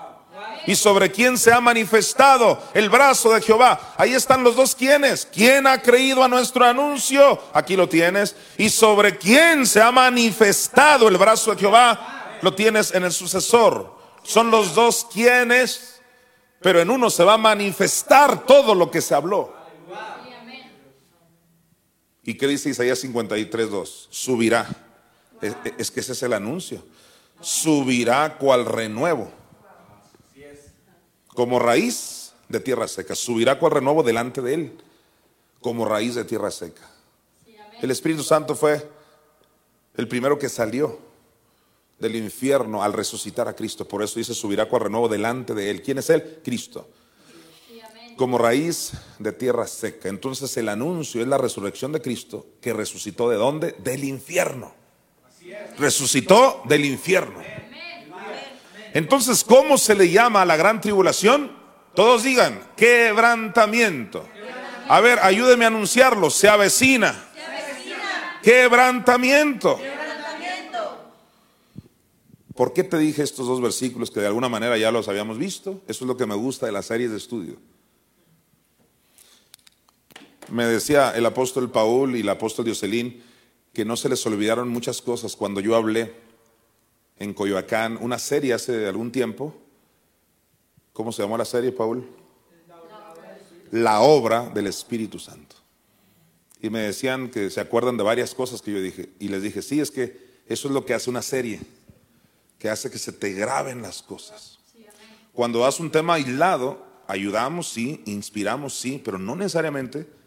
y 0.66 0.76
sobre 0.76 1.12
quién 1.12 1.38
se 1.38 1.52
ha 1.52 1.60
manifestado 1.60 2.62
el 2.74 2.90
brazo 2.90 3.34
de 3.34 3.42
Jehová. 3.42 3.94
Ahí 3.98 4.14
están 4.14 4.44
los 4.44 4.56
dos 4.56 4.76
quienes. 4.76 5.28
¿Quién 5.32 5.68
ha 5.68 5.82
creído 5.82 6.24
a 6.24 6.28
nuestro 6.28 6.66
anuncio? 6.66 7.40
Aquí 7.54 7.76
lo 7.76 7.90
tienes. 7.90 8.36
Y 8.58 8.70
sobre 8.70 9.18
quién 9.18 9.66
se 9.66 9.82
ha 9.82 9.92
manifestado 9.92 11.08
el 11.08 11.18
brazo 11.18 11.52
de 11.52 11.62
Jehová, 11.62 12.38
lo 12.42 12.54
tienes 12.54 12.94
en 12.94 13.04
el 13.04 13.12
sucesor. 13.12 13.96
Son 14.24 14.52
los 14.52 14.76
dos 14.76 15.08
quienes, 15.12 16.02
pero 16.62 16.80
en 16.80 16.90
uno 16.90 17.10
se 17.10 17.24
va 17.24 17.34
a 17.34 17.40
manifestar 17.40 18.46
todo 18.46 18.76
lo 18.76 18.92
que 18.92 19.02
se 19.02 19.16
habló. 19.16 19.61
¿Y 22.24 22.36
qué 22.36 22.48
dice 22.48 22.70
Isaías 22.70 23.00
53, 23.00 23.70
2? 23.70 24.08
Subirá. 24.12 24.68
Es, 25.42 25.90
que 25.90 26.02
ese 26.02 26.12
es 26.12 26.24
el 26.24 26.34
anuncio. 26.34 26.84
Subirá 27.40 28.38
cual 28.38 28.66
renuevo. 28.66 29.32
Como 31.30 31.58
raíz 31.58 32.34
de 32.48 32.60
tierra 32.60 32.88
seca. 32.88 33.16
Subirá 33.16 33.58
cual 33.58 33.72
renuevo 33.72 34.04
delante 34.04 34.42
de 34.42 34.54
él. 34.54 34.78
Como 35.62 35.86
raíz 35.86 36.16
de 36.16 36.26
tierra 36.26 36.52
seca. 36.52 36.88
El 37.82 37.90
Espíritu 37.90 38.22
Santo 38.22 38.56
fue 38.56 38.88
el 39.98 40.08
primero 40.08 40.38
que 40.38 40.50
salió 40.50 41.00
del 41.98 42.16
infierno 42.16 42.84
al 42.84 42.94
resucitar 42.94 43.48
a 43.48 43.56
Cristo. 43.56 43.88
Por 43.88 44.04
eso 44.04 44.20
dice, 44.20 44.36
subirá 44.36 44.68
cual 44.68 44.84
renuevo 44.84 45.10
delante 45.10 45.56
de 45.56 45.72
él. 45.72 45.82
¿Quién 45.82 45.98
es 45.98 46.10
él? 46.12 46.40
Cristo 46.44 46.88
como 48.22 48.38
raíz 48.38 48.92
de 49.18 49.32
tierra 49.32 49.66
seca. 49.66 50.08
Entonces 50.08 50.56
el 50.56 50.70
anuncio 50.70 51.24
es 51.24 51.28
la 51.28 51.40
resurrección 51.40 51.92
de 51.92 52.04
Cristo 52.04 52.46
que 52.62 52.72
resucitó 52.72 53.28
de 53.32 53.36
dónde? 53.36 53.74
Del 53.80 54.04
infierno. 54.04 54.76
Resucitó 55.80 56.62
del 56.66 56.86
infierno. 56.86 57.42
Entonces, 58.94 59.44
¿cómo 59.44 59.76
se 59.76 59.96
le 59.96 60.12
llama 60.12 60.44
a 60.44 60.46
la 60.46 60.56
gran 60.56 60.80
tribulación? 60.82 61.52
Todos 61.96 62.22
digan, 62.22 62.62
quebrantamiento. 62.78 64.24
A 64.88 65.00
ver, 65.00 65.18
ayúdeme 65.24 65.66
a 65.66 65.70
anunciarlo, 65.70 66.30
se 66.30 66.48
avecina. 66.48 67.28
Quebrantamiento. 68.44 69.80
¿Por 72.56 72.72
qué 72.74 72.84
te 72.84 73.00
dije 73.00 73.24
estos 73.24 73.48
dos 73.48 73.60
versículos 73.60 74.12
que 74.12 74.20
de 74.20 74.28
alguna 74.28 74.48
manera 74.48 74.78
ya 74.78 74.92
los 74.92 75.08
habíamos 75.08 75.40
visto? 75.40 75.82
Eso 75.88 76.04
es 76.04 76.08
lo 76.08 76.16
que 76.16 76.28
me 76.28 76.36
gusta 76.36 76.68
de 76.68 76.72
las 76.72 76.86
series 76.86 77.10
de 77.10 77.18
estudio. 77.18 77.71
Me 80.52 80.66
decía 80.66 81.12
el 81.16 81.26
apóstol 81.26 81.72
Paul 81.72 82.18
y 82.18 82.20
el 82.20 82.30
apóstol 82.30 82.66
Dioselín 82.66 83.24
que 83.72 83.86
no 83.86 83.96
se 83.96 84.10
les 84.10 84.26
olvidaron 84.26 84.68
muchas 84.68 85.02
cosas 85.02 85.38
cuando 85.38 85.62
yo 85.62 85.78
hablé 85.78 86.14
en 87.20 87.34
Coyoacán, 87.34 87.98
una 88.02 88.20
serie 88.20 88.54
hace 88.54 88.86
algún 88.86 89.14
tiempo. 89.14 89.56
¿Cómo 90.92 91.14
se 91.14 91.22
llamó 91.22 91.38
la 91.38 91.46
serie, 91.46 91.72
Paul? 91.72 92.06
La 93.72 94.02
obra 94.02 94.50
del 94.50 94.68
Espíritu 94.68 95.20
Santo. 95.20 95.56
Y 96.62 96.70
me 96.70 96.80
decían 96.80 97.30
que 97.30 97.50
se 97.50 97.62
acuerdan 97.62 97.96
de 97.96 98.04
varias 98.04 98.36
cosas 98.36 98.62
que 98.62 98.74
yo 98.74 98.82
dije. 98.82 99.10
Y 99.20 99.30
les 99.30 99.42
dije, 99.42 99.62
sí, 99.62 99.80
es 99.80 99.90
que 99.90 100.42
eso 100.48 100.68
es 100.68 100.74
lo 100.74 100.86
que 100.86 100.94
hace 100.94 101.10
una 101.10 101.22
serie, 101.22 101.62
que 102.60 102.70
hace 102.70 102.92
que 102.92 103.00
se 103.00 103.14
te 103.14 103.32
graben 103.32 103.82
las 103.82 104.04
cosas. 104.04 104.60
Cuando 105.32 105.60
das 105.60 105.80
un 105.80 105.92
tema 105.92 106.16
aislado, 106.16 106.86
ayudamos, 107.08 107.70
sí, 107.70 108.02
inspiramos, 108.06 108.78
sí, 108.78 109.02
pero 109.02 109.18
no 109.18 109.38
necesariamente 109.38 110.20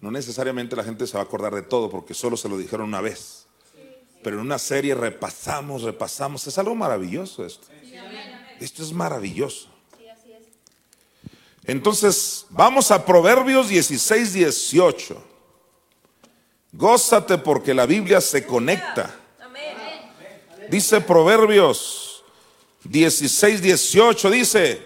no 0.00 0.10
necesariamente 0.10 0.76
la 0.76 0.84
gente 0.84 1.06
se 1.06 1.14
va 1.14 1.20
a 1.20 1.24
acordar 1.24 1.54
de 1.54 1.62
todo 1.62 1.90
porque 1.90 2.14
solo 2.14 2.36
se 2.36 2.48
lo 2.48 2.56
dijeron 2.56 2.88
una 2.88 3.00
vez. 3.00 3.46
Pero 4.22 4.36
en 4.36 4.42
una 4.42 4.58
serie 4.58 4.94
repasamos, 4.94 5.82
repasamos. 5.82 6.46
Es 6.46 6.58
algo 6.58 6.74
maravilloso 6.74 7.44
esto. 7.44 7.66
Esto 8.60 8.82
es 8.82 8.92
maravilloso. 8.92 9.68
Entonces, 11.64 12.46
vamos 12.50 12.90
a 12.90 13.04
Proverbios 13.04 13.68
16, 13.68 14.32
18. 14.32 15.24
Gózate 16.72 17.38
porque 17.38 17.74
la 17.74 17.86
Biblia 17.86 18.20
se 18.20 18.46
conecta. 18.46 19.14
Dice 20.70 21.00
Proverbios 21.00 22.24
16, 22.84 23.62
18, 23.62 24.30
dice, 24.30 24.82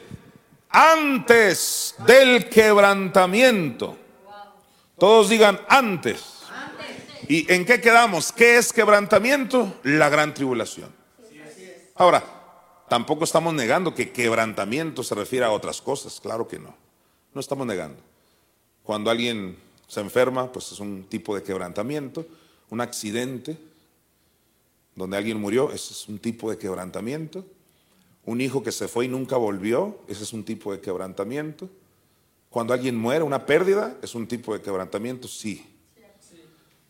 antes 0.69 1.95
del 2.07 2.49
quebrantamiento 2.49 3.99
todos 4.99 5.29
digan 5.29 5.61
antes. 5.69 6.43
¿Y 7.29 7.51
en 7.53 7.65
qué 7.65 7.81
quedamos? 7.81 8.33
¿Qué 8.33 8.59
es 8.59 8.73
quebrantamiento? 8.73 9.81
La 9.85 10.09
gran 10.09 10.35
tribulación. 10.35 10.93
Ahora, 11.95 12.25
tampoco 12.89 13.25
estamos 13.25 13.55
negando 13.55 13.95
que 13.95 14.13
quebrantamiento 14.13 15.03
se 15.03 15.15
refiere 15.15 15.45
a 15.45 15.51
otras 15.51 15.81
cosas. 15.81 16.21
Claro 16.21 16.49
que 16.49 16.59
no. 16.59 16.75
No 17.35 17.41
estamos 17.41 17.67
negando. 17.67 18.03
Cuando 18.83 19.11
alguien 19.11 19.57
se 19.87 20.01
enferma, 20.01 20.51
pues 20.51 20.73
es 20.73 20.81
un 20.81 21.05
tipo 21.05 21.35
de 21.35 21.43
quebrantamiento. 21.43 22.27
Un 22.71 22.81
accidente 22.81 23.59
donde 24.95 25.17
alguien 25.17 25.41
murió, 25.41 25.71
ese 25.73 25.93
es 25.93 26.09
un 26.09 26.19
tipo 26.19 26.51
de 26.51 26.59
quebrantamiento. 26.59 27.45
Un 28.25 28.41
hijo 28.41 28.63
que 28.63 28.73
se 28.73 28.89
fue 28.89 29.07
y 29.07 29.09
nunca 29.09 29.37
volvió, 29.37 29.99
ese 30.09 30.23
es 30.23 30.33
un 30.33 30.45
tipo 30.45 30.73
de 30.73 30.81
quebrantamiento. 30.81 31.69
Cuando 32.53 32.75
alguien 32.75 32.97
muere, 32.99 33.25
una 33.25 33.47
pérdida, 33.47 33.97
es 34.03 34.15
un 34.15 34.29
tipo 34.29 34.53
de 34.53 34.61
quebrantamiento, 34.61 35.27
sí. 35.27 35.67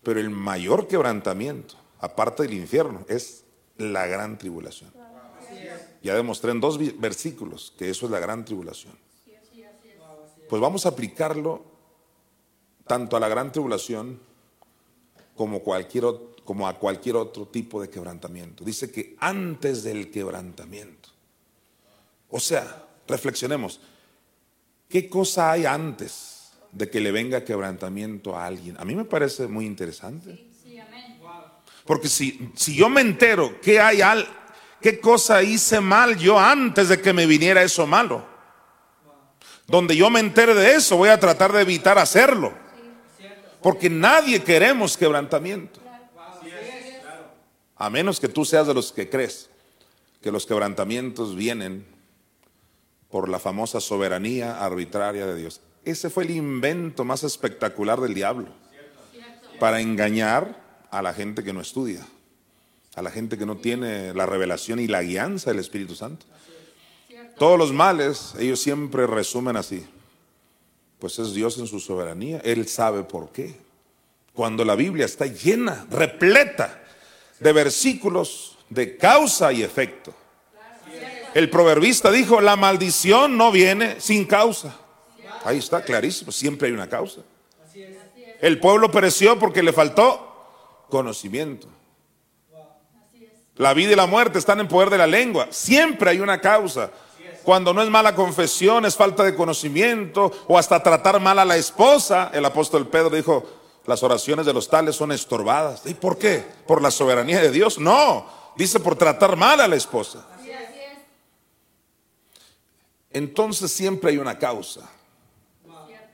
Pero 0.02 0.18
el 0.18 0.28
mayor 0.28 0.88
quebrantamiento, 0.88 1.76
aparte 2.00 2.42
del 2.42 2.54
infierno, 2.54 3.06
es 3.08 3.44
la 3.78 4.08
gran 4.08 4.36
tribulación. 4.38 4.92
Ya 6.02 6.16
demostré 6.16 6.50
en 6.50 6.60
dos 6.60 6.80
versículos 6.98 7.72
que 7.78 7.88
eso 7.90 8.06
es 8.06 8.12
la 8.12 8.18
gran 8.18 8.44
tribulación. 8.44 8.98
Pues 10.48 10.60
vamos 10.60 10.84
a 10.84 10.88
aplicarlo 10.88 11.62
tanto 12.88 13.16
a 13.16 13.20
la 13.20 13.28
gran 13.28 13.52
tribulación 13.52 14.18
como, 15.36 15.58
a 16.66 16.78
cualquier 16.80 17.14
otro 17.14 17.46
tipo 17.46 17.80
de 17.80 17.88
quebrantamiento. 17.88 18.64
Dice 18.64 18.90
que 18.90 19.14
antes 19.20 19.84
del 19.84 20.10
quebrantamiento. 20.10 21.08
O 22.30 22.40
sea, 22.40 22.84
reflexionemos. 23.06 23.80
¿Qué 24.92 25.08
cosa 25.08 25.52
hay 25.52 25.64
antes 25.64 26.52
de 26.70 26.90
que 26.90 27.00
le 27.00 27.12
venga 27.12 27.42
quebrantamiento 27.46 28.36
a 28.36 28.44
alguien? 28.44 28.76
A 28.78 28.84
mí 28.84 28.94
me 28.94 29.06
parece 29.06 29.46
muy 29.46 29.64
interesante. 29.64 30.38
Porque 31.86 32.08
si, 32.08 32.50
si 32.54 32.74
yo 32.74 32.90
me 32.90 33.00
entero 33.00 33.58
que 33.62 33.80
hay 33.80 34.02
al, 34.02 34.28
qué 34.82 35.00
cosa 35.00 35.42
hice 35.42 35.80
mal 35.80 36.18
yo 36.18 36.38
antes 36.38 36.90
de 36.90 37.00
que 37.00 37.14
me 37.14 37.24
viniera 37.24 37.62
eso 37.62 37.86
malo, 37.86 38.22
donde 39.66 39.96
yo 39.96 40.10
me 40.10 40.20
entere 40.20 40.52
de 40.54 40.74
eso, 40.74 40.98
voy 40.98 41.08
a 41.08 41.18
tratar 41.18 41.52
de 41.52 41.62
evitar 41.62 41.96
hacerlo. 41.96 42.52
Porque 43.62 43.88
nadie 43.88 44.42
queremos 44.42 44.98
quebrantamiento. 44.98 45.80
A 47.76 47.88
menos 47.88 48.20
que 48.20 48.28
tú 48.28 48.44
seas 48.44 48.66
de 48.66 48.74
los 48.74 48.92
que 48.92 49.08
crees 49.08 49.48
que 50.20 50.30
los 50.30 50.44
quebrantamientos 50.44 51.34
vienen 51.34 51.91
por 53.12 53.28
la 53.28 53.38
famosa 53.38 53.78
soberanía 53.78 54.64
arbitraria 54.64 55.26
de 55.26 55.36
Dios. 55.36 55.60
Ese 55.84 56.08
fue 56.08 56.24
el 56.24 56.30
invento 56.30 57.04
más 57.04 57.22
espectacular 57.22 58.00
del 58.00 58.14
diablo, 58.14 58.48
para 59.60 59.82
engañar 59.82 60.58
a 60.90 61.02
la 61.02 61.12
gente 61.12 61.44
que 61.44 61.52
no 61.52 61.60
estudia, 61.60 62.06
a 62.94 63.02
la 63.02 63.10
gente 63.10 63.36
que 63.36 63.44
no 63.44 63.58
tiene 63.58 64.14
la 64.14 64.24
revelación 64.24 64.80
y 64.80 64.88
la 64.88 65.02
guianza 65.02 65.50
del 65.50 65.60
Espíritu 65.60 65.94
Santo. 65.94 66.24
Todos 67.36 67.58
los 67.58 67.72
males, 67.72 68.34
ellos 68.38 68.60
siempre 68.60 69.06
resumen 69.06 69.56
así. 69.56 69.86
Pues 70.98 71.18
es 71.18 71.34
Dios 71.34 71.58
en 71.58 71.66
su 71.66 71.80
soberanía, 71.80 72.40
Él 72.44 72.66
sabe 72.66 73.04
por 73.04 73.30
qué. 73.30 73.56
Cuando 74.32 74.64
la 74.64 74.74
Biblia 74.74 75.04
está 75.04 75.26
llena, 75.26 75.86
repleta 75.90 76.82
de 77.40 77.52
versículos 77.52 78.56
de 78.70 78.96
causa 78.96 79.52
y 79.52 79.62
efecto. 79.62 80.14
El 81.34 81.48
proverbista 81.48 82.10
dijo, 82.10 82.40
la 82.40 82.56
maldición 82.56 83.36
no 83.36 83.50
viene 83.50 84.00
sin 84.00 84.26
causa. 84.26 84.76
Ahí 85.44 85.58
está, 85.58 85.82
clarísimo, 85.82 86.30
siempre 86.30 86.68
hay 86.68 86.74
una 86.74 86.88
causa. 86.88 87.22
El 88.40 88.60
pueblo 88.60 88.90
pereció 88.90 89.38
porque 89.38 89.62
le 89.62 89.72
faltó 89.72 90.84
conocimiento. 90.90 91.68
La 93.56 93.72
vida 93.74 93.92
y 93.92 93.96
la 93.96 94.06
muerte 94.06 94.38
están 94.38 94.60
en 94.60 94.68
poder 94.68 94.90
de 94.90 94.98
la 94.98 95.06
lengua. 95.06 95.48
Siempre 95.50 96.10
hay 96.10 96.20
una 96.20 96.40
causa. 96.40 96.90
Cuando 97.44 97.72
no 97.72 97.82
es 97.82 97.88
mala 97.88 98.14
confesión, 98.14 98.84
es 98.84 98.96
falta 98.96 99.22
de 99.24 99.34
conocimiento 99.34 100.32
o 100.48 100.58
hasta 100.58 100.82
tratar 100.82 101.20
mal 101.20 101.38
a 101.38 101.44
la 101.44 101.56
esposa. 101.56 102.30
El 102.32 102.44
apóstol 102.44 102.88
Pedro 102.88 103.10
dijo, 103.10 103.44
las 103.86 104.02
oraciones 104.02 104.46
de 104.46 104.52
los 104.52 104.68
tales 104.68 104.96
son 104.96 105.12
estorbadas. 105.12 105.82
¿Y 105.86 105.94
por 105.94 106.18
qué? 106.18 106.44
¿Por 106.66 106.82
la 106.82 106.90
soberanía 106.90 107.40
de 107.40 107.50
Dios? 107.50 107.78
No, 107.78 108.26
dice 108.56 108.80
por 108.80 108.96
tratar 108.96 109.36
mal 109.36 109.60
a 109.60 109.68
la 109.68 109.76
esposa 109.76 110.26
entonces 113.12 113.70
siempre 113.70 114.10
hay 114.10 114.18
una 114.18 114.38
causa. 114.38 114.90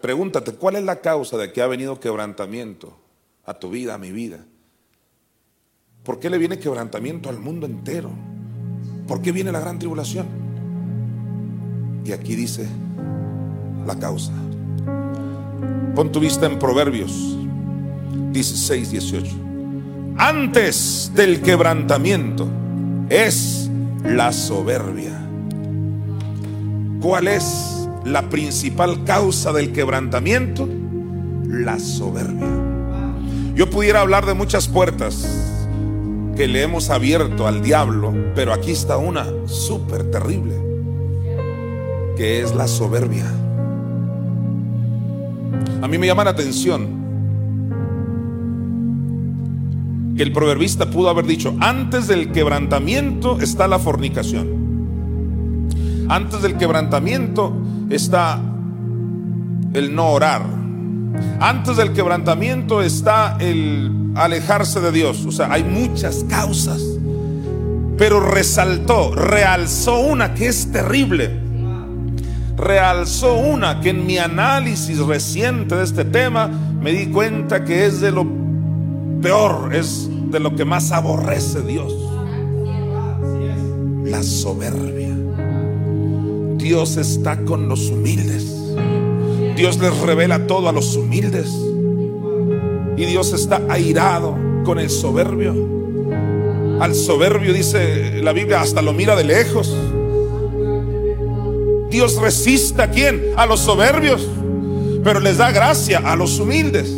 Pregúntate, 0.01 0.53
¿cuál 0.53 0.77
es 0.77 0.85
la 0.85 1.01
causa 1.01 1.37
de 1.37 1.53
que 1.53 1.61
ha 1.61 1.67
venido 1.67 1.99
quebrantamiento 1.99 2.97
a 3.45 3.55
tu 3.55 3.71
vida, 3.71 3.95
a 3.95 3.99
mi 3.99 4.13
vida? 4.13 4.45
¿Por 6.05 6.21
qué 6.21 6.31
le 6.31 6.39
viene 6.39 6.59
quebrantamiento 6.59 7.29
al 7.29 7.39
mundo 7.39 7.67
entero? 7.67 8.11
¿Por 9.07 9.21
qué 9.21 9.33
viene 9.33 9.53
la 9.53 9.61
gran 9.61 9.79
tribulación? 9.79 10.27
Y 12.05 12.13
aquí 12.13 12.37
dice 12.37 12.67
la 13.87 13.99
causa. 13.99 14.33
Pon 15.95 16.13
tu 16.13 16.21
vista 16.21 16.47
en 16.47 16.59
Proverbios 16.59 17.37
16, 18.33 18.91
18. 18.93 19.37
Antes 20.17 21.11
del 21.15 21.43
quebrantamiento 21.43 22.49
es 23.09 23.71
la 24.05 24.33
soberbia. 24.33 25.28
¿Cuál 27.01 27.29
es 27.29 27.89
la 28.05 28.29
principal 28.29 29.05
causa 29.05 29.53
del 29.53 29.73
quebrantamiento? 29.73 30.69
La 31.47 31.79
soberbia. 31.79 32.49
Yo 33.55 33.71
pudiera 33.71 34.01
hablar 34.01 34.27
de 34.27 34.35
muchas 34.35 34.67
puertas 34.67 35.55
que 36.37 36.49
le 36.49 36.63
hemos 36.63 36.91
abierto 36.91 37.47
al 37.47 37.63
diablo, 37.63 38.13
pero 38.35 38.53
aquí 38.53 38.73
está 38.73 38.97
una 38.97 39.27
súper 39.47 40.11
terrible, 40.11 40.55
que 42.17 42.43
es 42.43 42.55
la 42.55 42.67
soberbia. 42.67 43.27
A 45.81 45.87
mí 45.87 45.99
me 45.99 46.07
llama 46.07 46.25
la 46.25 46.31
atención 46.31 46.99
que 50.17 50.25
el 50.25 50.33
proverbista 50.33 50.91
pudo 50.91 51.11
haber 51.11 51.27
dicho, 51.27 51.57
antes 51.61 52.09
del 52.09 52.33
quebrantamiento 52.33 53.41
está 53.41 53.69
la 53.69 53.79
fornicación. 53.79 54.68
Antes 56.09 56.41
del 56.43 56.57
quebrantamiento 56.57 57.53
está 57.91 58.41
el 59.75 59.95
no 59.95 60.11
orar. 60.11 60.43
Antes 61.41 61.77
del 61.77 61.93
quebrantamiento 61.93 62.83
está 62.83 63.37
el 63.41 64.13
alejarse 64.15 64.81
de 64.81 64.93
Dios. 64.93 65.25
O 65.27 65.33
sea, 65.33 65.53
hay 65.53 65.65
muchas 65.65 66.25
causas. 66.29 66.83
Pero 67.99 68.21
resaltó, 68.21 69.15
realzó 69.15 70.01
una 70.01 70.35
que 70.35 70.47
es 70.47 70.73
terrible. 70.73 71.31
Realzó 72.57 73.35
una 73.35 73.81
que 73.81 73.91
en 73.91 74.07
mi 74.07 74.19
análisis 74.19 74.99
reciente 74.99 75.77
de 75.77 75.85
este 75.85 76.05
tema 76.05 76.49
me 76.81 76.93
di 76.93 77.07
cuenta 77.07 77.65
que 77.65 77.87
es 77.87 78.01
de 78.01 78.13
lo 78.13 78.27
peor, 79.21 79.75
es 79.75 80.09
de 80.31 80.41
lo 80.41 80.55
que 80.57 80.65
más 80.65 80.91
aborrece 80.91 81.61
Dios. 81.63 81.93
La 84.05 84.23
soberbia. 84.23 85.08
Dios 86.69 86.99
está 86.99 87.47
con 87.47 87.67
los 87.67 87.89
humildes. 87.89 88.45
Dios 89.57 89.79
les 89.79 89.97
revela 90.01 90.47
todo 90.47 90.69
a 90.69 90.73
los 90.73 90.97
humildes. 90.97 91.49
Y 92.95 93.07
Dios 93.07 93.33
está 93.33 93.63
airado 93.71 94.37
con 94.67 94.79
el 94.79 94.91
soberbio. 94.91 95.55
Al 96.79 96.95
soberbio 96.95 97.55
dice 97.55 98.21
la 98.23 98.35
Biblia, 98.35 98.61
hasta 98.61 98.83
lo 98.83 98.93
mira 98.93 99.17
de 99.17 99.25
lejos. 99.25 99.75
Dios 101.89 102.21
resiste 102.21 102.83
a 102.83 102.91
quién? 102.91 103.33
A 103.39 103.47
los 103.47 103.61
soberbios, 103.61 104.29
pero 105.03 105.21
les 105.21 105.39
da 105.39 105.51
gracia 105.51 106.03
a 106.05 106.17
los 106.17 106.39
humildes. 106.39 106.95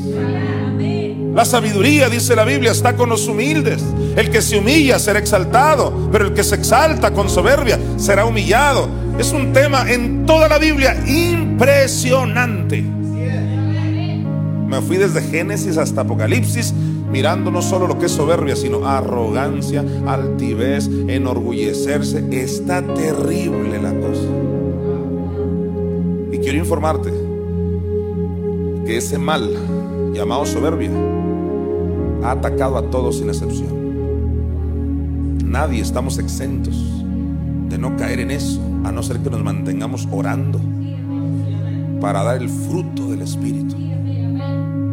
La 1.32 1.44
sabiduría, 1.44 2.08
dice 2.08 2.34
la 2.34 2.42
Biblia, 2.44 2.72
está 2.72 2.96
con 2.96 3.08
los 3.08 3.28
humildes. 3.28 3.80
El 4.16 4.32
que 4.32 4.42
se 4.42 4.58
humilla 4.58 4.98
será 4.98 5.20
exaltado, 5.20 6.08
pero 6.10 6.26
el 6.26 6.34
que 6.34 6.42
se 6.42 6.56
exalta 6.56 7.12
con 7.12 7.30
soberbia 7.30 7.78
será 7.98 8.24
humillado. 8.24 8.99
Es 9.20 9.32
un 9.34 9.52
tema 9.52 9.84
en 9.92 10.24
toda 10.24 10.48
la 10.48 10.56
Biblia 10.56 10.96
impresionante. 11.06 12.82
Me 14.66 14.80
fui 14.80 14.96
desde 14.96 15.20
Génesis 15.20 15.76
hasta 15.76 16.00
Apocalipsis 16.00 16.72
mirando 16.72 17.50
no 17.50 17.60
solo 17.60 17.86
lo 17.86 17.98
que 17.98 18.06
es 18.06 18.12
soberbia, 18.12 18.56
sino 18.56 18.86
arrogancia, 18.86 19.84
altivez, 20.06 20.88
enorgullecerse. 21.06 22.24
Está 22.30 22.80
terrible 22.94 23.82
la 23.82 23.92
cosa. 23.92 24.26
Y 26.32 26.38
quiero 26.38 26.56
informarte 26.56 27.12
que 28.86 28.96
ese 28.96 29.18
mal 29.18 29.50
llamado 30.14 30.46
soberbia 30.46 30.92
ha 32.22 32.30
atacado 32.30 32.78
a 32.78 32.90
todos 32.90 33.18
sin 33.18 33.28
excepción. 33.28 33.68
Nadie 35.44 35.82
estamos 35.82 36.16
exentos 36.16 37.04
de 37.68 37.76
no 37.76 37.98
caer 37.98 38.20
en 38.20 38.30
eso, 38.30 38.62
a 38.84 38.92
no 38.92 39.02
ser 39.02 39.20
que 39.20 39.30
nos 39.30 39.42
mantengamos 39.42 40.08
orando 40.10 40.60
para 42.00 42.22
dar 42.22 42.36
el 42.40 42.48
fruto 42.48 43.10
del 43.10 43.22
Espíritu. 43.22 43.76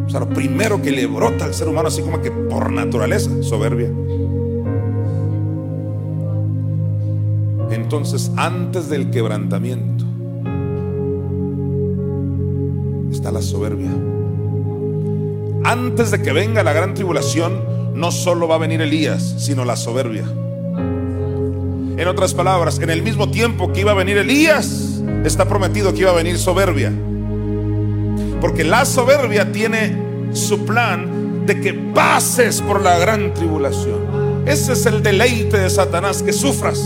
O 0.06 0.10
sea, 0.10 0.20
lo 0.20 0.28
primero 0.28 0.80
que 0.80 0.90
le 0.90 1.06
brota 1.06 1.44
al 1.44 1.54
ser 1.54 1.68
humano, 1.68 1.88
así 1.88 2.02
como 2.02 2.20
que 2.22 2.30
por 2.30 2.72
naturaleza, 2.72 3.30
soberbia. 3.42 3.90
Entonces, 7.70 8.30
antes 8.36 8.88
del 8.88 9.10
quebrantamiento, 9.10 10.04
está 13.10 13.30
la 13.30 13.42
soberbia. 13.42 13.90
Antes 15.64 16.10
de 16.10 16.22
que 16.22 16.32
venga 16.32 16.62
la 16.62 16.72
gran 16.72 16.94
tribulación, 16.94 17.62
no 17.94 18.10
solo 18.10 18.48
va 18.48 18.54
a 18.54 18.58
venir 18.58 18.80
Elías, 18.80 19.34
sino 19.38 19.64
la 19.64 19.76
soberbia. 19.76 20.24
En 21.98 22.06
otras 22.06 22.32
palabras, 22.32 22.78
en 22.78 22.90
el 22.90 23.02
mismo 23.02 23.28
tiempo 23.28 23.72
que 23.72 23.80
iba 23.80 23.90
a 23.90 23.94
venir 23.94 24.18
Elías, 24.18 25.02
está 25.24 25.48
prometido 25.48 25.92
que 25.92 26.02
iba 26.02 26.12
a 26.12 26.14
venir 26.14 26.38
soberbia. 26.38 26.92
Porque 28.40 28.62
la 28.62 28.84
soberbia 28.84 29.50
tiene 29.50 29.96
su 30.32 30.64
plan 30.64 31.44
de 31.44 31.60
que 31.60 31.74
pases 31.74 32.62
por 32.62 32.82
la 32.82 33.00
gran 33.00 33.34
tribulación. 33.34 34.44
Ese 34.46 34.74
es 34.74 34.86
el 34.86 35.02
deleite 35.02 35.58
de 35.58 35.68
Satanás, 35.68 36.22
que 36.22 36.32
sufras. 36.32 36.78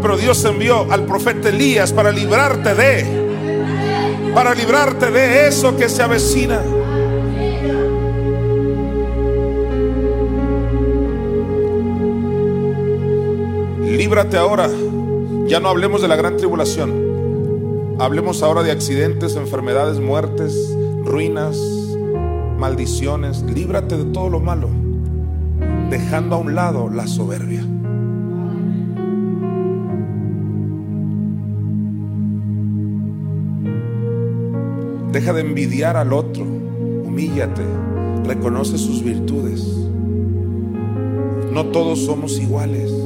Pero 0.00 0.16
Dios 0.16 0.42
envió 0.46 0.90
al 0.90 1.04
profeta 1.04 1.50
Elías 1.50 1.92
para 1.92 2.10
librarte 2.10 2.74
de, 2.74 4.32
para 4.34 4.54
librarte 4.54 5.10
de 5.10 5.48
eso 5.48 5.76
que 5.76 5.90
se 5.90 6.02
avecina. 6.02 6.62
Líbrate 14.10 14.38
ahora. 14.38 14.68
Ya 15.46 15.60
no 15.60 15.68
hablemos 15.68 16.02
de 16.02 16.08
la 16.08 16.16
gran 16.16 16.36
tribulación. 16.36 17.96
Hablemos 18.00 18.42
ahora 18.42 18.64
de 18.64 18.72
accidentes, 18.72 19.36
enfermedades, 19.36 20.00
muertes, 20.00 20.76
ruinas, 21.04 21.56
maldiciones. 22.58 23.42
Líbrate 23.42 23.96
de 23.96 24.06
todo 24.06 24.28
lo 24.28 24.40
malo, 24.40 24.68
dejando 25.90 26.34
a 26.34 26.38
un 26.40 26.56
lado 26.56 26.90
la 26.90 27.06
soberbia. 27.06 27.64
Deja 35.12 35.32
de 35.32 35.40
envidiar 35.42 35.96
al 35.96 36.12
otro, 36.12 36.42
humíllate, 36.42 37.62
reconoce 38.24 38.76
sus 38.76 39.04
virtudes. 39.04 39.64
No 41.52 41.66
todos 41.66 42.00
somos 42.00 42.40
iguales. 42.40 42.99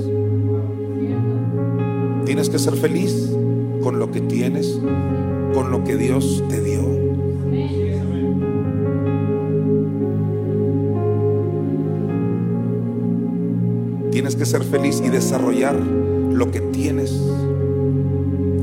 Tienes 2.34 2.50
que 2.50 2.58
ser 2.58 2.74
feliz 2.74 3.30
con 3.80 4.00
lo 4.00 4.10
que 4.10 4.20
tienes, 4.20 4.80
con 5.54 5.70
lo 5.70 5.84
que 5.84 5.96
Dios 5.96 6.42
te 6.48 6.60
dio. 6.60 6.82
Tienes 14.10 14.34
que 14.34 14.44
ser 14.46 14.64
feliz 14.64 15.00
y 15.00 15.10
desarrollar 15.10 15.76
lo 15.76 16.50
que 16.50 16.60
tienes 16.60 17.12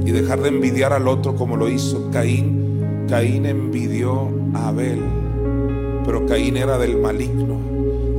y 0.06 0.12
dejar 0.12 0.42
de 0.42 0.50
envidiar 0.50 0.92
al 0.92 1.08
otro 1.08 1.38
como 1.38 1.56
lo 1.56 1.70
hizo 1.70 2.12
Caín. 2.12 3.06
Caín 3.08 3.46
envidió 3.46 4.28
a 4.54 4.68
Abel, 4.68 5.00
pero 6.04 6.26
Caín 6.26 6.58
era 6.58 6.78
del 6.78 6.98
maligno. 6.98 7.58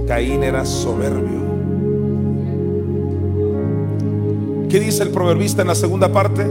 Caín 0.06 0.44
era 0.44 0.64
soberbio. 0.64 1.41
¿Qué 4.72 4.80
dice 4.80 5.02
el 5.02 5.10
proverbista 5.10 5.60
en 5.60 5.68
la 5.68 5.74
segunda 5.74 6.14
parte? 6.14 6.46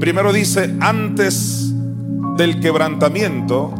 Primero 0.00 0.32
dice, 0.32 0.74
antes 0.80 1.70
del 2.38 2.60
quebrantamiento, 2.60 3.74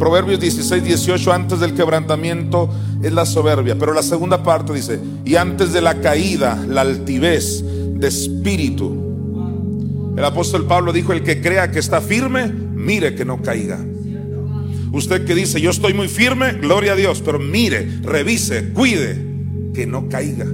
Proverbios 0.00 0.40
16, 0.40 0.82
18, 0.82 1.32
antes 1.32 1.60
del 1.60 1.74
quebrantamiento 1.74 2.68
es 3.04 3.12
la 3.12 3.24
soberbia, 3.24 3.76
pero 3.78 3.94
la 3.94 4.02
segunda 4.02 4.42
parte 4.42 4.72
dice, 4.72 4.98
y 5.24 5.36
antes 5.36 5.72
de 5.72 5.80
la 5.80 6.00
caída, 6.00 6.60
la 6.68 6.80
altivez 6.80 7.62
de 7.64 8.08
espíritu. 8.08 10.12
El 10.16 10.24
apóstol 10.24 10.66
Pablo 10.66 10.92
dijo, 10.92 11.12
el 11.12 11.22
que 11.22 11.40
crea 11.40 11.70
que 11.70 11.78
está 11.78 12.00
firme, 12.00 12.48
mire 12.48 13.14
que 13.14 13.24
no 13.24 13.40
caiga. 13.40 13.78
Usted 14.90 15.24
que 15.24 15.36
dice, 15.36 15.60
yo 15.60 15.70
estoy 15.70 15.94
muy 15.94 16.08
firme, 16.08 16.54
gloria 16.54 16.94
a 16.94 16.96
Dios, 16.96 17.22
pero 17.24 17.38
mire, 17.38 18.00
revise, 18.02 18.72
cuide 18.72 19.23
que 19.74 19.86
no 19.86 20.08
caiga. 20.08 20.46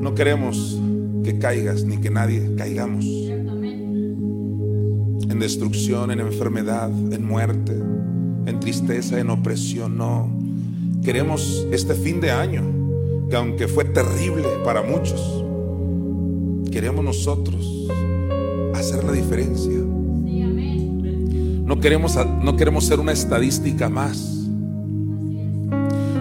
No 0.00 0.14
queremos 0.14 0.80
que 1.22 1.38
caigas 1.38 1.84
ni 1.84 1.98
que 1.98 2.10
nadie 2.10 2.54
caigamos 2.56 3.04
en 3.04 3.38
destrucción, 5.38 6.10
en 6.10 6.20
enfermedad, 6.20 6.90
en 7.12 7.24
muerte, 7.24 7.78
en 8.46 8.60
tristeza, 8.60 9.20
en 9.20 9.30
opresión. 9.30 9.98
No. 9.98 10.30
Queremos 11.04 11.66
este 11.70 11.94
fin 11.94 12.20
de 12.20 12.30
año 12.30 12.62
que 13.28 13.36
aunque 13.36 13.68
fue 13.68 13.84
terrible 13.84 14.44
para 14.64 14.82
muchos, 14.82 15.44
queremos 16.72 17.04
nosotros 17.04 17.88
hacer 18.74 19.04
la 19.04 19.12
diferencia. 19.12 19.78
No 21.64 21.80
queremos, 21.80 22.16
no 22.42 22.56
queremos 22.56 22.86
ser 22.86 22.98
una 22.98 23.12
estadística 23.12 23.90
más. 23.90 24.37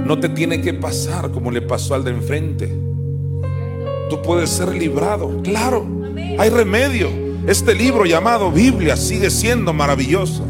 No 0.07 0.17
te 0.17 0.29
tiene 0.29 0.61
que 0.61 0.73
pasar 0.73 1.31
como 1.31 1.51
le 1.51 1.61
pasó 1.61 1.93
al 1.93 2.05
de 2.05 2.11
enfrente. 2.11 2.73
Tú 4.09 4.21
puedes 4.21 4.49
ser 4.49 4.69
librado. 4.69 5.41
Claro, 5.43 5.85
hay 6.39 6.49
remedio. 6.49 7.09
Este 7.45 7.75
libro 7.75 8.05
llamado 8.05 8.49
Biblia 8.49 8.95
sigue 8.95 9.29
siendo 9.29 9.73
maravilloso. 9.73 10.45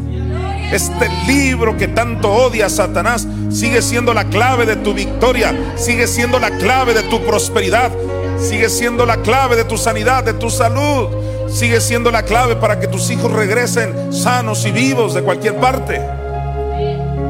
Este 0.72 1.10
libro 1.26 1.76
que 1.76 1.88
tanto 1.88 2.32
odia 2.32 2.68
a 2.68 2.70
Satanás 2.70 3.28
sigue 3.50 3.82
siendo 3.82 4.14
la 4.14 4.26
clave 4.26 4.68
de 4.68 4.76
tu 4.76 4.94
victoria, 4.94 5.74
sigue 5.76 6.06
siendo 6.06 6.38
la 6.38 6.52
clave 6.60 6.94
de 6.94 7.02
tu 7.02 7.20
prosperidad, 7.26 7.92
sigue 8.38 8.70
siendo 8.70 9.08
la 9.08 9.24
clave 9.24 9.56
de 9.56 9.64
tu 9.64 9.76
sanidad, 9.76 10.24
de 10.24 10.34
tu 10.34 10.52
salud, 10.52 11.08
sigue 11.50 11.82
siendo 11.82 12.12
la 12.12 12.22
clave 12.22 12.58
para 12.58 12.80
que 12.80 12.88
tus 12.88 13.10
hijos 13.10 13.32
regresen 13.32 14.14
sanos 14.14 14.68
y 14.68 14.72
vivos 14.72 15.16
de 15.16 15.24
cualquier 15.24 15.56
parte. 15.56 16.00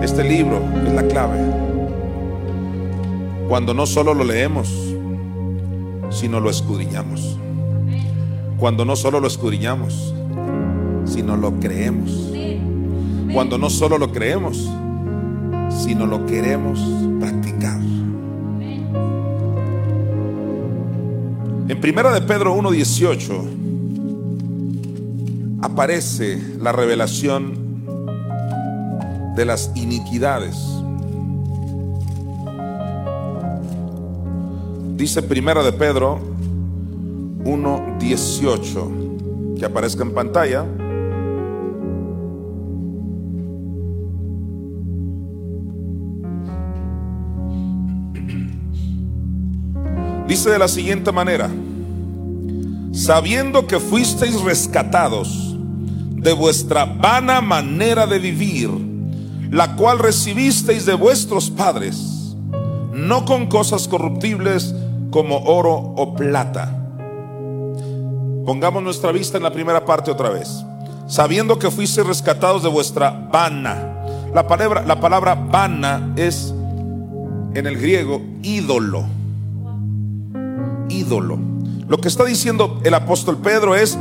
Este 0.01 0.25
libro 0.25 0.61
es 0.85 0.91
la 0.91 1.03
clave 1.03 1.66
cuando 3.47 3.73
no 3.73 3.85
solo 3.85 4.13
lo 4.13 4.25
leemos, 4.25 4.69
sino 6.09 6.39
lo 6.39 6.49
escudriñamos. 6.49 7.37
Cuando 8.57 8.83
no 8.83 8.95
solo 8.95 9.19
lo 9.19 9.27
escudriñamos, 9.27 10.13
sino 11.05 11.37
lo 11.37 11.57
creemos. 11.59 12.33
Cuando 13.33 13.57
no 13.57 13.69
solo 13.69 13.97
lo 13.97 14.11
creemos, 14.11 14.69
sino 15.69 16.05
lo 16.05 16.25
queremos 16.25 16.79
practicar. 17.19 17.79
En 21.69 21.81
Primera 21.81 22.11
de 22.13 22.21
Pedro 22.21 22.53
1:18 22.55 23.43
aparece 25.61 26.41
la 26.59 26.71
revelación 26.73 27.53
de 29.35 29.45
las 29.45 29.71
iniquidades 29.75 30.55
Dice 34.97 35.21
Primera 35.21 35.61
de 35.61 35.73
Pedro 35.73 36.19
1.18, 37.43 39.59
que 39.59 39.63
aparezca 39.63 40.01
en 40.01 40.11
pantalla. 40.11 40.65
Dice 50.27 50.49
de 50.49 50.57
la 50.57 50.67
siguiente 50.67 51.11
manera, 51.11 51.51
sabiendo 52.91 53.67
que 53.67 53.79
fuisteis 53.79 54.41
rescatados 54.41 55.55
de 56.15 56.33
vuestra 56.33 56.85
vana 56.85 57.39
manera 57.39 58.07
de 58.07 58.17
vivir, 58.17 58.71
la 59.51 59.75
cual 59.75 59.99
recibisteis 59.99 60.87
de 60.87 60.95
vuestros 60.95 61.51
padres, 61.51 62.35
no 62.91 63.25
con 63.25 63.45
cosas 63.45 63.87
corruptibles, 63.87 64.73
como 65.11 65.37
oro 65.43 65.73
o 65.73 66.15
plata. 66.15 66.73
Pongamos 68.45 68.83
nuestra 68.83 69.11
vista 69.11 69.37
en 69.37 69.43
la 69.43 69.51
primera 69.51 69.83
parte 69.85 70.11
otra 70.11 70.29
vez. 70.29 70.63
Sabiendo 71.07 71.59
que 71.59 71.71
fuiste 71.71 72.03
rescatados 72.03 72.63
de 72.63 72.69
vuestra 72.69 73.11
vana. 73.11 73.93
La 74.33 74.47
palabra, 74.47 74.83
la 74.85 74.99
palabra 74.99 75.35
vana 75.35 76.13
es 76.15 76.53
en 77.53 77.67
el 77.67 77.77
griego 77.77 78.21
ídolo. 78.43 79.05
Ídolo. 80.89 81.37
Lo 81.87 81.97
que 81.97 82.07
está 82.07 82.25
diciendo 82.25 82.79
el 82.83 82.93
apóstol 82.93 83.37
Pedro 83.37 83.75
es, 83.75 83.97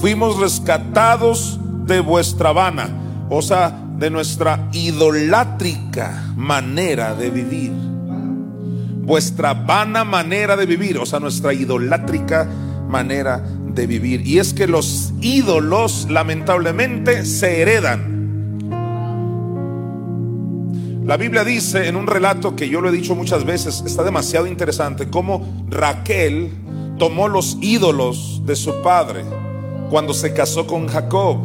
fuimos 0.00 0.38
rescatados 0.38 1.58
de 1.86 2.00
vuestra 2.00 2.52
vana, 2.52 2.88
o 3.30 3.42
sea, 3.42 3.82
de 3.96 4.10
nuestra 4.10 4.68
idolátrica 4.72 6.32
manera 6.36 7.14
de 7.14 7.30
vivir 7.30 7.85
vuestra 9.06 9.54
vana 9.54 10.04
manera 10.04 10.56
de 10.56 10.66
vivir, 10.66 10.98
o 10.98 11.06
sea, 11.06 11.20
nuestra 11.20 11.54
idolátrica 11.54 12.44
manera 12.88 13.38
de 13.38 13.86
vivir. 13.86 14.26
Y 14.26 14.40
es 14.40 14.52
que 14.52 14.66
los 14.66 15.12
ídolos 15.20 16.08
lamentablemente 16.10 17.24
se 17.24 17.62
heredan. 17.62 18.16
La 21.04 21.16
Biblia 21.16 21.44
dice 21.44 21.86
en 21.86 21.94
un 21.94 22.08
relato 22.08 22.56
que 22.56 22.68
yo 22.68 22.80
lo 22.80 22.88
he 22.88 22.92
dicho 22.92 23.14
muchas 23.14 23.44
veces, 23.44 23.84
está 23.86 24.02
demasiado 24.02 24.48
interesante, 24.48 25.08
cómo 25.08 25.64
Raquel 25.70 26.50
tomó 26.98 27.28
los 27.28 27.58
ídolos 27.60 28.42
de 28.44 28.56
su 28.56 28.82
padre 28.82 29.24
cuando 29.88 30.14
se 30.14 30.34
casó 30.34 30.66
con 30.66 30.88
Jacob. 30.88 31.38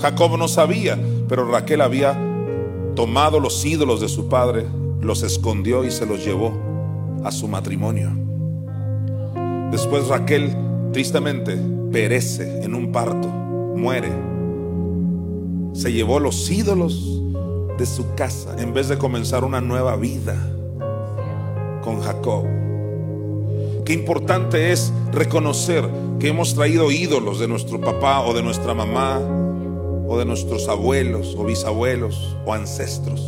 Jacob 0.00 0.36
no 0.36 0.48
sabía, 0.48 0.98
pero 1.30 1.50
Raquel 1.50 1.80
había 1.80 2.18
tomado 2.94 3.40
los 3.40 3.64
ídolos 3.64 4.02
de 4.02 4.08
su 4.10 4.28
padre, 4.28 4.66
los 5.00 5.22
escondió 5.22 5.82
y 5.86 5.90
se 5.90 6.04
los 6.04 6.22
llevó 6.22 6.69
a 7.24 7.30
su 7.30 7.48
matrimonio. 7.48 8.10
Después 9.70 10.08
Raquel 10.08 10.54
tristemente 10.92 11.56
perece 11.92 12.64
en 12.64 12.74
un 12.74 12.92
parto, 12.92 13.28
muere. 13.28 14.10
Se 15.72 15.92
llevó 15.92 16.18
los 16.18 16.50
ídolos 16.50 17.22
de 17.78 17.86
su 17.86 18.14
casa 18.14 18.56
en 18.58 18.74
vez 18.74 18.88
de 18.88 18.98
comenzar 18.98 19.44
una 19.44 19.60
nueva 19.60 19.96
vida 19.96 20.36
con 21.82 22.00
Jacob. 22.00 22.44
Qué 23.84 23.92
importante 23.92 24.72
es 24.72 24.92
reconocer 25.12 25.88
que 26.18 26.28
hemos 26.28 26.54
traído 26.54 26.90
ídolos 26.90 27.38
de 27.38 27.48
nuestro 27.48 27.80
papá 27.80 28.20
o 28.20 28.34
de 28.34 28.42
nuestra 28.42 28.74
mamá 28.74 29.18
o 30.06 30.18
de 30.18 30.24
nuestros 30.24 30.68
abuelos 30.68 31.34
o 31.38 31.44
bisabuelos 31.44 32.36
o 32.44 32.52
ancestros 32.52 33.20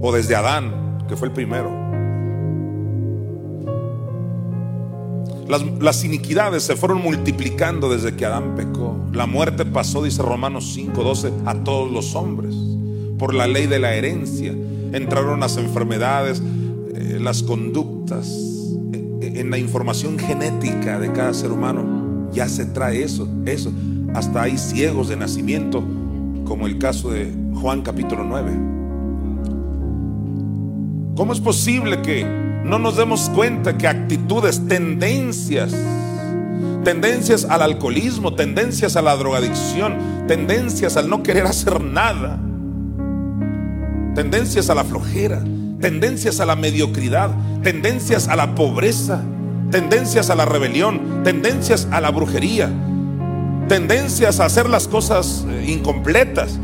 o 0.00 0.12
desde 0.12 0.34
Adán, 0.34 1.04
que 1.08 1.16
fue 1.16 1.28
el 1.28 1.34
primero. 1.34 1.89
Las, 5.50 6.04
iniquidades 6.04 6.62
se 6.62 6.76
fueron 6.76 7.02
multiplicando 7.02 7.90
desde 7.90 8.14
que 8.14 8.24
Adán 8.24 8.54
pecó. 8.54 8.96
La 9.12 9.26
muerte 9.26 9.64
pasó, 9.64 10.04
dice 10.04 10.22
Romanos 10.22 10.76
5:12, 10.76 11.32
a 11.44 11.54
todos 11.64 11.90
los 11.90 12.14
hombres 12.14 12.54
por 13.18 13.34
la 13.34 13.48
ley 13.48 13.66
de 13.66 13.80
la 13.80 13.94
herencia. 13.94 14.54
Entraron 14.92 15.40
las 15.40 15.56
enfermedades, 15.56 16.40
eh, 16.94 17.18
las 17.20 17.42
conductas, 17.42 18.28
eh, 18.92 19.32
en 19.40 19.50
la 19.50 19.58
información 19.58 20.20
genética 20.20 21.00
de 21.00 21.10
cada 21.10 21.34
ser 21.34 21.50
humano. 21.50 22.28
Ya 22.32 22.48
se 22.48 22.66
trae 22.66 23.02
eso, 23.02 23.28
eso. 23.44 23.72
Hasta 24.14 24.42
hay 24.42 24.56
ciegos 24.56 25.08
de 25.08 25.16
nacimiento, 25.16 25.82
como 26.44 26.68
el 26.68 26.78
caso 26.78 27.10
de 27.10 27.28
Juan 27.54 27.82
capítulo 27.82 28.22
9. 28.22 28.52
¿Cómo 31.16 31.32
es 31.32 31.40
posible 31.40 32.00
que 32.02 32.49
no 32.64 32.78
nos 32.78 32.96
demos 32.96 33.30
cuenta 33.30 33.76
que 33.76 33.88
actitudes, 33.88 34.66
tendencias, 34.68 35.74
tendencias 36.84 37.44
al 37.44 37.62
alcoholismo, 37.62 38.34
tendencias 38.34 38.96
a 38.96 39.02
la 39.02 39.16
drogadicción, 39.16 40.26
tendencias 40.28 40.96
al 40.96 41.08
no 41.08 41.22
querer 41.22 41.46
hacer 41.46 41.82
nada, 41.82 42.38
tendencias 44.14 44.68
a 44.70 44.74
la 44.74 44.84
flojera, 44.84 45.42
tendencias 45.80 46.40
a 46.40 46.46
la 46.46 46.56
mediocridad, 46.56 47.30
tendencias 47.62 48.28
a 48.28 48.36
la 48.36 48.54
pobreza, 48.54 49.22
tendencias 49.70 50.30
a 50.30 50.34
la 50.34 50.44
rebelión, 50.44 51.22
tendencias 51.24 51.88
a 51.90 52.00
la 52.00 52.10
brujería, 52.10 52.70
tendencias 53.68 54.40
a 54.40 54.44
hacer 54.44 54.68
las 54.68 54.86
cosas 54.86 55.46
eh, 55.48 55.66
incompletas. 55.68 56.58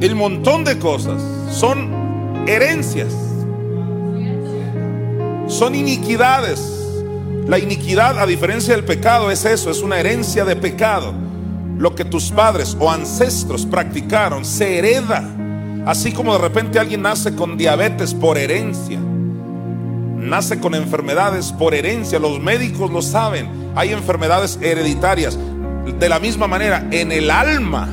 El 0.00 0.14
montón 0.14 0.64
de 0.64 0.78
cosas 0.78 1.20
son 1.50 2.44
herencias 2.46 3.27
son 5.48 5.74
iniquidades. 5.74 6.60
La 7.46 7.58
iniquidad, 7.58 8.18
a 8.18 8.26
diferencia 8.26 8.74
del 8.74 8.84
pecado, 8.84 9.30
es 9.30 9.44
eso, 9.44 9.70
es 9.70 9.82
una 9.82 9.98
herencia 9.98 10.44
de 10.44 10.54
pecado. 10.54 11.14
Lo 11.78 11.94
que 11.94 12.04
tus 12.04 12.30
padres 12.30 12.76
o 12.78 12.90
ancestros 12.90 13.64
practicaron 13.64 14.44
se 14.44 14.78
hereda. 14.78 15.24
Así 15.86 16.12
como 16.12 16.34
de 16.34 16.40
repente 16.40 16.78
alguien 16.78 17.02
nace 17.02 17.34
con 17.34 17.56
diabetes 17.56 18.12
por 18.12 18.36
herencia, 18.36 18.98
nace 18.98 20.60
con 20.60 20.74
enfermedades 20.74 21.52
por 21.52 21.74
herencia, 21.74 22.18
los 22.18 22.40
médicos 22.40 22.90
lo 22.90 23.00
saben, 23.00 23.48
hay 23.74 23.92
enfermedades 23.92 24.58
hereditarias. 24.60 25.38
De 25.98 26.08
la 26.10 26.18
misma 26.18 26.46
manera, 26.46 26.86
en 26.90 27.10
el 27.10 27.30
alma, 27.30 27.88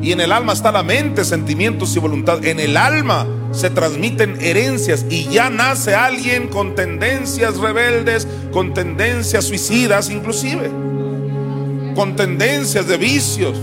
y 0.00 0.12
en 0.12 0.20
el 0.22 0.32
alma 0.32 0.54
está 0.54 0.72
la 0.72 0.82
mente, 0.82 1.24
sentimientos 1.26 1.94
y 1.96 1.98
voluntad, 1.98 2.42
en 2.42 2.60
el 2.60 2.78
alma 2.78 3.26
se 3.56 3.70
transmiten 3.70 4.36
herencias 4.40 5.06
y 5.08 5.24
ya 5.28 5.50
nace 5.50 5.94
alguien 5.94 6.48
con 6.48 6.74
tendencias 6.74 7.56
rebeldes, 7.56 8.28
con 8.52 8.74
tendencias 8.74 9.46
suicidas 9.46 10.10
inclusive, 10.10 10.70
con 11.94 12.14
tendencias 12.16 12.86
de 12.86 12.96
vicios. 12.98 13.58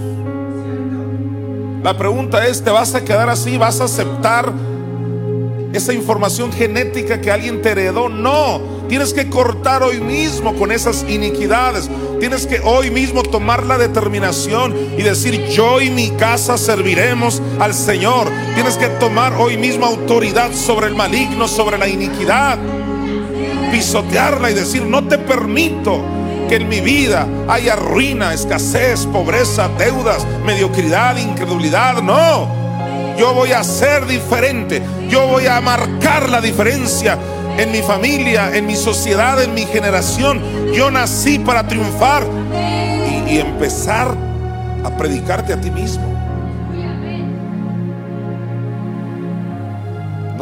La 1.84 1.98
pregunta 1.98 2.48
es, 2.48 2.64
¿te 2.64 2.72
vas 2.72 2.96
a 2.96 3.04
quedar 3.04 3.30
así? 3.30 3.58
¿Vas 3.58 3.82
a 3.82 3.86
aceptar 3.86 4.52
esa 5.74 5.94
información 5.94 6.52
genética 6.54 7.20
que 7.20 7.32
alguien 7.32 7.62
te 7.62 7.72
heredó. 7.72 8.08
No, 8.08 8.62
tienes 8.88 9.14
que 9.14 9.30
cortar 9.30 9.84
hoy 9.84 10.00
mismo 10.00 10.56
con 10.56 10.72
esas 10.72 11.04
iniquidades. 11.10 11.90
Tienes 12.20 12.46
que 12.48 12.62
hoy 12.64 12.92
mismo 12.92 13.24
tomar 13.24 13.66
la 13.66 13.78
determinación 13.78 14.76
y 14.98 15.02
decir, 15.02 15.46
yo 15.48 15.82
y 15.82 15.90
mi 15.90 16.12
casa 16.12 16.58
serviremos 16.58 17.42
al 17.60 17.74
Señor. 17.74 18.28
Tienes 18.54 18.78
que 18.78 18.88
tomar 19.00 19.34
hoy 19.34 19.58
mismo 19.58 19.86
autoridad 19.86 20.52
sobre 20.54 20.88
el 20.88 20.96
maligno, 20.96 21.48
sobre 21.48 21.78
la 21.78 21.88
iniquidad. 21.88 22.58
Pisotearla 23.72 24.52
y 24.52 24.54
decir, 24.54 24.84
no 24.84 25.08
te 25.08 25.18
permito 25.18 26.02
que 26.48 26.58
en 26.58 26.70
mi 26.70 26.80
vida 26.80 27.28
haya 27.48 27.76
ruina, 27.76 28.34
escasez, 28.34 29.06
pobreza, 29.08 29.70
deudas, 29.80 30.26
mediocridad, 30.46 31.18
incredulidad. 31.18 32.02
No. 32.04 32.48
Yo 33.18 33.34
voy 33.34 33.52
a 33.52 33.64
ser 33.64 34.06
diferente. 34.06 34.82
Yo 35.10 35.28
voy 35.28 35.48
a 35.48 35.60
marcar 35.62 36.30
la 36.30 36.42
diferencia 36.42 37.18
en 37.58 37.72
mi 37.72 37.82
familia, 37.82 38.56
en 38.56 38.66
mi 38.66 38.76
sociedad, 38.76 39.42
en 39.42 39.54
mi 39.54 39.66
generación. 39.66 40.42
Yo 40.74 40.92
nací 40.92 41.40
para 41.40 41.68
triunfar 41.68 42.24
y, 43.30 43.40
empezar 43.40 44.16
a 44.84 44.96
predicarte 44.96 45.54
a 45.54 45.62
ti 45.62 45.72
mismo. 45.72 46.13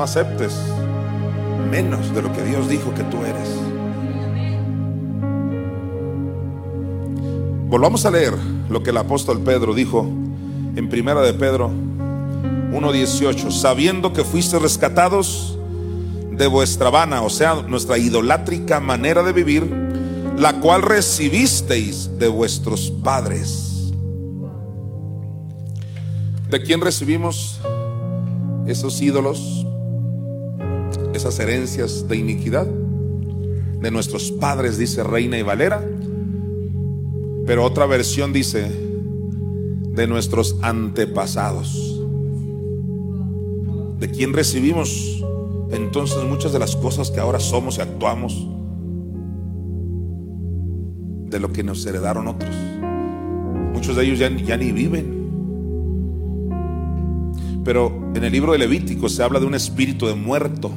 No 0.01 0.05
aceptes 0.05 0.55
menos 1.69 2.11
de 2.15 2.23
lo 2.23 2.33
que 2.33 2.41
Dios 2.41 2.67
dijo 2.67 2.91
que 2.95 3.03
tú 3.03 3.17
eres. 3.23 3.49
Volvamos 7.69 8.03
a 8.07 8.09
leer 8.09 8.33
lo 8.67 8.81
que 8.81 8.89
el 8.89 8.97
apóstol 8.97 9.41
Pedro 9.41 9.75
dijo 9.75 10.09
en 10.75 10.89
Primera 10.89 11.21
de 11.21 11.35
Pedro 11.35 11.69
1.18, 11.69 13.51
sabiendo 13.51 14.11
que 14.11 14.23
fuiste 14.23 14.57
rescatados 14.57 15.59
de 16.31 16.47
vuestra 16.47 16.89
vana, 16.89 17.21
o 17.21 17.29
sea, 17.29 17.61
nuestra 17.61 17.99
idolátrica 17.99 18.79
manera 18.79 19.21
de 19.21 19.33
vivir, 19.33 19.71
la 20.35 20.59
cual 20.61 20.81
recibisteis 20.81 22.09
de 22.17 22.27
vuestros 22.27 22.89
padres. 23.03 23.93
¿De 26.49 26.59
quién 26.63 26.81
recibimos 26.81 27.59
esos 28.65 28.99
ídolos, 28.99 29.67
esas 31.13 31.39
herencias 31.39 32.07
de 32.07 32.17
iniquidad? 32.17 32.67
De 32.67 33.91
nuestros 33.91 34.31
padres, 34.31 34.77
dice 34.77 35.03
Reina 35.03 35.37
y 35.37 35.43
Valera. 35.43 35.83
Pero 37.45 37.65
otra 37.65 37.85
versión 37.85 38.33
dice, 38.33 38.69
de 39.93 40.07
nuestros 40.07 40.57
antepasados 40.61 41.91
de 44.01 44.09
quién 44.09 44.33
recibimos 44.33 45.23
entonces 45.69 46.23
muchas 46.23 46.51
de 46.51 46.59
las 46.59 46.75
cosas 46.75 47.11
que 47.11 47.19
ahora 47.19 47.39
somos 47.39 47.77
y 47.77 47.81
actuamos, 47.81 48.47
de 51.29 51.39
lo 51.39 51.53
que 51.53 51.63
nos 51.63 51.85
heredaron 51.85 52.27
otros. 52.27 52.53
Muchos 53.73 53.95
de 53.95 54.03
ellos 54.03 54.17
ya, 54.19 54.29
ya 54.29 54.57
ni 54.57 54.71
viven. 54.71 55.21
Pero 57.63 58.11
en 58.15 58.23
el 58.23 58.31
libro 58.31 58.53
de 58.53 58.57
Levítico 58.57 59.07
se 59.07 59.21
habla 59.23 59.39
de 59.39 59.45
un 59.45 59.53
espíritu 59.53 60.07
de 60.07 60.15
muerto. 60.15 60.71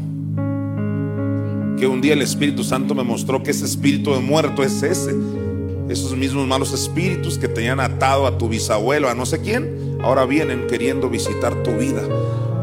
Un 1.87 2.01
día 2.01 2.15
el 2.15 2.23
Espíritu 2.23 2.65
Santo 2.65 2.95
me 2.95 3.03
mostró 3.03 3.43
que 3.43 3.51
ese 3.51 3.65
espíritu 3.65 4.15
de 4.15 4.21
muerto 4.21 4.63
es 4.63 4.83
ese. 4.83 5.15
Esos 5.89 6.17
mismos 6.17 6.47
malos 6.47 6.73
espíritus 6.73 7.39
que 7.39 7.49
tenían 7.49 7.79
atado 7.81 8.27
a 8.27 8.39
tu 8.39 8.49
bisabuelo, 8.49 9.09
a 9.09 9.15
no 9.15 9.27
sé 9.27 9.41
quién, 9.41 9.99
ahora 10.03 10.25
vienen 10.25 10.67
queriendo 10.67 11.11
visitar 11.11 11.63
tu 11.63 11.73
vida. 11.73 12.03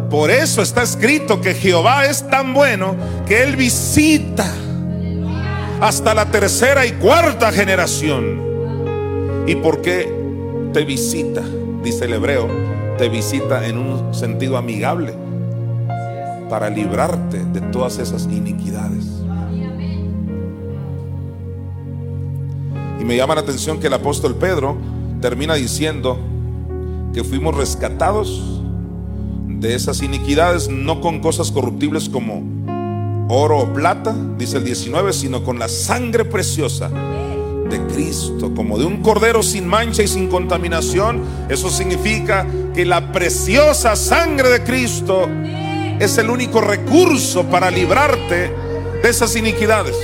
Por 0.09 0.31
eso 0.31 0.61
está 0.61 0.81
escrito 0.81 1.39
que 1.39 1.53
Jehová 1.53 2.05
es 2.05 2.27
tan 2.29 2.53
bueno 2.53 2.95
que 3.27 3.43
Él 3.43 3.55
visita 3.55 4.51
hasta 5.79 6.13
la 6.13 6.31
tercera 6.31 6.85
y 6.85 6.91
cuarta 6.93 7.51
generación. 7.51 8.41
¿Y 9.47 9.55
por 9.55 9.81
qué 9.81 10.11
te 10.73 10.83
visita? 10.83 11.43
Dice 11.83 12.05
el 12.05 12.13
hebreo, 12.13 12.47
te 12.97 13.07
visita 13.09 13.67
en 13.67 13.77
un 13.77 14.13
sentido 14.13 14.57
amigable 14.57 15.13
para 16.51 16.69
librarte 16.69 17.45
de 17.45 17.61
todas 17.61 17.97
esas 17.97 18.25
iniquidades. 18.25 19.05
Y 22.99 23.05
me 23.05 23.15
llama 23.15 23.35
la 23.35 23.41
atención 23.41 23.79
que 23.79 23.87
el 23.87 23.93
apóstol 23.93 24.35
Pedro 24.35 24.75
termina 25.21 25.53
diciendo 25.53 26.19
que 27.13 27.23
fuimos 27.23 27.55
rescatados 27.55 28.61
de 29.47 29.75
esas 29.75 30.01
iniquidades, 30.01 30.67
no 30.67 30.99
con 30.99 31.21
cosas 31.21 31.51
corruptibles 31.51 32.09
como 32.09 32.43
oro 33.29 33.59
o 33.59 33.71
plata, 33.71 34.13
dice 34.37 34.57
el 34.57 34.65
19, 34.65 35.13
sino 35.13 35.45
con 35.45 35.57
la 35.57 35.69
sangre 35.69 36.25
preciosa 36.25 36.89
de 36.89 37.79
Cristo, 37.93 38.53
como 38.53 38.77
de 38.77 38.83
un 38.83 39.01
cordero 39.01 39.41
sin 39.41 39.69
mancha 39.69 40.03
y 40.03 40.07
sin 40.09 40.27
contaminación. 40.27 41.21
Eso 41.47 41.69
significa 41.69 42.45
que 42.73 42.83
la 42.83 43.13
preciosa 43.13 43.95
sangre 43.95 44.49
de 44.49 44.63
Cristo 44.63 45.29
es 46.01 46.17
el 46.17 46.31
único 46.31 46.61
recurso 46.61 47.45
para 47.45 47.69
librarte 47.69 48.51
de 49.03 49.09
esas 49.09 49.35
iniquidades. 49.35 49.95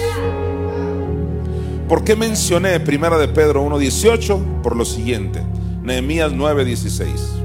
¿Por 1.90 2.04
qué 2.04 2.16
mencioné 2.16 2.80
Primera 2.80 3.18
de 3.18 3.28
Pedro 3.28 3.66
1.18? 3.66 4.62
Por 4.62 4.76
lo 4.76 4.86
siguiente, 4.86 5.42
Nehemías 5.82 6.34
9.16. 6.34 7.38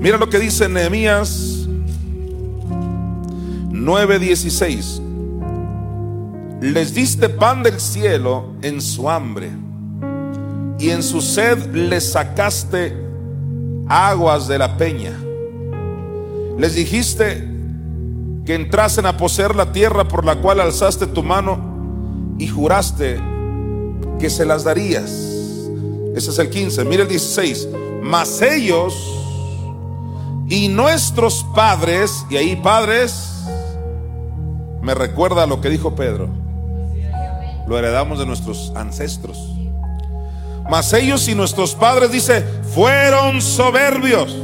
Mira 0.00 0.16
lo 0.16 0.30
que 0.30 0.38
dice 0.38 0.66
Nehemías 0.68 1.68
9:16. 3.68 5.01
Les 6.62 6.94
diste 6.94 7.28
pan 7.28 7.64
del 7.64 7.80
cielo 7.80 8.44
en 8.62 8.80
su 8.80 9.10
hambre, 9.10 9.50
y 10.78 10.90
en 10.90 11.02
su 11.02 11.20
sed 11.20 11.74
les 11.74 12.12
sacaste 12.12 12.96
aguas 13.88 14.46
de 14.46 14.58
la 14.58 14.76
peña. 14.76 15.10
Les 16.56 16.76
dijiste 16.76 17.48
que 18.46 18.54
entrasen 18.54 19.06
a 19.06 19.16
poseer 19.16 19.56
la 19.56 19.72
tierra 19.72 20.06
por 20.06 20.24
la 20.24 20.36
cual 20.36 20.60
alzaste 20.60 21.08
tu 21.08 21.24
mano 21.24 21.58
y 22.38 22.46
juraste 22.46 23.20
que 24.20 24.30
se 24.30 24.46
las 24.46 24.62
darías. 24.62 25.10
Ese 26.14 26.30
es 26.30 26.38
el 26.38 26.48
15. 26.48 26.84
Mira 26.84 27.02
el 27.02 27.08
16. 27.08 27.68
Mas 28.04 28.40
ellos 28.40 28.94
y 30.48 30.68
nuestros 30.68 31.44
padres, 31.56 32.24
y 32.30 32.36
ahí 32.36 32.54
padres, 32.54 33.32
me 34.80 34.94
recuerda 34.94 35.44
lo 35.44 35.60
que 35.60 35.68
dijo 35.68 35.96
Pedro. 35.96 36.41
Lo 37.66 37.78
heredamos 37.78 38.18
de 38.18 38.26
nuestros 38.26 38.72
ancestros. 38.74 39.52
Mas 40.68 40.92
ellos 40.92 41.28
y 41.28 41.34
nuestros 41.34 41.74
padres, 41.74 42.10
dice, 42.10 42.44
fueron 42.74 43.42
soberbios 43.42 44.36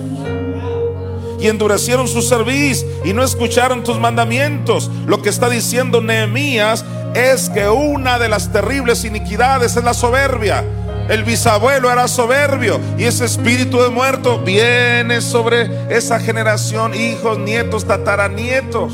y 1.41 1.47
endurecieron 1.47 2.09
su 2.09 2.23
cerviz 2.23 2.85
y 3.05 3.13
no 3.13 3.23
escucharon 3.23 3.85
tus 3.85 3.99
mandamientos. 3.99 4.91
Lo 5.07 5.23
que 5.23 5.29
está 5.29 5.49
diciendo 5.49 6.01
Nehemías 6.01 6.85
es 7.15 7.49
que 7.51 7.69
una 7.69 8.19
de 8.19 8.29
las 8.29 8.53
terribles 8.53 9.05
iniquidades 9.05 9.77
es 9.77 9.85
la 9.85 9.95
soberbia. 9.95 10.65
El 11.09 11.25
bisabuelo 11.25 11.91
era 11.91 12.07
soberbio 12.07 12.81
y 12.99 13.05
ese 13.05 13.25
espíritu 13.25 13.81
de 13.81 13.89
muerto 13.89 14.41
viene 14.41 15.23
sobre 15.23 15.71
esa 15.89 16.21
generación, 16.21 16.95
hijos, 16.95 17.39
nietos, 17.39 17.87
tataranietos. 17.87 18.93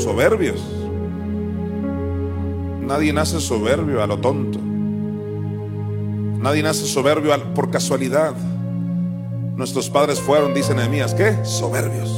Soberbios. 0.00 0.79
Nadie 2.90 3.12
nace 3.12 3.38
soberbio 3.38 4.02
a 4.02 4.06
lo 4.08 4.18
tonto. 4.18 4.58
Nadie 6.42 6.60
nace 6.60 6.86
soberbio 6.86 7.32
por 7.54 7.70
casualidad. 7.70 8.34
Nuestros 9.54 9.88
padres 9.88 10.18
fueron, 10.18 10.54
dice 10.54 10.74
Nehemías, 10.74 11.14
¿qué? 11.14 11.38
Soberbios. 11.44 12.10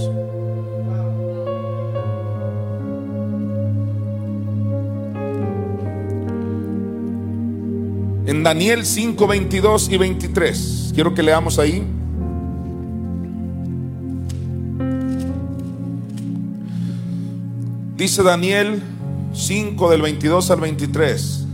En 8.24 8.42
Daniel 8.42 8.86
5, 8.86 9.26
22 9.26 9.90
y 9.90 9.98
23. 9.98 10.92
Quiero 10.94 11.12
que 11.12 11.22
leamos 11.22 11.58
ahí. 11.58 11.86
Dice 17.98 18.22
Daniel 18.22 18.82
5 19.32 19.90
del 19.90 20.02
22 20.02 20.50
al 20.50 20.60
23. 20.60 21.46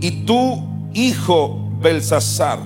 Y 0.00 0.24
tú, 0.24 0.62
hijo 0.94 1.70
Belsasar, 1.80 2.60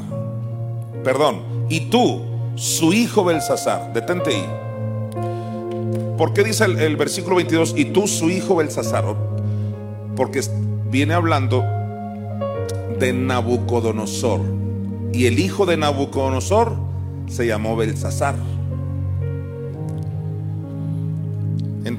perdón, 1.03 1.43
y 1.69 1.81
tú, 1.89 2.21
su 2.57 2.93
hijo 2.93 3.25
Belsasar, 3.25 3.93
detente 3.93 4.31
ahí. 4.31 4.47
¿Por 6.19 6.35
qué 6.35 6.45
dice 6.45 6.65
el, 6.65 6.97
versículo 6.97 7.37
22? 7.37 7.75
Y 7.77 7.87
tú, 7.87 8.07
su 8.07 8.31
hijo 8.31 8.57
Belsasar, 8.57 9.05
porque 10.15 10.41
viene 10.91 11.15
hablando 11.15 11.65
de 12.99 13.13
Nabucodonosor. 13.13 14.41
Y 15.13 15.27
el 15.27 15.39
hijo 15.39 15.67
de 15.67 15.77
Nabucodonosor 15.77 16.77
se 17.27 17.47
llamó 17.47 17.77
Belsasar. 17.77 18.35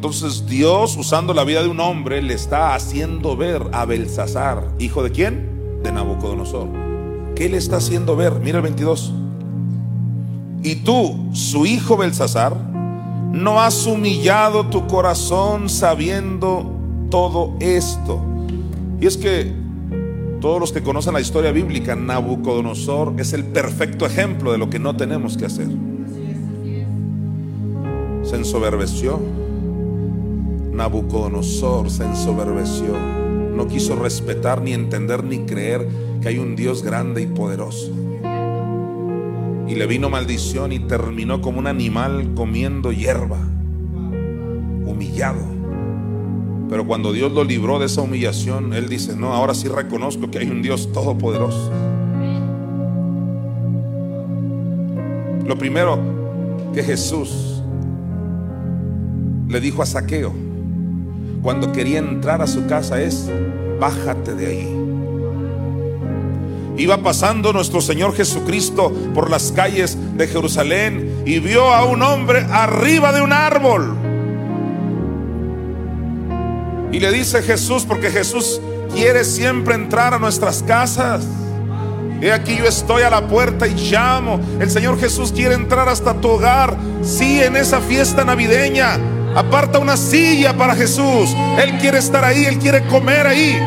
Entonces 0.03 0.45
Dios, 0.45 0.97
usando 0.97 1.33
la 1.33 1.45
vida 1.45 1.63
de 1.63 1.69
un 1.69 1.79
hombre, 1.79 2.21
le 2.21 2.33
está 2.33 2.75
haciendo 2.75 3.37
ver 3.37 3.63
a 3.71 3.85
Belsasar, 3.85 4.67
hijo 4.77 5.01
de 5.01 5.11
quién? 5.11 5.79
De 5.81 5.93
Nabucodonosor. 5.93 6.67
¿Qué 7.37 7.47
le 7.47 7.55
está 7.55 7.77
haciendo 7.77 8.17
ver? 8.17 8.33
Mira 8.41 8.57
el 8.57 8.63
22. 8.63 9.13
Y 10.61 10.75
tú, 10.75 11.29
su 11.31 11.65
hijo 11.65 11.95
Belsasar, 11.95 12.53
no 13.31 13.61
has 13.61 13.87
humillado 13.87 14.65
tu 14.65 14.87
corazón 14.87 15.69
sabiendo 15.69 16.69
todo 17.09 17.53
esto. 17.61 18.19
Y 18.99 19.07
es 19.07 19.15
que 19.15 19.53
todos 20.41 20.59
los 20.59 20.73
que 20.73 20.83
conocen 20.83 21.13
la 21.13 21.21
historia 21.21 21.53
bíblica, 21.53 21.95
Nabucodonosor 21.95 23.13
es 23.19 23.31
el 23.31 23.45
perfecto 23.45 24.05
ejemplo 24.05 24.51
de 24.51 24.57
lo 24.57 24.69
que 24.69 24.79
no 24.79 24.97
tenemos 24.97 25.37
que 25.37 25.45
hacer. 25.45 25.69
Se 28.23 28.35
ensoberbeció. 28.35 29.42
Nabucodonosor 30.73 31.91
se 31.91 32.03
ensoberbeció. 32.03 32.97
No 33.55 33.67
quiso 33.67 33.95
respetar, 33.95 34.61
ni 34.61 34.73
entender, 34.73 35.23
ni 35.23 35.45
creer 35.45 35.87
que 36.21 36.29
hay 36.29 36.39
un 36.39 36.55
Dios 36.55 36.81
grande 36.81 37.21
y 37.21 37.27
poderoso. 37.27 37.91
Y 39.67 39.75
le 39.75 39.85
vino 39.85 40.09
maldición 40.09 40.71
y 40.71 40.79
terminó 40.79 41.41
como 41.41 41.59
un 41.59 41.67
animal 41.67 42.31
comiendo 42.35 42.91
hierba, 42.91 43.37
humillado. 44.85 45.41
Pero 46.69 46.87
cuando 46.87 47.13
Dios 47.13 47.31
lo 47.31 47.43
libró 47.43 47.77
de 47.77 47.85
esa 47.85 48.01
humillación, 48.01 48.73
Él 48.73 48.89
dice, 48.89 49.15
no, 49.15 49.31
ahora 49.33 49.53
sí 49.53 49.67
reconozco 49.67 50.31
que 50.31 50.39
hay 50.39 50.49
un 50.49 50.63
Dios 50.63 50.91
todopoderoso. 50.91 51.71
Lo 55.45 55.55
primero 55.55 55.99
que 56.73 56.81
Jesús 56.81 57.61
le 59.47 59.59
dijo 59.59 59.83
a 59.83 59.85
Saqueo 59.85 60.33
cuando 61.43 61.73
quería 61.73 61.99
entrar 61.99 62.41
a 62.41 62.47
su 62.47 62.65
casa 62.67 63.01
es, 63.01 63.29
bájate 63.79 64.33
de 64.33 64.47
ahí. 64.47 64.79
Iba 66.77 66.97
pasando 66.97 67.51
nuestro 67.51 67.81
Señor 67.81 68.15
Jesucristo 68.15 68.91
por 69.13 69.29
las 69.29 69.51
calles 69.51 69.97
de 70.15 70.27
Jerusalén 70.27 71.21
y 71.25 71.39
vio 71.39 71.71
a 71.71 71.85
un 71.85 72.01
hombre 72.01 72.47
arriba 72.49 73.11
de 73.11 73.21
un 73.21 73.33
árbol. 73.33 73.95
Y 76.93 76.99
le 76.99 77.11
dice 77.11 77.43
Jesús, 77.43 77.83
porque 77.85 78.09
Jesús 78.09 78.61
quiere 78.93 79.25
siempre 79.25 79.75
entrar 79.75 80.13
a 80.13 80.19
nuestras 80.19 80.63
casas. 80.63 81.25
He 82.21 82.31
aquí 82.31 82.55
yo 82.55 82.65
estoy 82.65 83.03
a 83.03 83.09
la 83.09 83.27
puerta 83.27 83.67
y 83.67 83.73
llamo. 83.73 84.39
El 84.61 84.71
Señor 84.71 84.97
Jesús 84.97 85.33
quiere 85.33 85.55
entrar 85.55 85.89
hasta 85.89 86.13
tu 86.13 86.29
hogar. 86.29 86.77
Sí, 87.03 87.41
en 87.41 87.57
esa 87.57 87.81
fiesta 87.81 88.23
navideña. 88.23 88.97
Aparta 89.35 89.79
una 89.79 89.97
silla 89.97 90.55
para 90.55 90.75
Jesús. 90.75 91.35
Él 91.61 91.77
quiere 91.79 91.97
estar 91.97 92.23
ahí, 92.23 92.45
Él 92.45 92.59
quiere 92.59 92.85
comer 92.87 93.27
ahí. 93.27 93.59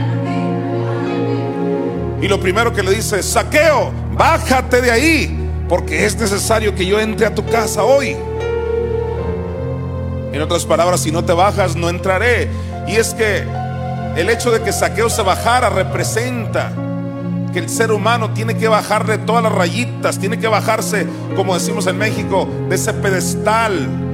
Y 2.23 2.29
lo 2.29 2.41
primero 2.41 2.73
que 2.73 2.83
le 2.83 2.93
dice, 2.93 3.23
saqueo, 3.23 3.93
bájate 4.13 4.81
de 4.81 4.91
ahí, 4.91 5.51
porque 5.69 6.07
es 6.07 6.17
necesario 6.17 6.75
que 6.75 6.87
yo 6.87 6.99
entre 6.99 7.27
a 7.27 7.35
tu 7.35 7.45
casa 7.45 7.85
hoy. 7.85 8.17
En 10.33 10.43
otras 10.43 10.65
palabras, 10.65 11.01
si 11.01 11.11
no 11.11 11.25
te 11.25 11.33
bajas, 11.33 11.77
no 11.77 11.89
entraré. 11.89 12.49
Y 12.87 12.97
es 12.97 13.15
que 13.15 13.45
el 14.17 14.31
hecho 14.31 14.51
de 14.51 14.63
que 14.63 14.73
Saqueo 14.73 15.11
se 15.11 15.23
bajara 15.23 15.69
representa 15.69 16.73
que 17.53 17.59
el 17.59 17.69
ser 17.69 17.91
humano 17.91 18.33
tiene 18.33 18.57
que 18.57 18.69
bajar 18.69 19.07
de 19.07 19.19
todas 19.19 19.43
las 19.43 19.53
rayitas, 19.53 20.19
tiene 20.19 20.39
que 20.39 20.47
bajarse, 20.47 21.07
como 21.37 21.55
decimos 21.55 21.87
en 21.87 21.99
México, 21.99 22.49
de 22.69 22.77
ese 22.77 22.93
pedestal. 22.93 24.06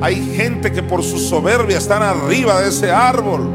Hay 0.00 0.34
gente 0.36 0.70
que 0.72 0.82
por 0.82 1.02
su 1.02 1.18
soberbia 1.18 1.78
están 1.78 2.02
arriba 2.02 2.60
de 2.60 2.68
ese 2.68 2.90
árbol, 2.90 3.48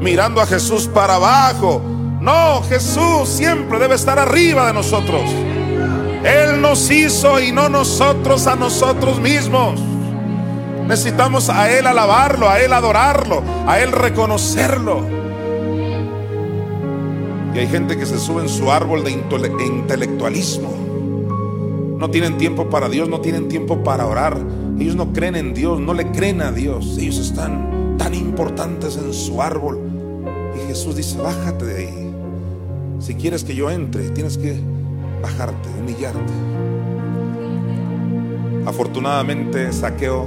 mirando 0.00 0.40
a 0.40 0.46
Jesús 0.46 0.86
para 0.86 1.14
abajo. 1.14 1.80
No, 2.20 2.62
Jesús 2.62 3.28
siempre 3.28 3.78
debe 3.78 3.94
estar 3.94 4.18
arriba 4.18 4.66
de 4.66 4.74
nosotros. 4.74 5.22
Él 6.22 6.60
nos 6.60 6.90
hizo 6.90 7.40
y 7.40 7.52
no 7.52 7.68
nosotros 7.68 8.46
a 8.46 8.56
nosotros 8.56 9.20
mismos. 9.20 9.80
Necesitamos 10.86 11.48
a 11.48 11.70
Él 11.70 11.86
alabarlo, 11.86 12.48
a 12.48 12.60
Él 12.60 12.72
adorarlo, 12.72 13.42
a 13.66 13.80
Él 13.80 13.92
reconocerlo. 13.92 15.02
Y 17.54 17.58
hay 17.58 17.66
gente 17.68 17.96
que 17.96 18.04
se 18.04 18.18
sube 18.18 18.42
en 18.42 18.48
su 18.48 18.70
árbol 18.70 19.02
de 19.02 19.12
intelectualismo. 19.12 20.74
No 21.98 22.10
tienen 22.10 22.36
tiempo 22.36 22.68
para 22.68 22.88
Dios, 22.90 23.08
no 23.08 23.20
tienen 23.20 23.48
tiempo 23.48 23.82
para 23.82 24.06
orar. 24.06 24.36
Ellos 24.78 24.94
no 24.94 25.12
creen 25.12 25.36
en 25.36 25.54
Dios, 25.54 25.80
no 25.80 25.94
le 25.94 26.10
creen 26.10 26.42
a 26.42 26.52
Dios. 26.52 26.98
Ellos 26.98 27.18
están 27.18 27.96
tan 27.98 28.14
importantes 28.14 28.96
en 28.96 29.12
su 29.12 29.40
árbol. 29.40 29.80
Y 30.56 30.68
Jesús 30.68 30.96
dice, 30.96 31.18
bájate 31.18 31.64
de 31.64 31.76
ahí. 31.76 32.14
Si 32.98 33.14
quieres 33.14 33.44
que 33.44 33.54
yo 33.54 33.70
entre, 33.70 34.10
tienes 34.10 34.36
que 34.36 34.58
bajarte, 35.22 35.68
humillarte. 35.80 36.32
Afortunadamente, 38.66 39.72
Saqueo 39.72 40.26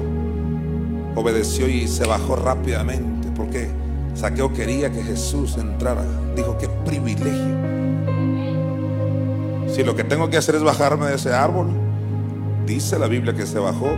obedeció 1.16 1.68
y 1.68 1.88
se 1.88 2.06
bajó 2.08 2.36
rápidamente 2.36 3.30
porque 3.36 3.70
Saqueo 4.16 4.54
quería 4.54 4.92
que 4.92 5.04
Jesús 5.04 5.58
entrara. 5.58 6.04
Dijo, 6.36 6.58
qué 6.58 6.68
privilegio. 6.86 7.58
Si 9.74 9.84
lo 9.84 9.96
que 9.96 10.04
tengo 10.04 10.30
que 10.30 10.38
hacer 10.38 10.56
es 10.56 10.64
bajarme 10.64 11.08
de 11.08 11.16
ese 11.16 11.34
árbol, 11.34 11.68
dice 12.66 13.00
la 13.00 13.08
Biblia 13.08 13.34
que 13.34 13.46
se 13.46 13.60
bajó 13.60 13.90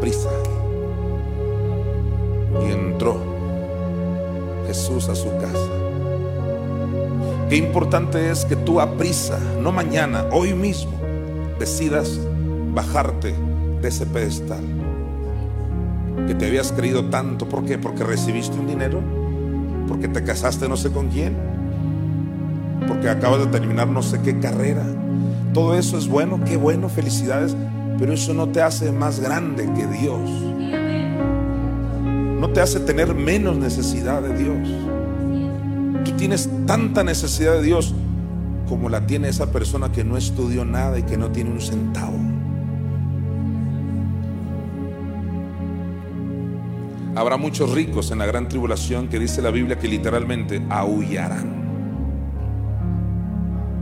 prisa. 0.00 0.28
Y 2.66 2.72
entró 2.72 3.16
Jesús 4.66 5.08
a 5.08 5.14
su 5.14 5.28
casa. 5.36 5.70
Qué 7.48 7.56
importante 7.56 8.30
es 8.30 8.44
que 8.44 8.56
tú 8.56 8.80
a 8.80 8.96
prisa, 8.96 9.38
no 9.60 9.72
mañana, 9.72 10.26
hoy 10.30 10.54
mismo, 10.54 10.92
decidas 11.58 12.18
bajarte 12.72 13.34
de 13.82 13.88
ese 13.88 14.06
pedestal 14.06 14.62
que 16.26 16.34
te 16.34 16.46
habías 16.46 16.70
creído 16.72 17.06
tanto. 17.06 17.48
¿Por 17.48 17.64
qué? 17.64 17.78
Porque 17.78 18.04
recibiste 18.04 18.56
un 18.58 18.68
dinero, 18.68 19.00
porque 19.88 20.06
te 20.06 20.22
casaste 20.22 20.68
no 20.68 20.76
sé 20.76 20.90
con 20.90 21.08
quién, 21.08 21.36
porque 22.86 23.08
acabas 23.08 23.40
de 23.40 23.46
terminar 23.46 23.88
no 23.88 24.02
sé 24.02 24.20
qué 24.20 24.38
carrera. 24.38 24.84
Todo 25.52 25.74
eso 25.74 25.98
es 25.98 26.06
bueno, 26.06 26.40
qué 26.44 26.56
bueno, 26.56 26.88
felicidades, 26.88 27.56
pero 28.00 28.14
eso 28.14 28.32
no 28.32 28.48
te 28.48 28.62
hace 28.62 28.90
más 28.92 29.20
grande 29.20 29.70
que 29.74 29.86
Dios. 29.86 30.30
No 32.40 32.48
te 32.50 32.62
hace 32.62 32.80
tener 32.80 33.14
menos 33.14 33.58
necesidad 33.58 34.22
de 34.22 34.34
Dios. 34.34 34.68
Tú 36.06 36.12
tienes 36.12 36.48
tanta 36.66 37.04
necesidad 37.04 37.52
de 37.52 37.62
Dios 37.62 37.94
como 38.66 38.88
la 38.88 39.06
tiene 39.06 39.28
esa 39.28 39.52
persona 39.52 39.92
que 39.92 40.02
no 40.02 40.16
estudió 40.16 40.64
nada 40.64 40.98
y 40.98 41.02
que 41.02 41.18
no 41.18 41.30
tiene 41.30 41.50
un 41.50 41.60
centavo. 41.60 42.16
Habrá 47.14 47.36
muchos 47.36 47.70
ricos 47.72 48.10
en 48.12 48.20
la 48.20 48.26
gran 48.26 48.48
tribulación 48.48 49.08
que 49.08 49.18
dice 49.18 49.42
la 49.42 49.50
Biblia 49.50 49.78
que 49.78 49.88
literalmente 49.88 50.64
aullarán 50.70 51.60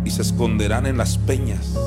y 0.05 0.11
se 0.11 0.23
esconderán 0.23 0.87
en 0.87 0.97
las 0.97 1.19
peñas. 1.19 1.79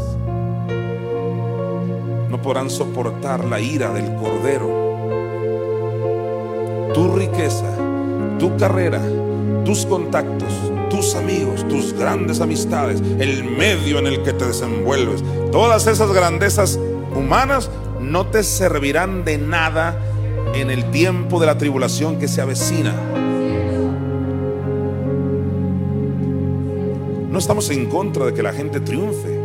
Podrán 2.43 2.69
soportar 2.69 3.45
la 3.45 3.59
ira 3.59 3.93
del 3.93 4.15
cordero. 4.15 4.91
Tu 6.93 7.15
riqueza, 7.15 7.65
tu 8.39 8.57
carrera, 8.57 9.01
tus 9.63 9.85
contactos, 9.85 10.51
tus 10.89 11.15
amigos, 11.15 11.67
tus 11.67 11.93
grandes 11.93 12.41
amistades, 12.41 13.01
el 13.19 13.43
medio 13.45 13.99
en 13.99 14.07
el 14.07 14.23
que 14.23 14.33
te 14.33 14.45
desenvuelves, 14.45 15.23
todas 15.51 15.87
esas 15.87 16.11
grandezas 16.11 16.79
humanas 17.15 17.69
no 17.99 18.27
te 18.27 18.43
servirán 18.43 19.23
de 19.23 19.37
nada 19.37 19.97
en 20.53 20.69
el 20.69 20.89
tiempo 20.91 21.39
de 21.39 21.45
la 21.45 21.57
tribulación 21.57 22.19
que 22.19 22.27
se 22.27 22.41
avecina. 22.41 22.93
No 27.29 27.39
estamos 27.39 27.69
en 27.69 27.85
contra 27.85 28.25
de 28.25 28.33
que 28.33 28.43
la 28.43 28.51
gente 28.51 28.81
triunfe, 28.81 29.40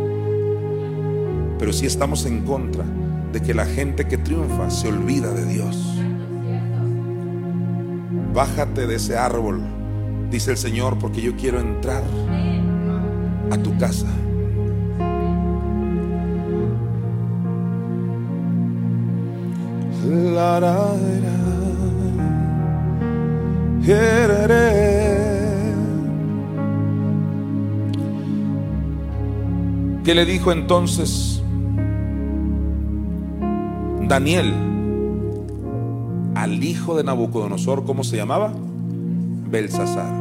pero 1.67 1.77
sí 1.77 1.85
estamos 1.85 2.25
en 2.25 2.45
contra 2.45 2.85
de 3.33 3.41
que 3.41 3.53
la 3.53 3.65
gente 3.65 4.07
que 4.07 4.17
triunfa 4.17 4.69
se 4.69 4.87
olvida 4.87 5.33
de 5.33 5.45
Dios. 5.47 5.97
Bájate 8.33 8.87
de 8.87 8.95
ese 8.95 9.17
árbol, 9.17 9.59
dice 10.31 10.51
el 10.51 10.57
Señor, 10.57 10.97
porque 10.97 11.21
yo 11.21 11.35
quiero 11.35 11.59
entrar 11.59 12.03
a 13.51 13.57
tu 13.57 13.77
casa. 13.77 14.07
¿Qué 30.05 30.15
le 30.15 30.23
dijo 30.23 30.53
entonces 30.53 31.36
Daniel 34.07 34.53
al 36.35 36.63
hijo 36.63 36.95
de 36.95 37.03
Nabucodonosor? 37.03 37.83
¿Cómo 37.83 38.03
se 38.03 38.15
llamaba? 38.15 38.53
Belsasar. 39.49 40.13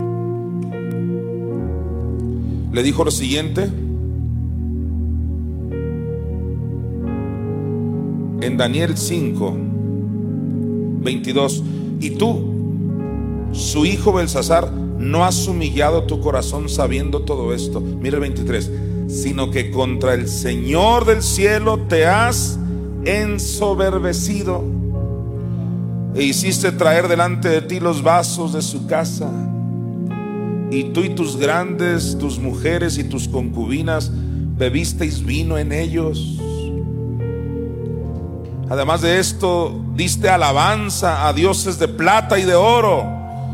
Le 2.72 2.82
dijo 2.82 3.04
lo 3.04 3.10
siguiente. 3.10 3.70
En 8.40 8.56
Daniel 8.56 8.96
5, 8.96 9.56
22. 11.02 11.64
Y 12.00 12.10
tú, 12.10 12.40
su 13.52 13.86
hijo 13.86 14.12
Belsasar, 14.12 14.70
no 14.72 15.24
has 15.24 15.46
humillado 15.46 16.04
tu 16.04 16.20
corazón 16.20 16.68
sabiendo 16.68 17.22
todo 17.22 17.54
esto. 17.54 17.80
Mira 17.80 18.16
el 18.16 18.22
23. 18.22 18.70
Sino 19.08 19.50
que 19.50 19.70
contra 19.70 20.14
el 20.14 20.28
Señor 20.28 21.04
del 21.04 21.22
cielo 21.22 21.78
te 21.88 22.06
has 22.06 22.58
ensoberbecido 23.06 24.64
e 26.14 26.24
hiciste 26.24 26.72
traer 26.72 27.08
delante 27.08 27.48
de 27.48 27.62
ti 27.62 27.78
los 27.78 28.02
vasos 28.02 28.52
de 28.52 28.62
su 28.62 28.86
casa. 28.86 29.30
Y 30.70 30.84
tú 30.84 31.00
y 31.00 31.10
tus 31.10 31.36
grandes, 31.36 32.18
tus 32.18 32.38
mujeres 32.38 32.98
y 32.98 33.04
tus 33.04 33.28
concubinas 33.28 34.10
bebisteis 34.12 35.24
vino 35.24 35.56
en 35.58 35.72
ellos. 35.72 36.40
Además 38.68 39.02
de 39.02 39.20
esto, 39.20 39.80
diste 39.94 40.28
alabanza 40.28 41.28
a 41.28 41.32
dioses 41.32 41.78
de 41.78 41.86
plata 41.86 42.38
y 42.38 42.42
de 42.42 42.56
oro, 42.56 43.06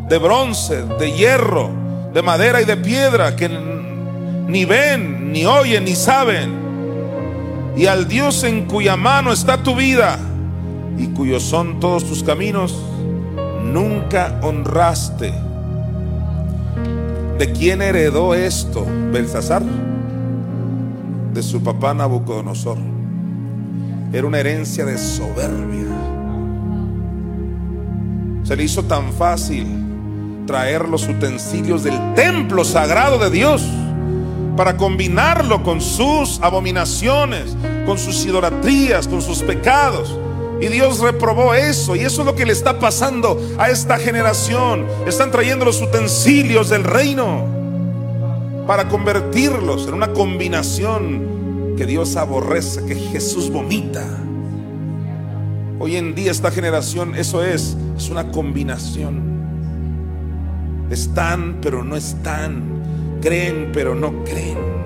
de 0.09 0.17
bronce, 0.17 0.85
de 0.99 1.13
hierro, 1.13 1.71
de 2.15 2.23
madera 2.23 2.63
y 2.63 2.65
de 2.65 2.79
piedra, 2.79 3.37
que 3.37 3.51
ni 4.49 4.65
ven, 4.65 5.33
ni 5.33 5.45
oyen, 5.45 5.85
ni 5.85 5.95
saben. 5.95 6.62
Y 7.77 7.87
al 7.87 8.07
Dios 8.07 8.45
en 8.45 8.67
cuya 8.67 8.97
mano 8.97 9.33
está 9.33 9.63
tu 9.63 9.75
vida 9.75 10.19
y 10.99 11.07
cuyos 11.09 11.43
son 11.43 11.81
todos 11.81 12.05
tus 12.05 12.23
caminos, 12.23 12.77
nunca 13.65 14.39
honraste. 14.43 15.33
¿De 17.39 17.53
quién 17.53 17.81
heredó 17.81 18.35
esto 18.35 18.87
Belsasar? 19.11 19.63
De 21.33 21.43
su 21.43 21.63
papá 21.63 21.95
Nabucodonosor. 21.95 22.77
Era 24.13 24.27
una 24.27 24.39
herencia 24.39 24.85
de 24.85 24.99
soberbia. 24.99 25.87
Se 28.43 28.55
le 28.55 28.65
hizo 28.65 28.83
tan 28.85 29.13
fácil 29.15 29.67
traer 30.47 30.87
los 30.89 31.09
utensilios 31.09 31.85
del 31.85 32.15
templo 32.15 32.65
sagrado 32.65 33.19
de 33.19 33.31
Dios 33.31 33.63
para 34.57 34.77
combinarlo 34.77 35.63
con 35.63 35.81
sus 35.81 36.41
abominaciones, 36.43 37.57
con 37.87 37.99
sus 37.99 38.25
idolatrías, 38.25 39.09
con 39.09 39.23
sus 39.23 39.43
pecados. 39.43 40.19
Y 40.61 40.69
Dios 40.69 41.01
reprobó 41.01 41.55
eso. 41.55 41.97
Y 41.97 42.01
eso 42.01 42.23
es 42.23 42.27
lo 42.27 42.35
que 42.35 42.47
le 42.47 42.53
está 42.53 42.79
pasando 42.79 43.41
a 43.59 43.69
esta 43.71 43.99
generación. 43.99 44.87
Están 45.07 45.31
trayendo 45.31 45.65
los 45.65 45.81
utensilios 45.83 46.69
del 46.69 46.85
reino 46.85 47.47
para 48.67 48.89
convertirlos 48.89 49.89
en 49.89 49.95
una 49.95 50.13
combinación 50.13 51.75
que 51.77 51.85
Dios 51.85 52.17
aborrece, 52.17 52.85
que 52.85 52.95
Jesús 52.95 53.51
vomita. 53.51 54.07
Hoy 55.81 55.97
en 55.97 56.15
día 56.15 56.31
esta 56.31 56.53
generación, 56.53 57.17
eso 57.17 57.43
es, 57.43 57.77
es 57.97 58.09
una 58.09 58.31
combinación. 58.31 59.33
Están, 60.91 61.59
pero 61.61 61.83
no 61.83 61.97
están. 61.97 62.72
Creen, 63.23 63.71
pero 63.73 63.95
no 63.95 64.25
creen. 64.25 64.83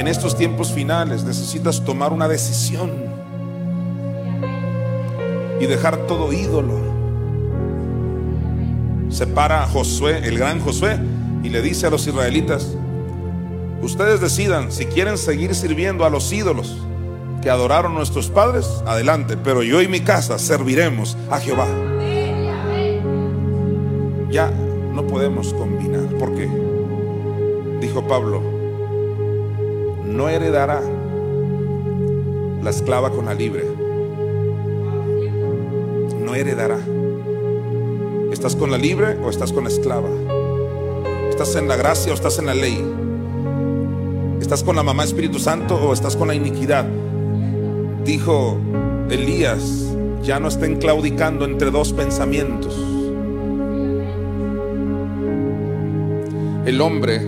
en 0.00 0.08
estos 0.08 0.34
tiempos 0.34 0.72
finales 0.72 1.24
necesitas 1.24 1.84
tomar 1.84 2.10
una 2.14 2.26
decisión 2.26 2.90
y 5.60 5.66
dejar 5.66 6.06
todo 6.06 6.32
ídolo. 6.32 6.80
Se 9.10 9.26
para 9.26 9.66
Josué, 9.66 10.26
el 10.26 10.38
gran 10.38 10.58
Josué, 10.60 10.98
y 11.42 11.50
le 11.50 11.60
dice 11.60 11.86
a 11.86 11.90
los 11.90 12.06
israelitas, 12.06 12.78
ustedes 13.82 14.22
decidan 14.22 14.72
si 14.72 14.86
quieren 14.86 15.18
seguir 15.18 15.54
sirviendo 15.54 16.06
a 16.06 16.10
los 16.10 16.32
ídolos 16.32 16.78
que 17.42 17.50
adoraron 17.50 17.92
nuestros 17.92 18.30
padres, 18.30 18.66
adelante, 18.86 19.36
pero 19.36 19.62
yo 19.62 19.82
y 19.82 19.88
mi 19.88 20.00
casa 20.00 20.38
serviremos 20.38 21.18
a 21.30 21.38
Jehová. 21.40 21.89
Ya 24.30 24.50
no 24.94 25.06
podemos 25.06 25.52
combinar, 25.54 26.06
¿por 26.18 26.34
qué? 26.34 26.48
Dijo 27.80 28.06
Pablo, 28.06 28.40
no 30.06 30.28
heredará 30.28 30.80
la 32.62 32.70
esclava 32.70 33.10
con 33.10 33.26
la 33.26 33.34
libre. 33.34 33.64
No 36.22 36.34
heredará. 36.34 36.78
¿Estás 38.32 38.54
con 38.54 38.70
la 38.70 38.78
libre 38.78 39.18
o 39.22 39.30
estás 39.30 39.52
con 39.52 39.64
la 39.64 39.70
esclava? 39.70 40.08
¿Estás 41.30 41.56
en 41.56 41.68
la 41.68 41.76
gracia 41.76 42.12
o 42.12 42.14
estás 42.14 42.38
en 42.38 42.46
la 42.46 42.54
ley? 42.54 42.84
¿Estás 44.40 44.62
con 44.62 44.76
la 44.76 44.82
mamá 44.82 45.04
Espíritu 45.04 45.38
Santo 45.38 45.76
o 45.76 45.92
estás 45.92 46.16
con 46.16 46.28
la 46.28 46.34
iniquidad? 46.34 46.86
Dijo 48.04 48.58
Elías, 49.08 49.94
ya 50.22 50.38
no 50.38 50.48
estén 50.48 50.76
claudicando 50.76 51.44
entre 51.44 51.70
dos 51.70 51.92
pensamientos. 51.92 52.89
El 56.66 56.80
hombre 56.80 57.20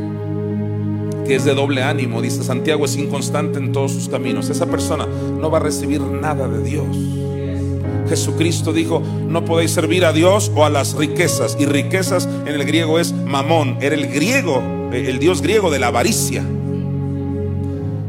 que 1.26 1.37
es 1.37 1.45
de 1.45 1.55
doble 1.55 1.83
ánimo, 1.83 2.20
dice 2.20 2.43
Santiago, 2.43 2.85
es 2.85 2.97
inconstante 2.97 3.59
en 3.59 3.72
todos 3.72 3.93
sus 3.93 4.09
caminos. 4.09 4.51
Esa 4.51 4.66
persona 4.66 5.07
no 5.07 5.51
va 5.51 5.59
a 5.59 5.62
recibir 5.62 6.01
nada 6.01 6.49
de 6.49 6.62
Dios. 6.62 6.87
Jesucristo 8.09 8.72
dijo, 8.72 9.03
no 9.28 9.45
podéis 9.45 9.70
servir 9.70 10.05
a 10.05 10.12
Dios 10.12 10.51
o 10.55 10.64
a 10.64 10.70
las 10.70 10.95
riquezas. 10.95 11.57
Y 11.59 11.66
riquezas 11.66 12.28
en 12.47 12.49
el 12.49 12.64
griego 12.64 12.99
es 12.99 13.12
mamón. 13.12 13.78
Era 13.80 13.95
el 13.95 14.09
griego, 14.09 14.62
el 14.93 15.18
dios 15.18 15.41
griego 15.41 15.70
de 15.70 15.78
la 15.78 15.87
avaricia. 15.89 16.45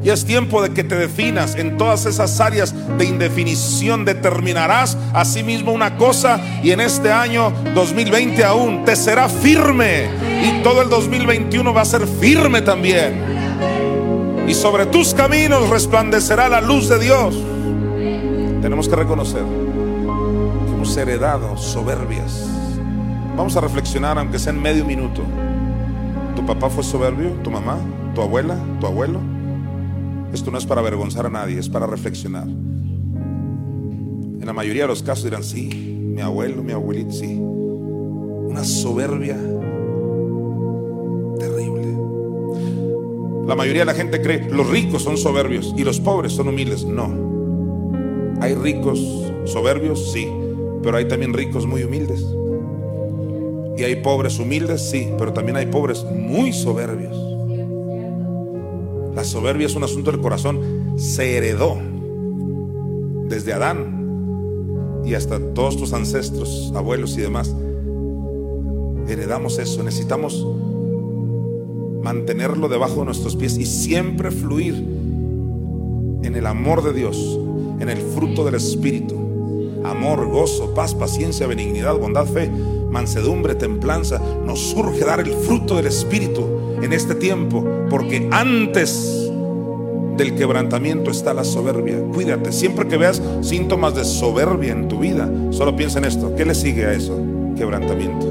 Y 0.04 0.10
es 0.10 0.26
tiempo 0.26 0.62
de 0.62 0.72
que 0.72 0.84
te 0.84 0.96
definas 0.96 1.56
en 1.56 1.78
todas 1.78 2.06
esas 2.06 2.42
áreas 2.42 2.76
de 2.98 3.06
indefinición. 3.06 4.04
Determinarás 4.04 4.98
a 5.14 5.24
sí 5.24 5.44
una 5.66 5.98
cosa 5.98 6.42
y 6.62 6.72
en 6.72 6.82
este 6.82 7.12
año 7.12 7.54
2020 7.74 8.44
aún 8.44 8.84
te 8.84 8.96
será 8.96 9.30
firme. 9.30 10.10
Y 10.44 10.62
todo 10.62 10.82
el 10.82 10.90
2021 10.90 11.74
va 11.74 11.82
a 11.82 11.86
ser 11.86 12.06
firme 12.06 12.62
también. 12.62 13.22
Y 14.46 14.54
sobre 14.54 14.86
tus 14.88 15.14
caminos 15.14 15.70
resplandecerá 15.70 16.50
la 16.50 16.60
luz 16.60 16.90
de 16.90 17.00
Dios. 17.00 17.36
Tenemos 18.62 18.90
que 18.90 18.96
reconocer 18.96 19.44
que 20.66 20.74
hemos 20.74 20.98
heredado 20.98 21.56
soberbias. 21.56 22.46
Vamos 23.38 23.56
a 23.56 23.62
reflexionar, 23.62 24.18
aunque 24.20 24.38
sea 24.38 24.52
en 24.52 24.62
medio 24.62 24.84
minuto. 24.86 25.22
¿Tu 26.36 26.46
papá 26.46 26.70
fue 26.70 26.84
soberbio? 26.84 27.32
¿Tu 27.44 27.50
mamá? 27.50 27.78
¿Tu 28.14 28.22
abuela? 28.22 28.58
¿Tu 28.80 28.88
abuelo? 28.88 29.33
Esto 30.34 30.50
no 30.50 30.58
es 30.58 30.66
para 30.66 30.82
avergonzar 30.82 31.28
a 31.28 31.30
nadie, 31.30 31.60
es 31.60 31.70
para 31.70 31.86
reflexionar. 31.86 32.48
En 32.48 34.44
la 34.44 34.54
mayoría 34.54 34.82
de 34.84 34.88
los 34.90 35.04
casos 35.04 35.26
dirán, 35.26 35.44
sí, 35.44 35.70
mi 35.70 36.22
abuelo, 36.22 36.64
mi 36.64 36.74
abuelito, 36.74 37.12
sí. 37.12 37.38
Una 37.40 38.64
soberbia 38.64 39.38
terrible. 41.40 41.98
La 43.48 43.56
mayoría 43.56 43.82
de 43.82 43.86
la 43.86 43.94
gente 43.94 44.22
cree, 44.22 44.50
los 44.50 44.70
ricos 44.70 45.04
son 45.04 45.18
soberbios 45.18 45.74
y 45.78 45.84
los 45.84 46.00
pobres 46.00 46.34
son 46.34 46.48
humildes. 46.48 46.84
No. 46.84 47.12
Hay 48.42 48.56
ricos 48.56 49.00
soberbios, 49.46 50.12
sí, 50.12 50.28
pero 50.82 50.98
hay 50.98 51.08
también 51.08 51.34
ricos 51.34 51.66
muy 51.66 51.84
humildes. 51.84 52.26
Y 53.78 53.84
hay 53.84 53.98
pobres 53.98 54.40
humildes, 54.40 54.82
sí, 54.90 55.10
pero 55.18 55.32
también 55.32 55.58
hay 55.58 55.68
pobres 55.68 56.04
muy 56.04 56.54
soberbios. 56.54 57.23
La 59.16 59.24
soberbia 59.24 59.68
es 59.68 59.76
un 59.76 59.84
asunto 59.84 60.12
del 60.12 60.22
corazón. 60.22 60.94
Se 60.98 61.38
heredó 61.38 61.78
desde 63.28 63.54
Adán 63.54 65.02
y 65.06 65.14
hasta 65.16 65.40
todos 65.54 65.78
tus 65.78 65.94
ancestros, 65.94 66.72
abuelos 66.76 67.18
y 67.18 67.22
demás. 67.22 67.56
Heredamos 69.08 69.60
eso. 69.60 69.84
Necesitamos 69.84 70.46
mantenerlo 72.04 72.68
debajo 72.70 73.00
de 73.00 73.06
nuestros 73.06 73.36
pies 73.36 73.58
y 73.58 73.66
siempre 73.66 74.32
fluir 74.32 74.76
en 76.24 76.36
el 76.36 76.46
amor 76.46 76.84
de 76.84 76.94
Dios, 76.94 77.40
en 77.80 77.90
el 77.90 77.98
fruto 77.98 78.44
del 78.46 78.56
Espíritu. 78.56 79.16
Amor, 79.84 80.28
gozo, 80.30 80.74
paz, 80.74 80.96
paciencia, 80.96 81.46
benignidad, 81.48 81.98
bondad, 81.98 82.26
fe, 82.26 82.50
mansedumbre, 82.90 83.56
templanza. 83.56 84.22
Nos 84.46 84.60
surge 84.60 85.04
dar 85.06 85.20
el 85.20 85.34
fruto 85.34 85.76
del 85.76 85.88
Espíritu 85.88 86.78
en 86.82 86.94
este 86.94 87.16
tiempo, 87.16 87.66
porque 87.94 88.28
antes 88.32 89.30
del 90.18 90.34
quebrantamiento 90.34 91.12
está 91.12 91.32
la 91.32 91.44
soberbia. 91.44 92.00
Cuídate, 92.12 92.52
siempre 92.52 92.88
que 92.88 92.98
veas 92.98 93.22
síntomas 93.42 93.94
de 93.94 94.04
soberbia 94.04 94.72
en 94.72 94.88
tu 94.88 94.98
vida, 94.98 95.30
solo 95.52 95.76
piensa 95.76 96.00
en 96.00 96.06
esto. 96.06 96.36
¿Qué 96.36 96.44
le 96.44 96.56
sigue 96.56 96.88
a 96.88 96.94
eso? 96.94 97.22
Quebrantamiento. 97.56 98.26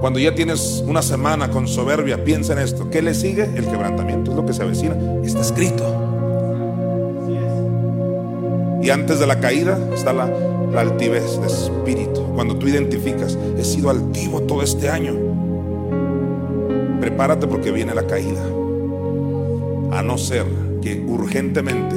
Cuando 0.00 0.18
ya 0.18 0.34
tienes 0.34 0.82
una 0.84 1.00
semana 1.00 1.48
con 1.48 1.68
soberbia, 1.68 2.24
piensa 2.24 2.54
en 2.54 2.58
esto. 2.58 2.90
¿Qué 2.90 3.02
le 3.02 3.14
sigue? 3.14 3.44
El 3.44 3.66
quebrantamiento 3.66 4.32
es 4.32 4.36
lo 4.36 4.44
que 4.44 4.52
se 4.52 4.64
avecina. 4.64 4.96
Está 5.22 5.42
escrito. 5.42 5.84
Y 8.82 8.90
antes 8.90 9.20
de 9.20 9.28
la 9.28 9.38
caída 9.38 9.78
está 9.94 10.12
la, 10.12 10.28
la 10.72 10.80
altivez 10.80 11.40
de 11.40 11.46
espíritu. 11.46 12.20
Cuando 12.34 12.56
tú 12.56 12.66
identificas, 12.66 13.38
he 13.56 13.62
sido 13.62 13.90
altivo 13.90 14.40
todo 14.40 14.64
este 14.64 14.88
año. 14.88 15.23
Prepárate 17.04 17.46
porque 17.46 17.70
viene 17.70 17.94
la 17.94 18.06
caída. 18.06 18.42
A 19.92 20.02
no 20.02 20.16
ser 20.16 20.46
que 20.80 21.04
urgentemente, 21.06 21.96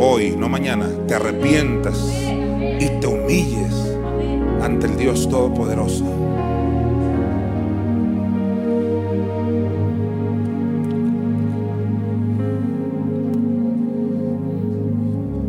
hoy, 0.00 0.34
no 0.36 0.48
mañana, 0.48 0.88
te 1.06 1.14
arrepientas 1.14 1.96
y 2.80 2.88
te 3.00 3.06
humilles 3.06 3.72
ante 4.60 4.86
el 4.88 4.96
Dios 4.96 5.28
Todopoderoso. 5.28 6.04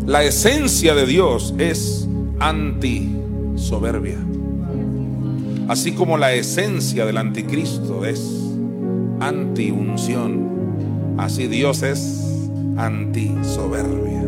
La 0.06 0.24
esencia 0.24 0.94
de 0.94 1.08
Dios 1.08 1.56
es 1.58 2.08
anti-soberbia. 2.40 4.20
Así 5.70 5.94
como 5.94 6.20
la 6.20 6.34
esencia 6.34 7.08
del 7.08 7.18
anticristo 7.18 8.06
es 8.06 8.45
anti-unción. 9.28 11.15
Así 11.17 11.47
Dios 11.47 11.82
es 11.82 12.49
anti-soberbia. 12.78 14.23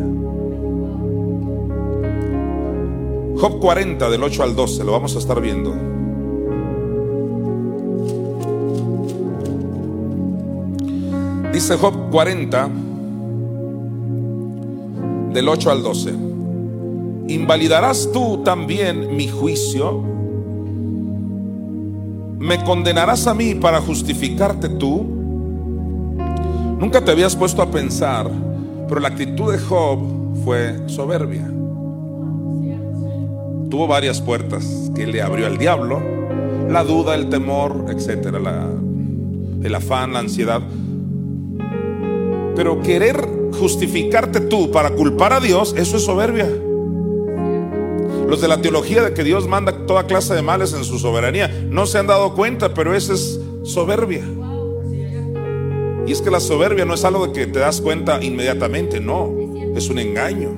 Job 3.36 3.60
40 3.60 4.10
del 4.10 4.22
8 4.24 4.42
al 4.42 4.56
12, 4.56 4.84
lo 4.84 4.92
vamos 4.92 5.14
a 5.14 5.18
estar 5.20 5.40
viendo. 5.40 5.72
Dice 11.52 11.76
Job 11.76 12.10
40 12.10 12.68
del 15.32 15.48
8 15.48 15.70
al 15.70 15.82
12. 15.82 16.14
¿Invalidarás 17.28 18.10
tú 18.12 18.42
también 18.42 19.14
mi 19.16 19.28
juicio? 19.28 20.17
¿Me 22.38 22.62
condenarás 22.62 23.26
a 23.26 23.34
mí 23.34 23.56
para 23.56 23.80
justificarte 23.80 24.68
tú? 24.68 25.04
Nunca 26.78 27.04
te 27.04 27.10
habías 27.10 27.34
puesto 27.34 27.60
a 27.60 27.70
pensar, 27.70 28.30
pero 28.88 29.00
la 29.00 29.08
actitud 29.08 29.50
de 29.50 29.58
Job 29.58 29.98
fue 30.44 30.78
soberbia. 30.86 31.50
Tuvo 33.68 33.88
varias 33.88 34.20
puertas 34.20 34.90
que 34.94 35.06
le 35.08 35.20
abrió 35.20 35.46
al 35.48 35.58
diablo, 35.58 36.00
la 36.68 36.84
duda, 36.84 37.16
el 37.16 37.28
temor, 37.28 37.86
etcétera, 37.88 38.38
el 39.62 39.74
afán, 39.74 40.12
la 40.12 40.20
ansiedad. 40.20 40.62
Pero 42.54 42.80
querer 42.82 43.28
justificarte 43.58 44.42
tú 44.42 44.70
para 44.70 44.90
culpar 44.90 45.32
a 45.32 45.40
Dios, 45.40 45.74
eso 45.76 45.96
es 45.96 46.04
soberbia. 46.04 46.48
Los 48.28 48.42
de 48.42 48.48
la 48.48 48.60
teología 48.60 49.02
de 49.02 49.14
que 49.14 49.24
Dios 49.24 49.48
manda 49.48 49.86
toda 49.86 50.06
clase 50.06 50.34
de 50.34 50.42
males 50.42 50.74
en 50.74 50.84
su 50.84 50.98
soberanía 50.98 51.48
no 51.70 51.86
se 51.86 51.96
han 51.96 52.06
dado 52.06 52.34
cuenta, 52.34 52.74
pero 52.74 52.94
eso 52.94 53.14
es 53.14 53.40
soberbia. 53.64 54.22
Y 56.06 56.12
es 56.12 56.20
que 56.20 56.30
la 56.30 56.38
soberbia 56.38 56.84
no 56.84 56.92
es 56.92 57.04
algo 57.04 57.26
de 57.26 57.32
que 57.32 57.46
te 57.46 57.58
das 57.58 57.80
cuenta 57.80 58.22
inmediatamente, 58.22 59.00
no, 59.00 59.32
es 59.74 59.88
un 59.88 59.98
engaño. 59.98 60.50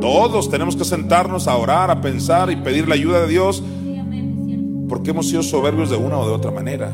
Todos 0.00 0.50
tenemos 0.50 0.74
que 0.74 0.84
sentarnos 0.84 1.46
a 1.46 1.56
orar, 1.56 1.92
a 1.92 2.00
pensar 2.00 2.50
y 2.50 2.56
pedir 2.56 2.88
la 2.88 2.94
ayuda 2.94 3.20
de 3.20 3.28
Dios 3.28 3.62
porque 4.88 5.10
hemos 5.10 5.28
sido 5.28 5.44
soberbios 5.44 5.90
de 5.90 5.96
una 5.96 6.18
o 6.18 6.26
de 6.26 6.34
otra 6.34 6.50
manera. 6.50 6.92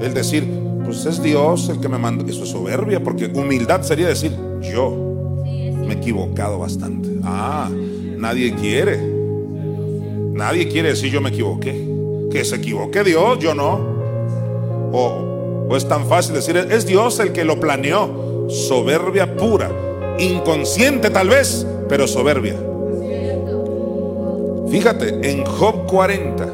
El 0.00 0.14
decir, 0.14 0.48
pues 0.84 1.04
es 1.06 1.22
Dios 1.22 1.68
el 1.68 1.80
que 1.80 1.88
me 1.88 1.98
manda. 1.98 2.24
Eso 2.30 2.44
es 2.44 2.50
soberbia, 2.50 3.02
porque 3.02 3.26
humildad 3.26 3.82
sería 3.82 4.06
decir, 4.06 4.32
yo 4.62 4.90
me 5.44 5.94
he 5.94 5.96
equivocado 5.96 6.58
bastante. 6.58 7.07
Ah, 7.30 7.68
nadie 7.70 8.54
quiere. 8.54 8.98
Nadie 10.32 10.66
quiere 10.68 10.90
decir 10.90 11.12
yo 11.12 11.20
me 11.20 11.28
equivoqué. 11.28 11.86
Que 12.30 12.44
se 12.44 12.56
equivoque 12.56 13.04
Dios, 13.04 13.38
yo 13.38 13.54
no. 13.54 13.78
O, 14.92 15.66
o 15.68 15.76
es 15.76 15.86
tan 15.86 16.06
fácil 16.06 16.34
decir, 16.34 16.56
es 16.56 16.86
Dios 16.86 17.20
el 17.20 17.32
que 17.32 17.44
lo 17.44 17.60
planeó. 17.60 18.48
Soberbia 18.48 19.36
pura. 19.36 19.70
Inconsciente 20.18 21.10
tal 21.10 21.28
vez, 21.28 21.66
pero 21.88 22.06
soberbia. 22.06 22.56
Fíjate, 24.70 25.30
en 25.30 25.44
Job 25.44 25.86
40, 25.86 26.46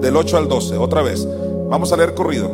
del 0.00 0.16
8 0.16 0.36
al 0.36 0.48
12, 0.48 0.76
otra 0.76 1.02
vez. 1.02 1.26
Vamos 1.70 1.92
a 1.92 1.96
leer 1.96 2.14
corrido. 2.14 2.50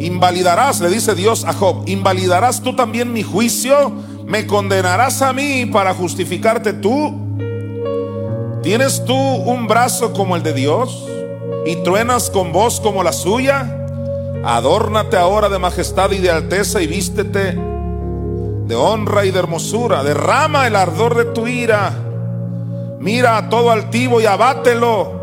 Invalidarás, 0.00 0.80
le 0.80 0.88
dice 0.88 1.14
Dios 1.14 1.44
a 1.44 1.52
Job, 1.52 1.82
invalidarás 1.86 2.62
tú 2.62 2.76
también 2.76 3.12
mi 3.12 3.22
juicio, 3.22 3.92
me 4.28 4.46
condenarás 4.46 5.22
a 5.22 5.32
mí 5.32 5.64
para 5.66 5.94
justificarte 5.94 6.74
tú. 6.74 7.38
¿Tienes 8.62 9.04
tú 9.06 9.14
un 9.14 9.66
brazo 9.66 10.12
como 10.12 10.36
el 10.36 10.42
de 10.42 10.52
Dios 10.52 11.06
y 11.64 11.76
truenas 11.76 12.28
con 12.28 12.52
voz 12.52 12.78
como 12.78 13.02
la 13.02 13.12
suya? 13.12 13.74
Adórnate 14.44 15.16
ahora 15.16 15.48
de 15.48 15.58
majestad 15.58 16.10
y 16.12 16.18
de 16.18 16.30
alteza 16.30 16.82
y 16.82 16.86
vístete 16.86 17.58
de 18.66 18.74
honra 18.74 19.24
y 19.24 19.30
de 19.30 19.38
hermosura. 19.38 20.04
Derrama 20.04 20.66
el 20.66 20.76
ardor 20.76 21.16
de 21.16 21.24
tu 21.32 21.46
ira. 21.46 21.92
Mira 23.00 23.38
a 23.38 23.48
todo 23.48 23.70
altivo 23.70 24.20
y 24.20 24.26
abátelo 24.26 25.16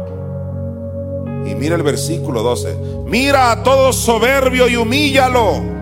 y 1.45 1.53
mira 1.53 1.75
el 1.75 1.83
versículo 1.83 2.41
12. 2.41 2.75
Mira 3.05 3.51
a 3.51 3.61
todo 3.61 3.93
soberbio 3.93 4.67
y 4.67 4.77
humíllalo. 4.77 5.74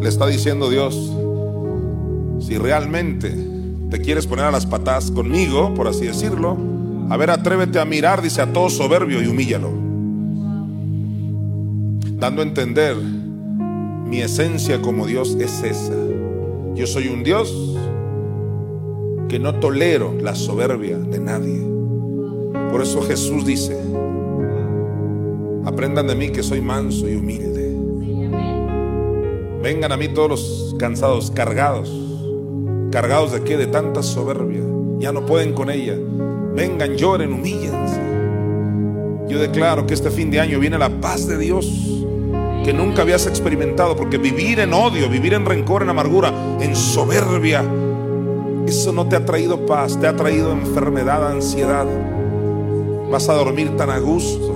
Le 0.00 0.08
está 0.08 0.26
diciendo 0.26 0.70
Dios, 0.70 1.12
si 2.40 2.56
realmente 2.56 3.34
te 3.90 4.00
quieres 4.00 4.26
poner 4.26 4.44
a 4.44 4.50
las 4.50 4.66
patas 4.66 5.10
conmigo, 5.10 5.74
por 5.74 5.88
así 5.88 6.06
decirlo, 6.06 6.56
a 7.10 7.16
ver, 7.16 7.30
atrévete 7.30 7.80
a 7.80 7.84
mirar, 7.84 8.22
dice, 8.22 8.42
a 8.42 8.52
todo 8.52 8.68
soberbio 8.68 9.22
y 9.22 9.26
humíllalo. 9.26 9.70
Dando 12.18 12.42
a 12.42 12.44
entender, 12.44 12.96
mi 12.96 14.20
esencia 14.20 14.80
como 14.82 15.06
Dios 15.06 15.36
es 15.40 15.62
esa. 15.62 15.94
Yo 16.74 16.86
soy 16.86 17.08
un 17.08 17.24
Dios 17.24 17.76
que 19.28 19.38
no 19.38 19.54
tolero 19.54 20.14
la 20.20 20.34
soberbia 20.34 20.98
de 20.98 21.18
nadie. 21.18 21.60
Por 22.70 22.82
eso 22.82 23.02
Jesús 23.02 23.44
dice, 23.44 23.76
aprendan 25.64 26.06
de 26.06 26.14
mí 26.14 26.30
que 26.30 26.42
soy 26.42 26.60
manso 26.60 27.08
y 27.08 27.16
humilde. 27.16 27.57
Vengan 29.62 29.92
a 29.92 29.96
mí 29.96 30.08
todos 30.08 30.30
los 30.30 30.76
cansados, 30.78 31.30
cargados. 31.30 31.90
¿Cargados 32.92 33.32
de 33.32 33.42
qué? 33.42 33.56
De 33.56 33.66
tanta 33.66 34.02
soberbia. 34.02 34.62
Ya 34.98 35.12
no 35.12 35.26
pueden 35.26 35.52
con 35.52 35.70
ella. 35.70 35.94
Vengan, 36.54 36.96
lloren, 36.96 37.32
humíllense. 37.32 38.00
Yo 39.28 39.38
declaro 39.38 39.86
que 39.86 39.94
este 39.94 40.10
fin 40.10 40.30
de 40.30 40.40
año 40.40 40.58
viene 40.58 40.78
la 40.78 40.88
paz 41.00 41.26
de 41.26 41.36
Dios 41.38 41.66
que 42.64 42.72
nunca 42.72 43.02
habías 43.02 43.26
experimentado, 43.26 43.96
porque 43.96 44.18
vivir 44.18 44.60
en 44.60 44.74
odio, 44.74 45.08
vivir 45.08 45.34
en 45.34 45.46
rencor, 45.46 45.82
en 45.82 45.88
amargura, 45.88 46.32
en 46.60 46.76
soberbia, 46.76 47.64
eso 48.66 48.92
no 48.92 49.08
te 49.08 49.16
ha 49.16 49.24
traído 49.24 49.64
paz, 49.64 49.98
te 49.98 50.06
ha 50.06 50.14
traído 50.14 50.52
enfermedad, 50.52 51.26
ansiedad. 51.26 51.86
Vas 53.10 53.28
a 53.30 53.32
dormir 53.32 53.74
tan 53.78 53.88
a 53.88 53.98
gusto 53.98 54.54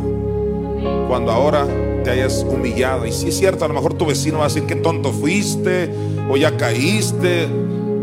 cuando 1.08 1.32
ahora 1.32 1.66
te 2.02 2.10
hayas 2.10 2.44
humillado. 2.48 3.06
Y 3.06 3.12
si 3.12 3.28
es 3.28 3.36
cierto, 3.36 3.64
a 3.64 3.68
lo 3.68 3.74
mejor 3.74 3.94
tu 3.94 4.06
vecino 4.06 4.38
va 4.38 4.44
a 4.44 4.48
decir 4.48 4.64
que 4.64 4.76
tonto 4.76 5.12
fuiste 5.12 5.90
o 6.30 6.36
ya 6.36 6.56
caíste. 6.56 7.48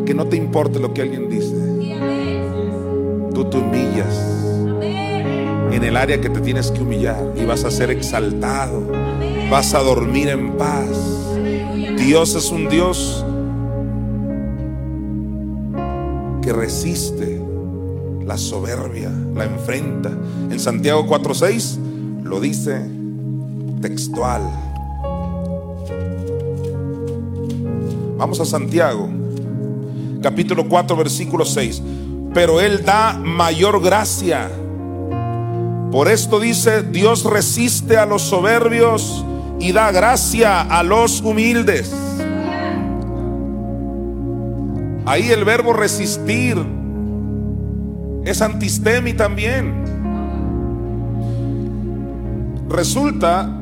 Que 0.05 0.13
no 0.13 0.25
te 0.25 0.37
importe 0.37 0.79
lo 0.79 0.93
que 0.93 1.03
alguien 1.03 1.29
dice. 1.29 1.53
Tú 3.33 3.45
te 3.45 3.57
humillas 3.57 4.39
en 5.71 5.83
el 5.83 5.95
área 5.95 6.19
que 6.19 6.29
te 6.29 6.39
tienes 6.39 6.71
que 6.71 6.81
humillar 6.81 7.33
y 7.37 7.45
vas 7.45 7.63
a 7.63 7.71
ser 7.71 7.91
exaltado. 7.91 8.91
Vas 9.51 9.73
a 9.73 9.79
dormir 9.79 10.29
en 10.29 10.53
paz. 10.53 10.89
Dios 11.97 12.33
es 12.35 12.49
un 12.51 12.69
Dios 12.69 13.23
que 16.41 16.53
resiste 16.53 17.39
la 18.25 18.37
soberbia, 18.37 19.11
la 19.35 19.45
enfrenta. 19.45 20.11
En 20.49 20.59
Santiago 20.59 21.05
4:6 21.05 21.77
lo 22.23 22.39
dice 22.39 22.98
textual. 23.81 24.41
Vamos 28.17 28.39
a 28.39 28.45
Santiago, 28.45 29.09
capítulo 30.21 30.67
4, 30.67 30.95
versículo 30.95 31.45
6. 31.45 31.81
Pero 32.33 32.61
Él 32.61 32.83
da 32.83 33.13
mayor 33.13 33.81
gracia. 33.81 34.49
Por 35.91 36.07
esto 36.07 36.39
dice, 36.39 36.83
Dios 36.83 37.23
resiste 37.23 37.97
a 37.97 38.05
los 38.05 38.21
soberbios 38.23 39.25
y 39.59 39.71
da 39.71 39.91
gracia 39.91 40.61
a 40.61 40.83
los 40.83 41.21
humildes. 41.21 41.93
Ahí 45.05 45.29
el 45.31 45.43
verbo 45.43 45.73
resistir 45.73 46.57
es 48.25 48.41
antistemi 48.41 49.13
también. 49.13 49.89
resulta 52.69 53.58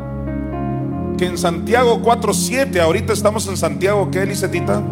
que 1.18 1.26
en 1.26 1.38
Santiago 1.38 2.01
4.7, 2.01 2.80
ahorita 2.80 3.13
estamos 3.13 3.47
en 3.47 3.57
Santiago, 3.57 4.09
¿qué, 4.11 4.26
Licetita? 4.26 4.84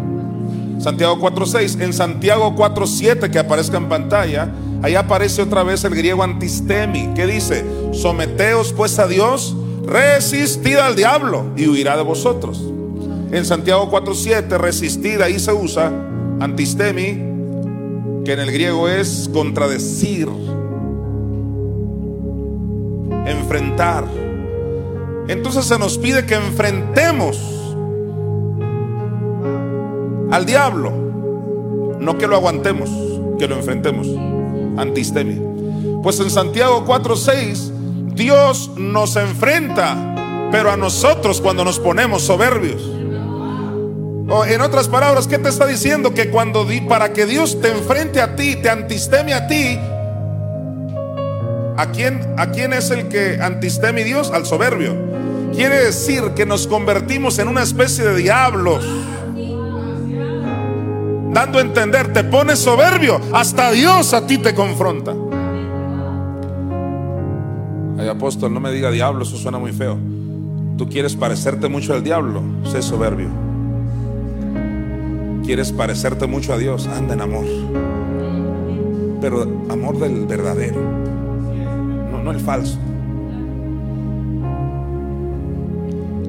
Santiago 0.79 1.17
4.6, 1.17 1.81
en 1.81 1.93
Santiago 1.93 2.55
4.7 2.55 3.29
que 3.29 3.39
aparezca 3.39 3.77
en 3.77 3.87
pantalla, 3.87 4.51
ahí 4.81 4.95
aparece 4.95 5.41
otra 5.41 5.63
vez 5.63 5.83
el 5.83 5.95
griego 5.95 6.23
antistemi, 6.23 7.13
que 7.13 7.25
dice, 7.25 7.63
someteos 7.93 8.73
pues 8.73 8.99
a 8.99 9.07
Dios, 9.07 9.55
resistid 9.85 10.77
al 10.77 10.95
diablo 10.95 11.45
y 11.55 11.67
huirá 11.67 11.95
de 11.95 12.03
vosotros. 12.03 12.61
En 13.31 13.45
Santiago 13.45 13.89
4.7, 13.91 14.57
resistid, 14.57 15.21
ahí 15.21 15.39
se 15.39 15.53
usa 15.53 15.91
antistemi, 16.39 17.35
que 18.25 18.33
en 18.33 18.39
el 18.39 18.51
griego 18.51 18.89
es 18.89 19.29
contradecir, 19.31 20.27
enfrentar. 23.25 24.24
Entonces 25.27 25.65
se 25.65 25.79
nos 25.79 25.97
pide 25.97 26.25
que 26.25 26.35
enfrentemos 26.35 27.37
al 30.31 30.45
diablo, 30.45 30.91
no 31.99 32.17
que 32.17 32.27
lo 32.27 32.35
aguantemos, 32.35 32.89
que 33.39 33.47
lo 33.47 33.55
enfrentemos. 33.55 34.07
Antistemia. 34.77 35.41
Pues 36.03 36.19
en 36.19 36.29
Santiago 36.29 36.85
4:6 36.85 37.71
Dios 38.13 38.71
nos 38.77 39.15
enfrenta, 39.15 40.49
pero 40.51 40.71
a 40.71 40.77
nosotros 40.77 41.41
cuando 41.41 41.63
nos 41.65 41.79
ponemos 41.79 42.21
soberbios. 42.23 42.81
O 44.27 44.43
en 44.43 44.61
otras 44.61 44.87
palabras, 44.87 45.27
¿qué 45.27 45.37
te 45.37 45.49
está 45.49 45.67
diciendo? 45.67 46.13
Que 46.13 46.29
cuando 46.29 46.67
para 46.87 47.13
que 47.13 47.25
Dios 47.25 47.61
te 47.61 47.69
enfrente 47.69 48.21
a 48.21 48.35
ti, 48.35 48.55
te 48.55 48.69
antisteme 48.69 49.33
a 49.33 49.47
ti, 49.47 49.77
¿a 51.77 51.91
quién, 51.93 52.21
¿a 52.37 52.51
quién 52.51 52.73
es 52.73 52.89
el 52.89 53.07
que 53.07 53.39
antisteme 53.41 54.03
Dios? 54.03 54.31
Al 54.31 54.45
soberbio. 54.45 55.14
Quiere 55.55 55.85
decir 55.85 56.31
que 56.35 56.45
nos 56.45 56.67
convertimos 56.67 57.39
en 57.39 57.47
una 57.47 57.63
especie 57.63 58.03
de 58.03 58.17
diablos. 58.17 58.85
Dando 61.31 61.59
a 61.59 61.61
entender, 61.61 62.11
te 62.11 62.25
pones 62.25 62.59
soberbio, 62.59 63.19
hasta 63.33 63.71
Dios 63.71 64.13
a 64.13 64.27
ti 64.27 64.37
te 64.37 64.53
confronta. 64.53 65.13
Ay, 67.97 68.09
apóstol, 68.09 68.53
no 68.53 68.59
me 68.59 68.71
diga 68.71 68.91
diablo, 68.91 69.23
eso 69.23 69.37
suena 69.37 69.57
muy 69.57 69.71
feo. 69.71 69.97
Tú 70.77 70.89
quieres 70.89 71.15
parecerte 71.15 71.69
mucho 71.69 71.93
al 71.93 72.03
diablo, 72.03 72.41
sé 72.65 72.81
soberbio. 72.81 73.29
Quieres 75.45 75.71
parecerte 75.71 76.27
mucho 76.27 76.53
a 76.53 76.57
Dios, 76.57 76.87
anda 76.87 77.13
en 77.13 77.21
amor. 77.21 77.45
Pero 79.21 79.43
amor 79.69 79.99
del 79.99 80.25
verdadero, 80.25 80.81
no, 82.11 82.23
no 82.23 82.31
el 82.31 82.39
falso. 82.41 82.77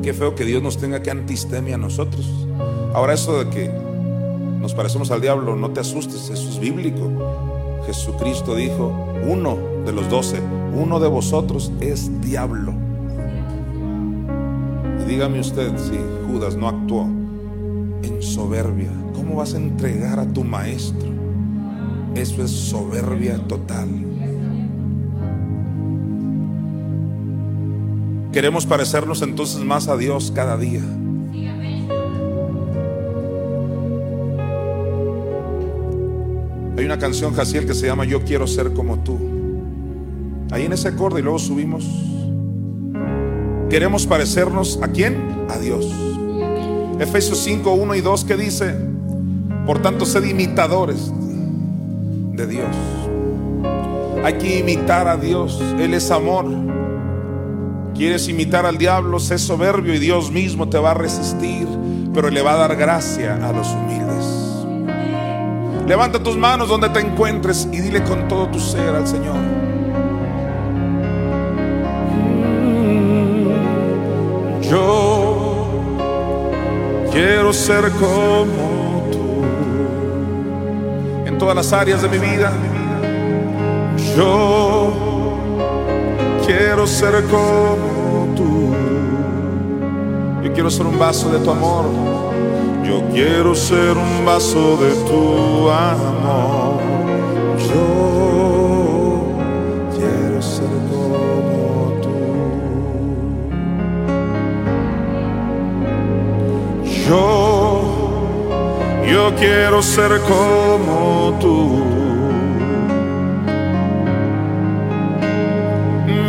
Qué 0.06 0.14
feo 0.14 0.36
que 0.36 0.44
Dios 0.44 0.62
nos 0.62 0.78
tenga 0.78 1.02
que 1.02 1.10
antistemia 1.10 1.74
a 1.74 1.78
nosotros. 1.78 2.30
Ahora 2.94 3.12
eso 3.14 3.42
de 3.42 3.50
que 3.50 3.68
nos 4.60 4.72
parecemos 4.72 5.10
al 5.10 5.20
diablo, 5.20 5.56
no 5.56 5.72
te 5.72 5.80
asustes, 5.80 6.30
eso 6.30 6.48
es 6.48 6.60
bíblico. 6.60 7.10
Jesucristo 7.86 8.54
dijo, 8.54 8.92
uno 9.26 9.58
de 9.84 9.90
los 9.92 10.08
doce, 10.08 10.40
uno 10.72 11.00
de 11.00 11.08
vosotros 11.08 11.72
es 11.80 12.20
diablo. 12.20 12.72
Y 15.02 15.10
dígame 15.10 15.40
usted 15.40 15.76
si 15.76 15.98
Judas 16.30 16.54
no 16.54 16.68
actuó 16.68 17.08
en 18.04 18.22
soberbia, 18.22 18.92
¿cómo 19.12 19.34
vas 19.34 19.54
a 19.54 19.56
entregar 19.56 20.20
a 20.20 20.32
tu 20.32 20.44
maestro? 20.44 21.08
Eso 22.14 22.44
es 22.44 22.52
soberbia 22.52 23.38
total. 23.48 24.05
Queremos 28.36 28.66
parecernos 28.66 29.22
entonces 29.22 29.64
más 29.64 29.88
a 29.88 29.96
Dios 29.96 30.30
cada 30.30 30.58
día. 30.58 30.82
Hay 36.76 36.84
una 36.84 36.98
canción, 36.98 37.32
Jaciel, 37.32 37.66
que 37.66 37.72
se 37.72 37.86
llama 37.86 38.04
Yo 38.04 38.24
quiero 38.24 38.46
ser 38.46 38.74
como 38.74 38.98
tú. 38.98 39.16
Ahí 40.50 40.66
en 40.66 40.74
ese 40.74 40.88
acorde 40.88 41.20
y 41.20 41.22
luego 41.22 41.38
subimos. 41.38 41.88
Queremos 43.70 44.06
parecernos 44.06 44.80
a 44.82 44.88
quién? 44.88 45.16
A 45.48 45.56
Dios. 45.56 45.90
Efesios 47.00 47.38
5, 47.38 47.72
1 47.72 47.94
y 47.94 48.00
2 48.02 48.24
que 48.26 48.36
dice, 48.36 48.74
por 49.64 49.80
tanto, 49.80 50.04
sed 50.04 50.24
imitadores 50.24 51.10
de 52.34 52.46
Dios. 52.46 52.76
Hay 54.22 54.34
que 54.34 54.58
imitar 54.58 55.08
a 55.08 55.16
Dios. 55.16 55.58
Él 55.78 55.94
es 55.94 56.10
amor. 56.10 56.75
Quieres 57.96 58.28
imitar 58.28 58.66
al 58.66 58.76
diablo, 58.76 59.18
sé 59.18 59.38
soberbio 59.38 59.94
y 59.94 59.98
Dios 59.98 60.30
mismo 60.30 60.68
te 60.68 60.78
va 60.78 60.90
a 60.90 60.94
resistir, 60.94 61.66
pero 62.12 62.28
le 62.28 62.42
va 62.42 62.52
a 62.52 62.56
dar 62.56 62.76
gracia 62.76 63.36
a 63.36 63.52
los 63.52 63.68
humildes. 63.68 63.96
Levanta 65.86 66.22
tus 66.22 66.36
manos 66.36 66.68
donde 66.68 66.90
te 66.90 67.00
encuentres 67.00 67.66
y 67.72 67.80
dile 67.80 68.02
con 68.04 68.28
todo 68.28 68.48
tu 68.48 68.60
ser 68.60 68.94
al 68.94 69.06
Señor. 69.06 69.36
Yo 74.60 75.66
quiero 77.12 77.54
ser 77.54 77.90
como 77.92 79.08
tú 79.10 79.44
en 81.26 81.38
todas 81.38 81.56
las 81.56 81.72
áreas 81.72 82.02
de 82.02 82.08
mi 82.10 82.18
vida. 82.18 82.52
Yo 84.14 85.05
quiero 86.46 86.86
ser 86.86 87.24
como 87.24 88.34
tú. 88.36 88.72
Yo 90.42 90.52
quiero 90.52 90.70
ser 90.70 90.86
un 90.86 90.98
vaso 90.98 91.30
de 91.30 91.40
tu 91.40 91.50
amor. 91.50 91.86
Yo 92.84 93.02
quiero 93.12 93.54
ser 93.54 93.96
un 93.96 94.24
vaso 94.24 94.76
de 94.76 94.94
tu 95.08 95.68
amor. 95.70 96.80
Yo 97.68 99.26
quiero 99.96 100.40
ser 100.40 100.70
como 100.88 101.92
tú. 102.02 102.14
Yo, 107.08 107.22
yo 109.10 109.34
quiero 109.36 109.82
ser 109.82 110.20
como 110.20 111.36
tú. 111.40 111.95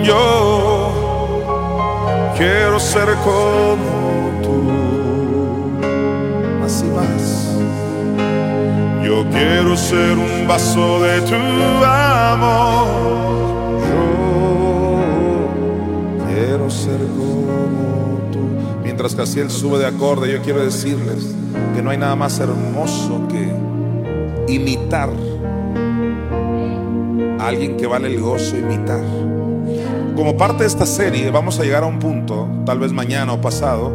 Yo 0.08 0.94
quiero 2.38 2.80
ser 2.80 3.10
como 3.24 4.40
tú. 4.42 4.72
Así 6.64 6.86
más. 6.86 7.58
Yo 9.04 9.26
quiero 9.30 9.76
ser 9.76 10.18
un 10.18 10.48
vaso 10.48 11.02
de 11.02 11.22
tu 11.22 11.36
amor. 11.86 12.88
Yo 13.90 15.06
quiero 16.28 16.70
ser 16.70 17.00
como 17.18 18.20
tú. 18.32 18.40
Mientras 18.84 19.36
él 19.36 19.50
sube 19.50 19.80
de 19.80 19.88
acorde, 19.88 20.32
yo 20.32 20.42
quiero 20.42 20.64
decirles 20.64 21.36
que 21.76 21.82
no 21.82 21.90
hay 21.90 21.98
nada 21.98 22.16
más 22.16 22.40
hermoso 22.40 23.28
que 23.28 23.52
imitar 24.54 25.10
a 27.40 27.48
alguien 27.48 27.78
que 27.78 27.88
vale 27.88 28.08
el 28.08 28.20
gozo 28.22 28.58
imitar 28.58 29.02
como 30.18 30.36
parte 30.36 30.64
de 30.64 30.68
esta 30.68 30.88
serie 30.88 31.30
vamos 31.30 31.60
a 31.60 31.64
llegar 31.64 31.84
a 31.84 31.86
un 31.86 32.00
punto, 32.00 32.48
tal 32.66 32.80
vez 32.80 32.92
mañana 32.92 33.34
o 33.34 33.40
pasado, 33.40 33.92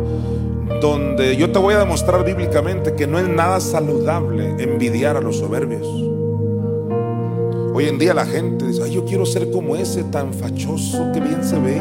donde 0.81 1.37
yo 1.37 1.51
te 1.51 1.59
voy 1.59 1.75
a 1.75 1.81
demostrar 1.81 2.25
bíblicamente 2.25 2.95
que 2.95 3.09
no 3.09 3.18
es 3.18 3.29
nada 3.29 3.59
saludable 3.59 4.55
envidiar 4.62 5.16
a 5.16 5.20
los 5.20 5.39
soberbios. 5.39 5.85
Hoy 7.75 7.87
en 7.89 7.99
día 7.99 8.14
la 8.14 8.25
gente 8.25 8.68
dice, 8.68 8.83
Ay, 8.85 8.93
yo 8.93 9.05
quiero 9.05 9.27
ser 9.27 9.51
como 9.51 9.75
ese 9.75 10.05
tan 10.05 10.33
fachoso 10.33 11.11
que 11.12 11.18
bien 11.18 11.43
se 11.43 11.59
ve. 11.59 11.81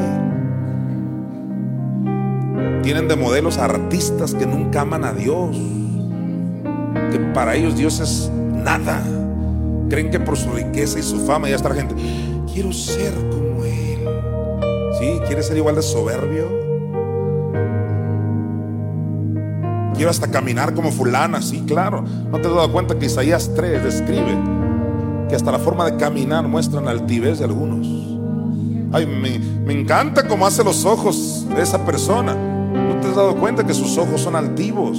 Tienen 2.81 3.07
de 3.07 3.15
modelos 3.15 3.59
artistas 3.59 4.33
que 4.33 4.47
nunca 4.47 4.81
aman 4.81 5.05
a 5.05 5.13
Dios, 5.13 5.55
que 7.11 7.19
para 7.35 7.55
ellos 7.55 7.77
Dios 7.77 7.99
es 7.99 8.31
nada. 8.33 9.03
Creen 9.87 10.09
que 10.09 10.19
por 10.19 10.35
su 10.35 10.49
riqueza 10.51 10.97
y 10.97 11.03
su 11.03 11.19
fama 11.27 11.47
ya 11.47 11.57
está 11.57 11.69
la 11.69 11.75
gente, 11.75 11.93
quiero 12.51 12.73
ser 12.73 13.13
como 13.29 13.50
¿Quieres 15.25 15.47
ser 15.47 15.57
igual 15.57 15.75
de 15.75 15.81
soberbio? 15.81 16.61
Quiero 19.95 20.09
hasta 20.09 20.31
caminar 20.31 20.73
como 20.73 20.91
fulana, 20.91 21.41
sí, 21.41 21.63
claro. 21.67 22.03
¿No 22.31 22.39
te 22.39 22.47
has 22.47 22.55
dado 22.55 22.71
cuenta 22.71 22.97
que 22.97 23.05
Isaías 23.05 23.51
3 23.55 23.83
describe 23.83 24.37
que 25.29 25.35
hasta 25.35 25.51
la 25.51 25.59
forma 25.59 25.85
de 25.85 25.97
caminar 25.97 26.47
muestra 26.47 26.81
la 26.81 26.91
altivez 26.91 27.39
de 27.39 27.45
algunos? 27.45 27.87
Ay, 28.93 29.05
me, 29.05 29.39
me 29.39 29.79
encanta 29.79 30.27
cómo 30.27 30.45
hace 30.45 30.63
los 30.63 30.85
ojos 30.85 31.45
de 31.55 31.61
esa 31.61 31.85
persona. 31.85 32.33
¿No 32.33 32.99
te 32.99 33.07
has 33.07 33.15
dado 33.15 33.35
cuenta 33.35 33.65
que 33.65 33.73
sus 33.73 33.97
ojos 33.97 34.21
son 34.21 34.35
altivos? 34.35 34.97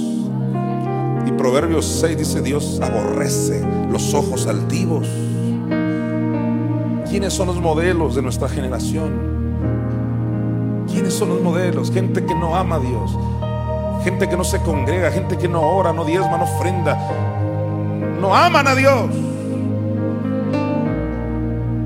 Y 1.25 1.31
Proverbios 1.31 1.85
6 1.85 2.17
dice, 2.17 2.41
Dios 2.41 2.79
aborrece 2.81 3.61
los 3.91 4.13
ojos 4.13 4.47
altivos. 4.47 5.07
¿Quiénes 7.09 7.33
son 7.33 7.47
los 7.47 7.61
modelos 7.61 8.15
de 8.15 8.21
nuestra 8.21 8.49
generación? 8.49 9.32
¿Quiénes 11.03 11.19
son 11.19 11.27
los 11.27 11.41
modelos? 11.41 11.91
Gente 11.91 12.25
que 12.25 12.33
no 12.33 12.55
ama 12.55 12.77
a 12.77 12.79
Dios, 12.79 13.17
gente 14.05 14.29
que 14.29 14.37
no 14.37 14.45
se 14.45 14.61
congrega, 14.61 15.11
gente 15.11 15.37
que 15.37 15.49
no 15.49 15.61
ora, 15.61 15.91
no 15.91 16.05
diezma, 16.05 16.37
no 16.37 16.45
ofrenda, 16.45 16.97
no 18.21 18.33
aman 18.33 18.67
a 18.69 18.73
Dios. 18.73 19.09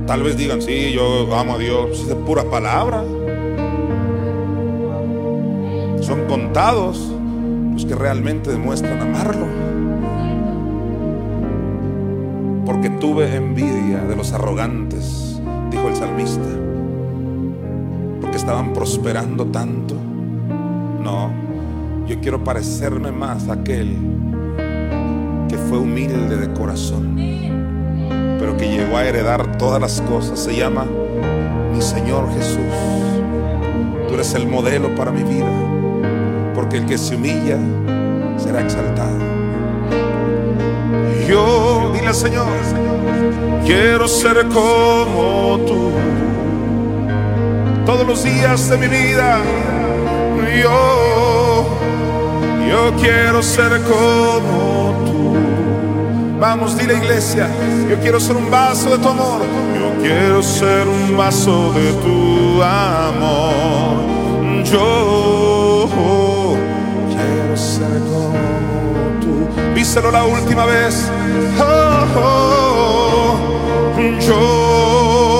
Tal 0.05 0.22
vez 0.22 0.38
digan, 0.38 0.61
sí, 0.61 0.91
yo 0.91 1.36
amo 1.36 1.55
a 1.55 1.57
Dios, 1.57 2.01
es 2.01 2.07
de 2.07 2.15
pura 2.15 2.43
palabra. 2.43 3.03
Son 6.01 6.28
contados 6.28 7.11
los 7.74 7.86
que 7.88 7.95
realmente 7.95 8.51
demuestran 8.51 9.01
amarlo. 9.01 9.47
Porque 12.68 12.91
tuve 12.91 13.36
envidia 13.36 14.01
de 14.01 14.15
los 14.15 14.32
arrogantes, 14.32 15.41
dijo 15.72 15.88
el 15.88 15.95
salmista. 15.95 16.66
Estaban 18.48 18.72
prosperando 18.72 19.48
tanto. 19.48 19.93
No, 19.93 21.30
yo 22.08 22.18
quiero 22.22 22.45
parecerme 22.45 23.12
más 23.12 23.50
a 23.50 23.56
aquel 23.56 23.98
que 25.50 25.58
fue 25.58 25.80
humilde 25.80 26.38
de 26.38 26.54
corazón, 26.54 27.14
pero 28.39 28.56
que 28.56 28.70
llegó 28.70 28.95
a 28.95 29.04
heredar 29.04 29.58
todas 29.58 29.82
las 29.82 30.00
cosas. 30.00 30.39
Se 30.39 30.56
llama 30.56 30.86
mi 31.74 31.82
Señor 31.82 32.34
Jesús. 32.36 32.74
Tú 34.08 34.14
eres 34.14 34.34
el 34.34 34.48
modelo 34.48 34.95
para 34.95 35.12
mi 35.12 35.24
vida, 35.24 35.52
porque 36.56 36.78
el 36.78 36.86
que 36.86 36.98
se 36.98 37.18
humilla 37.18 37.58
será 38.38 38.62
exaltado. 38.62 39.18
Yo, 41.28 41.91
dile 41.93 42.14
Señor, 42.14 42.48
quiero 43.66 44.08
ser 44.08 44.48
como 44.48 45.60
tú. 45.68 46.26
Todos 47.88 48.05
los 48.05 48.21
días 48.21 48.69
de 48.69 48.77
mi 48.77 48.88
vida, 48.88 49.39
yo, 50.61 51.79
yo 52.69 52.93
quiero 53.01 53.41
ser 53.41 53.81
como 53.83 54.93
tú. 55.05 55.38
Vamos, 56.38 56.77
dile 56.77 56.97
iglesia, 56.97 57.47
yo 57.89 57.97
quiero 58.01 58.19
ser 58.19 58.35
un 58.35 58.51
vaso 58.51 58.89
de 58.89 58.97
tu 58.97 59.07
amor. 59.07 59.39
Yo 59.73 60.01
quiero 60.01 60.43
ser 60.43 60.85
un 60.85 61.15
vaso 61.15 61.71
de 61.71 61.93
tu 62.03 62.61
amor. 62.61 64.03
Yo 64.65 65.89
quiero 67.07 67.55
ser 67.55 68.01
como 68.11 68.35
tú. 69.21 69.47
Víselo 69.73 70.11
la 70.11 70.25
última 70.25 70.65
vez. 70.65 71.09
Oh, 71.57 72.19
oh, 72.19 73.39
yo 74.19 75.36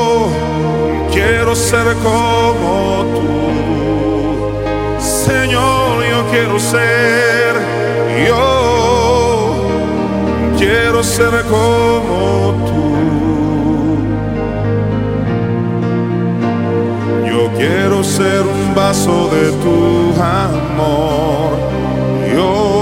quiero 1.18 1.56
ser 1.56 1.96
como 2.04 3.06
tú. 3.16 3.32
Señor, 5.00 6.06
yo 6.12 6.20
quiero 6.32 6.60
ser. 6.60 7.56
Yo 8.28 8.46
quiero 10.58 11.04
ser 11.04 11.44
como 11.54 12.54
tú. 12.68 12.84
Yo 17.32 17.42
quiero 17.58 18.04
ser 18.04 18.42
un 18.42 18.76
vaso 18.76 19.30
de 19.36 19.52
tu 19.64 20.14
amor. 20.22 21.58
Yo 22.36 22.77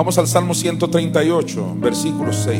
Vamos 0.00 0.16
al 0.16 0.26
Salmo 0.26 0.54
138, 0.54 1.76
versículo 1.76 2.32
6. 2.32 2.58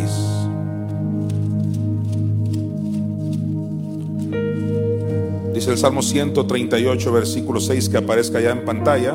Dice 5.55 5.71
el 5.71 5.79
Salmo 5.79 6.03
138, 6.03 7.11
versículo 7.11 7.59
6, 7.59 7.89
que 7.89 7.97
aparezca 7.97 8.43
ya 8.43 8.51
en 8.51 8.63
pantalla. 8.67 9.15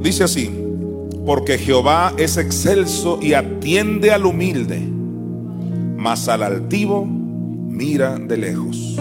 Dice 0.00 0.22
así, 0.22 0.52
porque 1.26 1.58
Jehová 1.58 2.12
es 2.16 2.36
excelso 2.36 3.18
y 3.20 3.34
atiende 3.34 4.12
al 4.12 4.24
humilde, 4.24 4.91
mas 6.02 6.28
al 6.28 6.42
altivo 6.42 7.06
mira 7.06 8.18
de 8.18 8.36
lejos. 8.36 8.96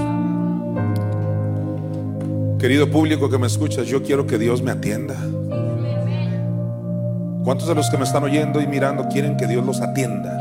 Querido 2.60 2.92
público 2.92 3.28
que 3.28 3.40
me 3.40 3.48
escuchas, 3.48 3.88
yo 3.88 4.04
quiero 4.04 4.28
que 4.28 4.38
Dios 4.38 4.62
me 4.62 4.70
atienda. 4.70 5.16
¿Cuántos 7.44 7.68
de 7.68 7.74
los 7.74 7.90
que 7.90 7.98
me 7.98 8.04
están 8.04 8.24
oyendo 8.24 8.62
y 8.62 8.68
mirando 8.68 9.08
quieren 9.08 9.36
que 9.36 9.48
Dios 9.48 9.66
los 9.66 9.82
atienda? 9.82 10.38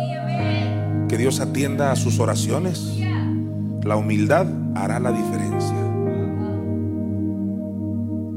Que 1.08 1.16
Dios 1.16 1.40
atienda 1.40 1.92
a 1.92 1.96
sus 1.96 2.20
oraciones. 2.20 2.94
La 3.82 3.96
humildad 3.96 4.46
hará 4.74 5.00
la 5.00 5.12
diferencia. 5.12 5.76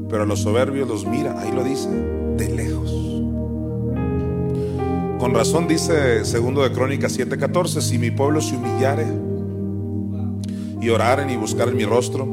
Pero 0.08 0.22
a 0.22 0.26
los 0.26 0.40
soberbios 0.40 0.88
los 0.88 1.04
mira, 1.04 1.38
ahí 1.38 1.52
lo 1.52 1.62
dice, 1.62 1.90
de 2.38 2.48
lejos. 2.48 2.73
Con 5.24 5.32
razón 5.32 5.66
dice 5.66 6.22
segundo 6.26 6.62
de 6.62 6.70
Crónicas 6.70 7.18
7:14, 7.18 7.80
si 7.80 7.96
mi 7.96 8.10
pueblo 8.10 8.42
se 8.42 8.56
humillare 8.56 9.06
y 10.82 10.90
oraren 10.90 11.30
y 11.30 11.36
buscaren 11.36 11.74
mi 11.74 11.86
rostro, 11.86 12.28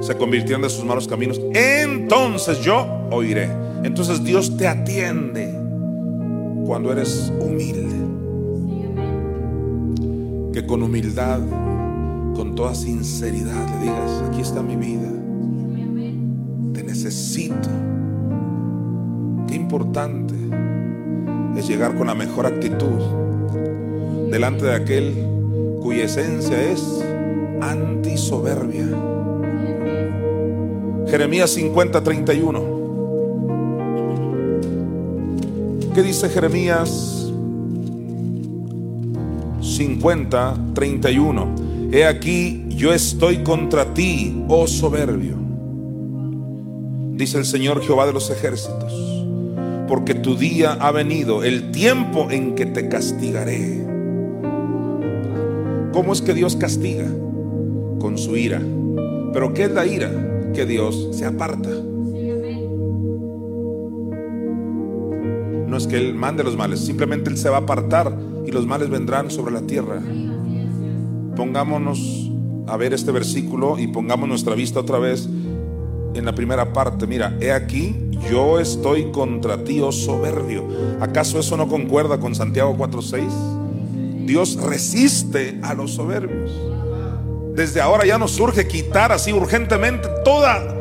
se 0.00 0.16
convirtieron 0.16 0.62
de 0.62 0.70
sus 0.70 0.84
malos 0.84 1.08
caminos, 1.08 1.40
entonces 1.52 2.60
yo 2.60 2.86
oiré. 3.10 3.50
Entonces 3.82 4.22
Dios 4.22 4.56
te 4.56 4.68
atiende 4.68 5.52
cuando 6.64 6.92
eres 6.92 7.32
humilde. 7.40 7.96
Que 10.52 10.64
con 10.64 10.84
humildad, 10.84 11.40
con 12.36 12.54
toda 12.54 12.76
sinceridad 12.76 13.68
le 13.74 13.82
digas, 13.82 14.22
aquí 14.28 14.40
está 14.40 14.62
mi 14.62 14.76
vida, 14.76 15.10
te 16.74 16.84
necesito. 16.84 17.68
Qué 19.48 19.56
importante 19.56 20.25
es 21.56 21.68
llegar 21.68 21.96
con 21.96 22.06
la 22.06 22.14
mejor 22.14 22.46
actitud 22.46 23.00
delante 24.30 24.66
de 24.66 24.74
aquel 24.74 25.14
cuya 25.80 26.04
esencia 26.04 26.60
es 26.70 26.82
antisoberbia. 27.60 28.86
Jeremías 31.08 31.50
50, 31.50 32.02
31. 32.02 32.76
¿Qué 35.94 36.02
dice 36.02 36.28
Jeremías 36.28 37.32
50, 39.60 40.56
31? 40.74 41.46
He 41.92 42.04
aquí, 42.04 42.66
yo 42.68 42.92
estoy 42.92 43.38
contra 43.44 43.94
ti, 43.94 44.44
oh 44.48 44.66
soberbio, 44.66 45.36
dice 47.12 47.38
el 47.38 47.44
Señor 47.44 47.80
Jehová 47.82 48.06
de 48.06 48.12
los 48.12 48.28
ejércitos, 48.28 49.15
porque 49.88 50.14
tu 50.14 50.36
día 50.36 50.72
ha 50.72 50.90
venido, 50.90 51.44
el 51.44 51.70
tiempo 51.70 52.30
en 52.30 52.54
que 52.54 52.66
te 52.66 52.88
castigaré. 52.88 53.84
¿Cómo 55.92 56.12
es 56.12 56.20
que 56.20 56.34
Dios 56.34 56.56
castiga? 56.56 57.06
Con 57.98 58.18
su 58.18 58.36
ira. 58.36 58.60
¿Pero 59.32 59.54
qué 59.54 59.64
es 59.64 59.70
la 59.70 59.86
ira? 59.86 60.10
Que 60.54 60.66
Dios 60.66 61.08
se 61.12 61.24
aparta. 61.24 61.70
No 65.66 65.76
es 65.76 65.86
que 65.86 65.96
Él 65.96 66.14
mande 66.14 66.44
los 66.44 66.56
males, 66.56 66.80
simplemente 66.80 67.30
Él 67.30 67.36
se 67.36 67.48
va 67.48 67.56
a 67.56 67.60
apartar 67.60 68.16
y 68.46 68.52
los 68.52 68.66
males 68.66 68.88
vendrán 68.88 69.30
sobre 69.30 69.52
la 69.52 69.62
tierra. 69.62 70.00
Pongámonos 71.36 72.30
a 72.66 72.76
ver 72.76 72.94
este 72.94 73.12
versículo 73.12 73.78
y 73.78 73.88
pongamos 73.88 74.28
nuestra 74.28 74.54
vista 74.54 74.80
otra 74.80 74.98
vez 74.98 75.28
en 76.14 76.24
la 76.24 76.34
primera 76.34 76.72
parte. 76.72 77.06
Mira, 77.06 77.36
he 77.40 77.52
aquí, 77.52 77.94
yo 78.30 78.58
estoy 78.60 79.10
contra 79.10 79.64
ti, 79.64 79.80
oh 79.80 79.92
soberbio. 79.92 80.64
¿Acaso 81.00 81.38
eso 81.38 81.56
no 81.56 81.68
concuerda 81.68 82.18
con 82.18 82.34
Santiago 82.34 82.76
4:6? 82.76 84.26
Dios 84.26 84.56
resiste 84.60 85.58
a 85.62 85.74
los 85.74 85.92
soberbios. 85.92 86.50
Desde 87.54 87.80
ahora 87.80 88.04
ya 88.04 88.18
nos 88.18 88.32
surge 88.32 88.66
quitar 88.66 89.12
así 89.12 89.32
urgentemente 89.32 90.08
toda 90.24 90.74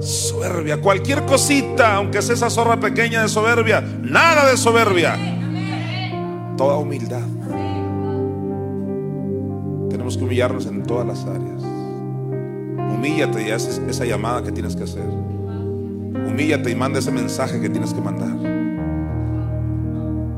soberbia, 0.00 0.80
cualquier 0.80 1.24
cosita, 1.26 1.96
aunque 1.96 2.22
sea 2.22 2.34
esa 2.34 2.50
zorra 2.50 2.78
pequeña 2.78 3.22
de 3.22 3.28
soberbia, 3.28 3.80
nada 3.80 4.48
de 4.48 4.56
soberbia, 4.56 5.16
toda 6.56 6.76
humildad. 6.76 7.26
Tenemos 9.90 10.16
que 10.16 10.24
humillarnos 10.24 10.66
en 10.66 10.82
todas 10.84 11.06
las 11.06 11.24
áreas. 11.24 11.62
Humíllate 12.94 13.48
y 13.48 13.50
haces 13.50 13.80
esa 13.88 14.04
llamada 14.04 14.42
que 14.42 14.52
tienes 14.52 14.76
que 14.76 14.84
hacer. 14.84 15.04
Humíllate 16.14 16.70
y 16.70 16.74
manda 16.74 16.98
ese 16.98 17.12
mensaje 17.12 17.60
que 17.60 17.68
tienes 17.68 17.94
que 17.94 18.00
mandar. 18.00 18.34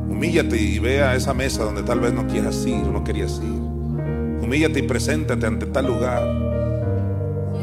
Humíllate 0.09 0.57
y 0.57 0.79
ve 0.79 1.03
a 1.03 1.15
esa 1.15 1.35
mesa 1.35 1.65
donde 1.65 1.83
tal 1.83 2.01
vez 2.01 2.13
no 2.13 2.27
quieras 2.27 2.65
ir 2.67 2.85
o 2.85 2.93
no 2.93 3.03
querías 3.03 3.41
ir. 3.43 3.61
Humíllate 4.43 4.81
y 4.81 4.83
preséntate 4.83 5.47
ante 5.47 5.67
tal 5.67 5.87
lugar. 5.87 6.23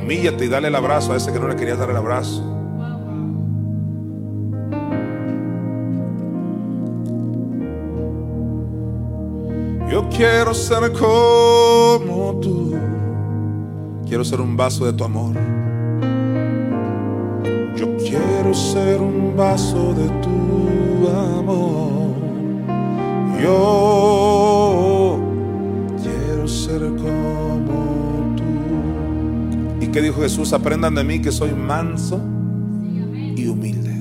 Humíllate 0.01 0.45
y 0.45 0.47
dale 0.47 0.69
el 0.69 0.75
abrazo 0.75 1.13
a 1.13 1.17
ese 1.17 1.31
que 1.31 1.39
no 1.39 1.47
le 1.47 1.55
querías 1.55 1.77
dar 1.77 1.89
el 1.89 1.97
abrazo. 1.97 2.43
Yo 9.91 10.07
quiero 10.09 10.53
ser 10.53 10.91
como 10.93 12.39
tú. 12.41 12.75
Quiero 14.07 14.23
ser 14.23 14.41
un 14.41 14.55
vaso 14.55 14.85
de 14.85 14.93
tu 14.93 15.03
amor. 15.03 15.35
Quiero 18.09 18.53
ser 18.55 18.99
un 18.99 19.37
vaso 19.37 19.93
de 19.93 20.07
tu 20.23 21.07
amor. 21.07 22.15
Yo 23.39 25.19
quiero 26.01 26.47
ser 26.47 26.79
como 26.79 28.35
tú. 28.35 29.85
¿Y 29.85 29.89
qué 29.89 30.01
dijo 30.01 30.21
Jesús? 30.21 30.53
Aprendan 30.53 30.95
de 30.95 31.03
mí 31.03 31.21
que 31.21 31.31
soy 31.31 31.51
manso 31.51 32.19
y 33.35 33.47
humilde. 33.47 33.93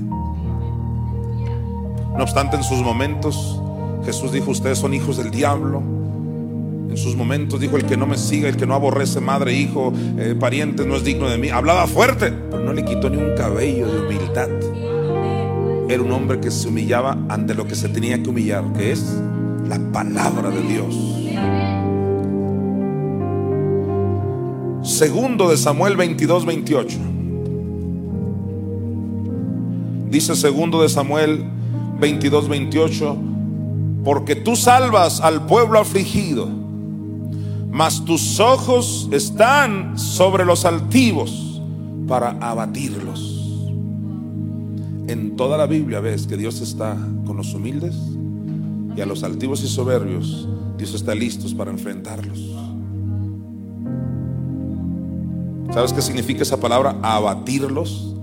No 2.16 2.22
obstante, 2.22 2.56
en 2.56 2.64
sus 2.64 2.78
momentos, 2.78 3.60
Jesús 4.06 4.32
dijo, 4.32 4.52
ustedes 4.52 4.78
son 4.78 4.94
hijos 4.94 5.18
del 5.18 5.30
diablo. 5.30 5.97
En 6.89 6.97
sus 6.97 7.16
momentos 7.16 7.60
dijo, 7.60 7.77
el 7.77 7.85
que 7.85 7.97
no 7.97 8.06
me 8.06 8.16
siga, 8.16 8.48
el 8.48 8.56
que 8.56 8.66
no 8.66 8.74
aborrece 8.74 9.20
madre, 9.20 9.52
hijo, 9.52 9.93
eh, 10.16 10.35
parientes, 10.39 10.86
no 10.86 10.97
es 10.97 11.05
digno 11.05 11.28
de 11.28 11.36
mí. 11.36 11.51
Hablaba 11.51 11.86
fuerte, 11.86 12.32
pero 12.51 12.62
no 12.62 12.73
le 12.73 12.85
quitó 12.85 13.10
ni 13.10 13.19
un 13.19 13.36
cabello 13.36 13.86
de 13.86 14.06
humildad. 14.06 14.48
Era 15.89 16.02
un 16.02 16.12
hombre 16.12 16.40
que 16.40 16.51
se 16.51 16.69
humillaba 16.69 17.16
ante 17.28 17.55
lo 17.55 17.66
que 17.66 17.74
se 17.74 17.89
tenía 17.89 18.23
que 18.23 18.31
humillar, 18.31 18.65
que 18.73 18.93
es 18.93 19.05
la 19.69 19.78
palabra 19.93 20.51
de 20.51 20.62
Dios. 20.62 21.19
Segundo 24.82 25.51
de 25.51 25.56
Samuel 25.56 25.97
22, 25.97 26.47
28. 26.47 26.98
Dice 30.10 30.35
segundo 30.36 30.81
de 30.81 30.89
Samuel 30.89 31.44
22, 32.01 32.48
28, 32.48 33.16
porque 34.05 34.35
tú 34.36 34.56
salvas 34.56 35.20
al 35.20 35.44
pueblo 35.47 35.78
afligido, 35.78 36.48
mas 37.70 38.05
tus 38.05 38.40
ojos 38.40 39.09
están 39.12 39.99
sobre 39.99 40.45
los 40.45 40.65
altivos 40.65 41.62
para 42.07 42.31
abatirlos. 42.40 43.35
En 45.07 45.36
toda 45.36 45.57
la 45.57 45.66
Biblia 45.66 46.01
ves 46.01 46.27
que 46.27 46.36
Dios 46.36 46.61
está 46.61 46.97
con 47.27 47.36
los 47.36 47.55
humildes 47.55 47.95
y 48.97 49.01
a 49.01 49.07
los 49.07 49.23
altivos 49.23 49.62
y 49.62 49.69
soberbios 49.69 50.49
Dios 50.78 50.95
está 50.95 51.15
listos 51.15 51.55
para 51.55 51.70
enfrentarlos. 51.70 52.55
¿Sabes 55.73 55.93
qué 55.93 56.01
significa 56.01 56.43
esa 56.43 56.59
palabra? 56.59 56.97
Abatirlos, 57.03 58.15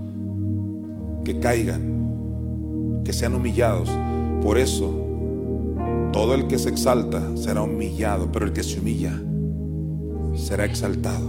que 1.24 1.38
caigan, 1.38 3.02
que 3.04 3.12
sean 3.12 3.34
humillados. 3.34 3.90
Por 4.42 4.58
eso, 4.58 4.92
todo 6.12 6.34
el 6.34 6.46
que 6.48 6.58
se 6.58 6.70
exalta 6.70 7.36
será 7.36 7.62
humillado, 7.62 8.32
pero 8.32 8.46
el 8.46 8.52
que 8.52 8.62
se 8.62 8.80
humilla 8.80 9.20
será 10.36 10.64
exaltado. 10.64 11.28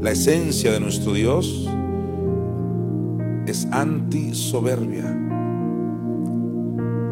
La 0.00 0.10
esencia 0.10 0.72
de 0.72 0.80
nuestro 0.80 1.12
Dios 1.12 1.68
es 3.46 3.68
anti-soberbia. 3.70 5.04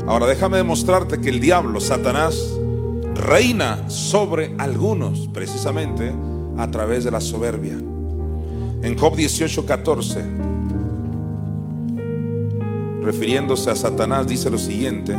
Ahora 0.07 0.27
déjame 0.27 0.57
demostrarte 0.57 1.21
que 1.21 1.29
el 1.29 1.39
diablo, 1.39 1.81
Satanás, 1.81 2.37
reina 3.15 3.89
sobre 3.89 4.55
algunos 4.59 5.29
precisamente 5.29 6.13
a 6.57 6.71
través 6.71 7.05
de 7.05 7.13
la 7.13 7.21
soberbia. 7.21 7.79
En 8.83 8.99
Job 8.99 9.15
18:14, 9.15 10.25
refiriéndose 13.03 13.71
a 13.71 13.77
Satanás, 13.77 14.27
dice 14.27 14.51
lo 14.51 14.59
siguiente. 14.59 15.15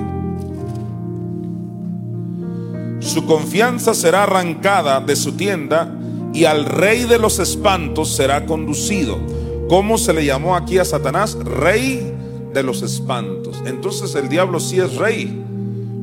Su 3.11 3.25
confianza 3.25 3.93
será 3.93 4.23
arrancada 4.23 5.01
de 5.01 5.17
su 5.17 5.33
tienda 5.33 5.93
y 6.33 6.45
al 6.45 6.63
rey 6.63 7.03
de 7.03 7.19
los 7.19 7.39
espantos 7.39 8.15
será 8.15 8.45
conducido. 8.45 9.19
¿Cómo 9.67 9.97
se 9.97 10.13
le 10.13 10.23
llamó 10.23 10.55
aquí 10.55 10.77
a 10.77 10.85
Satanás? 10.85 11.37
Rey 11.43 12.09
de 12.53 12.63
los 12.63 12.81
espantos. 12.83 13.61
Entonces 13.65 14.15
el 14.15 14.29
diablo 14.29 14.61
sí 14.61 14.79
es 14.79 14.95
rey, 14.95 15.43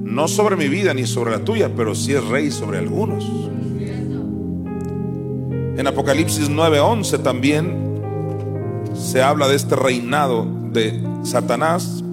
no 0.03 0.29
sobre 0.29 0.55
mi 0.57 0.69
vida 0.69 0.93
ni 0.93 1.07
sobre 1.07 1.31
la 1.31 1.39
tuya, 1.39 1.71
pero 1.75 1.95
sí 1.95 2.13
es 2.13 2.23
rey 2.27 2.51
sobre 2.51 2.77
algunos. 2.77 3.25
En 5.79 5.87
Apocalipsis 5.87 6.51
9:11 6.51 7.23
también 7.23 8.03
se 8.95 9.23
habla 9.23 9.49
de 9.49 9.57
este 9.57 9.77
reinado 9.77 10.47
de 10.75 11.03
Satanás. 11.23 12.05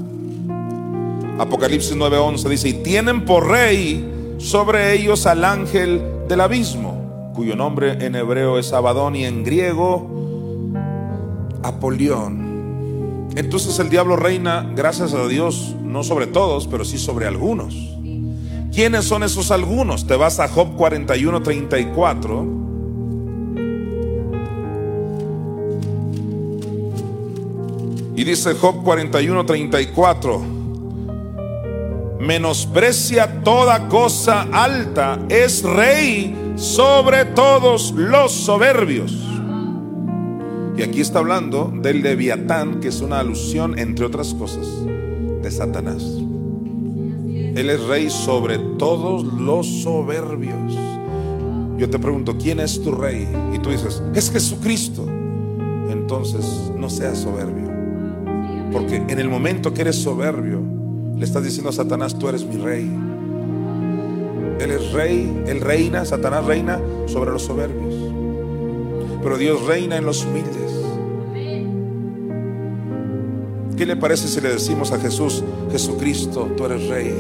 Apocalipsis 1.38 1.98
9:11 1.98 2.48
dice, 2.48 2.70
y 2.70 2.74
tienen 2.76 3.26
por 3.26 3.50
rey 3.50 4.14
sobre 4.38 4.94
ellos 4.94 5.26
al 5.26 5.44
ángel 5.44 6.02
del 6.28 6.42
abismo, 6.42 7.32
cuyo 7.34 7.56
nombre 7.56 8.06
en 8.06 8.16
hebreo 8.16 8.60
es 8.60 8.74
Abadón 8.74 9.16
y 9.16 9.26
en 9.26 9.44
griego 9.44 10.10
Apolión. 11.64 13.30
Entonces 13.36 13.78
el 13.80 13.90
diablo 13.90 14.16
reina, 14.16 14.72
gracias 14.76 15.14
a 15.14 15.28
Dios, 15.28 15.76
no 15.84 16.04
sobre 16.04 16.28
todos, 16.28 16.68
pero 16.68 16.86
sí 16.86 16.98
sobre 16.98 17.28
algunos. 17.28 17.76
¿Quiénes 18.74 19.06
son 19.06 19.24
esos 19.24 19.52
algunos? 19.52 20.06
Te 20.06 20.16
vas 20.16 20.40
a 20.40 20.48
Job 20.48 20.76
41, 20.76 21.42
34. 21.42 22.46
Y 28.18 28.24
dice 28.24 28.54
Job 28.54 28.84
41, 28.84 29.46
34. 29.46 30.55
Menosprecia 32.20 33.44
toda 33.44 33.88
cosa 33.88 34.48
alta, 34.52 35.20
es 35.30 35.64
rey 35.64 36.54
sobre 36.56 37.26
todos 37.26 37.92
los 37.92 38.32
soberbios. 38.32 39.14
Y 40.78 40.82
aquí 40.82 41.02
está 41.02 41.20
hablando 41.20 41.72
del 41.74 42.02
leviatán, 42.02 42.80
que 42.80 42.90
es 42.90 43.02
una 43.02 43.20
alusión, 43.20 43.80
entre 43.80 44.06
otras 44.06 44.34
cosas, 44.34 44.68
de 45.42 45.52
Satanás. 45.52 46.04
Él 46.04 47.70
es 47.70 47.82
rey 47.84 48.10
sobre 48.10 48.58
todos 48.58 49.24
los 49.24 49.66
soberbios. 49.84 50.74
Yo 51.78 51.90
te 51.90 52.00
pregunto, 52.00 52.38
¿quién 52.38 52.60
es 52.60 52.82
tu 52.82 52.92
rey? 52.92 53.28
Y 53.54 53.60
tú 53.60 53.70
dices, 53.70 54.04
es 54.14 54.30
Jesucristo. 54.32 55.06
Entonces, 55.90 56.72
no 56.76 56.90
seas 56.90 57.20
soberbio. 57.20 57.72
Porque 58.74 58.98
en 58.98 59.20
el 59.20 59.30
momento 59.30 59.74
que 59.74 59.82
eres 59.82 59.96
soberbio, 59.96 60.62
le 61.18 61.26
estás 61.26 61.44
diciendo 61.44 61.70
a 61.70 61.74
Satanás, 61.74 62.18
tú 62.18 62.28
eres 62.28 62.46
mi 62.46 62.58
rey. 62.58 62.92
Él 64.60 64.72
es 64.72 64.92
rey, 64.94 65.44
él 65.48 65.62
reina, 65.62 66.06
Satanás 66.06 66.46
reina 66.46 66.80
sobre 67.08 67.32
los 67.32 67.44
soberbios. 67.44 67.94
Pero 69.22 69.38
Dios 69.38 69.66
reina 69.66 69.98
en 69.98 70.06
los 70.06 70.26
humildes. 70.26 70.72
¿Qué 73.78 73.86
le 73.86 73.96
parece 73.98 74.28
si 74.28 74.40
le 74.40 74.50
decimos 74.50 74.92
a 74.92 75.00
Jesús, 75.00 75.44
Jesucristo, 75.72 76.52
tú 76.56 76.66
eres 76.66 76.88
rey? 76.88 77.14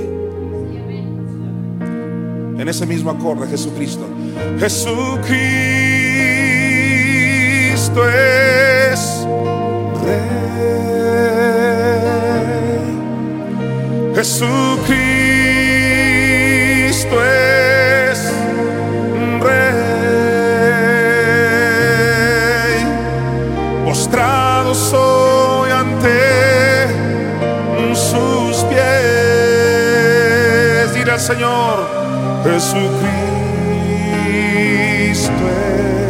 En 2.58 2.70
ese 2.70 2.86
mismo 2.86 3.12
acorde, 3.12 3.48
Jesucristo. 3.48 4.06
Jesucristo 4.58 5.06
es 8.10 9.28
rey. 10.06 10.36
Jesucristo 14.16 14.56
es 17.22 18.32
rey. 19.42 19.66
Postrado 23.84 24.74
soy 24.74 25.70
ante 25.72 26.88
sus 27.94 28.64
pies. 28.70 28.84
Dile 30.94 31.12
al 31.12 31.20
Señor, 31.20 31.86
Jesucristo 32.46 32.94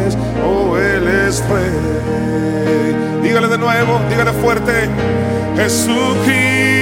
es, 0.06 0.16
oh 0.46 0.78
Él 0.78 1.08
es 1.08 1.42
Rey. 1.48 2.94
Dígale 3.24 3.48
de 3.48 3.58
nuevo, 3.58 4.00
dígale 4.08 4.30
fuerte, 4.30 4.88
Jesucristo 5.56 6.75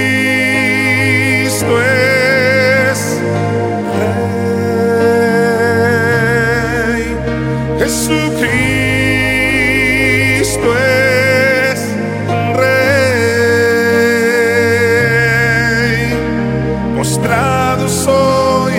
Jesucristo 8.05 8.37
es 10.77 11.89
Rey. 12.55 12.85
Mostrado 16.95 17.89
soy 17.89 18.73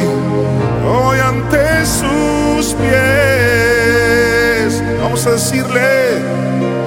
hoy 0.89 1.19
ante 1.19 1.85
sus 1.85 2.73
pies. 2.75 4.81
Vamos 5.01 5.27
a 5.27 5.33
decirle, 5.33 6.23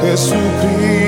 Jesucristo 0.02 0.99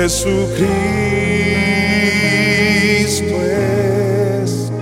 Jesucristo 0.00 0.64
es 3.42 4.72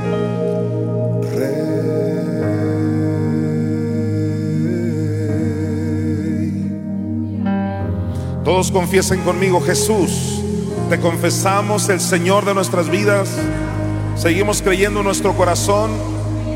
Rey. 1.34 1.58
Todos 8.44 8.70
confiesen 8.70 9.22
conmigo, 9.22 9.60
Jesús, 9.60 10.40
te 10.88 11.00
confesamos 11.00 11.88
el 11.88 11.98
Señor 11.98 12.44
de 12.44 12.54
nuestras 12.54 12.88
vidas. 12.88 13.28
Seguimos 14.14 14.62
creyendo 14.62 15.00
en 15.00 15.06
nuestro 15.06 15.34
corazón 15.34 15.90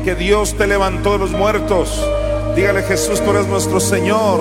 que 0.05 0.15
Dios 0.15 0.57
te 0.57 0.67
levantó 0.67 1.11
de 1.11 1.17
los 1.19 1.31
muertos. 1.31 2.01
Dígale 2.55 2.83
Jesús, 2.83 3.21
tú 3.21 3.31
eres 3.31 3.45
nuestro 3.45 3.81
Señor, 3.81 4.39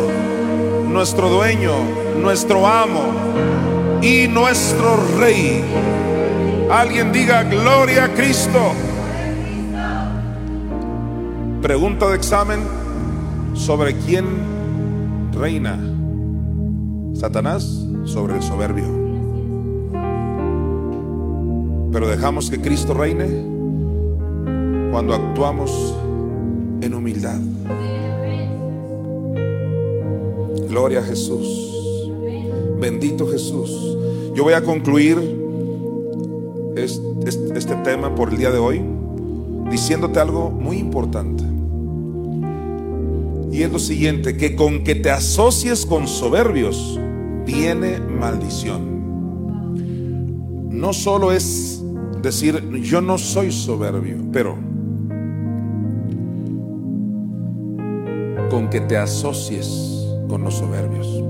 nuestro 0.86 1.28
dueño, 1.28 1.72
nuestro 2.20 2.68
amo 2.68 3.71
y 4.02 4.26
nuestro 4.26 4.96
Rey. 5.18 5.62
Alguien 6.70 7.12
diga 7.12 7.44
gloria 7.44 8.04
a 8.06 8.08
Cristo. 8.08 8.72
Pregunta 11.62 12.08
de 12.10 12.16
examen 12.16 12.60
sobre 13.54 13.94
quién 13.94 14.24
reina. 15.32 15.78
Satanás 17.14 17.86
sobre 18.04 18.36
el 18.36 18.42
soberbio. 18.42 18.84
Pero 21.92 22.08
dejamos 22.08 22.50
que 22.50 22.60
Cristo 22.60 22.94
reine 22.94 23.28
cuando 24.90 25.14
actuamos 25.14 25.94
en 26.80 26.94
humildad. 26.94 27.38
Gloria 30.68 31.00
a 31.00 31.02
Jesús. 31.02 31.72
Bendito 32.80 33.30
Jesús. 33.30 33.91
Yo 34.34 34.44
voy 34.44 34.54
a 34.54 34.62
concluir 34.62 35.18
es- 36.76 37.00
es- 37.26 37.36
este 37.54 37.74
tema 37.76 38.14
por 38.14 38.30
el 38.30 38.38
día 38.38 38.50
de 38.50 38.58
hoy 38.58 38.80
diciéndote 39.70 40.20
algo 40.20 40.50
muy 40.50 40.78
importante. 40.78 41.44
Y 43.50 43.62
es 43.62 43.70
lo 43.70 43.78
siguiente, 43.78 44.36
que 44.36 44.56
con 44.56 44.82
que 44.82 44.94
te 44.94 45.10
asocies 45.10 45.84
con 45.84 46.08
soberbios 46.08 46.98
viene 47.44 47.98
maldición. 48.00 49.02
No 50.70 50.94
solo 50.94 51.32
es 51.32 51.84
decir, 52.22 52.70
yo 52.82 53.02
no 53.02 53.18
soy 53.18 53.52
soberbio, 53.52 54.16
pero 54.32 54.56
con 58.50 58.70
que 58.70 58.80
te 58.80 58.96
asocies 58.96 60.06
con 60.28 60.42
los 60.44 60.54
soberbios. 60.54 61.22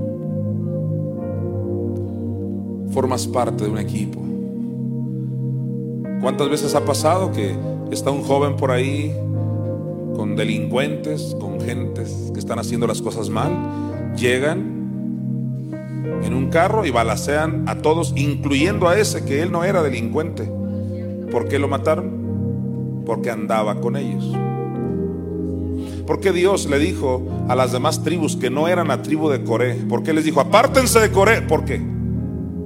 Formas 2.92 3.26
parte 3.26 3.64
de 3.64 3.70
un 3.70 3.78
equipo. 3.78 4.20
¿Cuántas 6.20 6.48
veces 6.50 6.74
ha 6.74 6.84
pasado 6.84 7.32
que 7.32 7.56
está 7.90 8.10
un 8.10 8.22
joven 8.22 8.56
por 8.56 8.70
ahí 8.70 9.12
con 10.14 10.36
delincuentes, 10.36 11.34
con 11.40 11.60
gentes 11.60 12.30
que 12.32 12.38
están 12.38 12.58
haciendo 12.58 12.86
las 12.86 13.02
cosas 13.02 13.28
mal? 13.28 14.14
Llegan 14.16 14.82
en 16.22 16.34
un 16.34 16.48
carro 16.50 16.84
y 16.84 16.90
balacean 16.90 17.64
a 17.66 17.78
todos, 17.78 18.12
incluyendo 18.14 18.88
a 18.88 18.98
ese 18.98 19.24
que 19.24 19.42
él 19.42 19.50
no 19.50 19.64
era 19.64 19.82
delincuente. 19.82 20.48
¿Por 21.30 21.48
qué 21.48 21.58
lo 21.58 21.68
mataron? 21.68 23.02
Porque 23.06 23.30
andaba 23.30 23.80
con 23.80 23.96
ellos. 23.96 24.36
¿Por 26.06 26.20
qué 26.20 26.32
Dios 26.32 26.68
le 26.68 26.78
dijo 26.78 27.22
a 27.48 27.56
las 27.56 27.72
demás 27.72 28.02
tribus 28.04 28.36
que 28.36 28.50
no 28.50 28.68
eran 28.68 28.88
la 28.88 29.02
tribu 29.02 29.28
de 29.28 29.42
Coré? 29.42 29.74
¿Por 29.74 30.02
qué 30.02 30.12
les 30.12 30.24
dijo, 30.24 30.40
apártense 30.40 31.00
de 31.00 31.10
Coré? 31.10 31.42
¿Por 31.42 31.64
qué? 31.64 31.91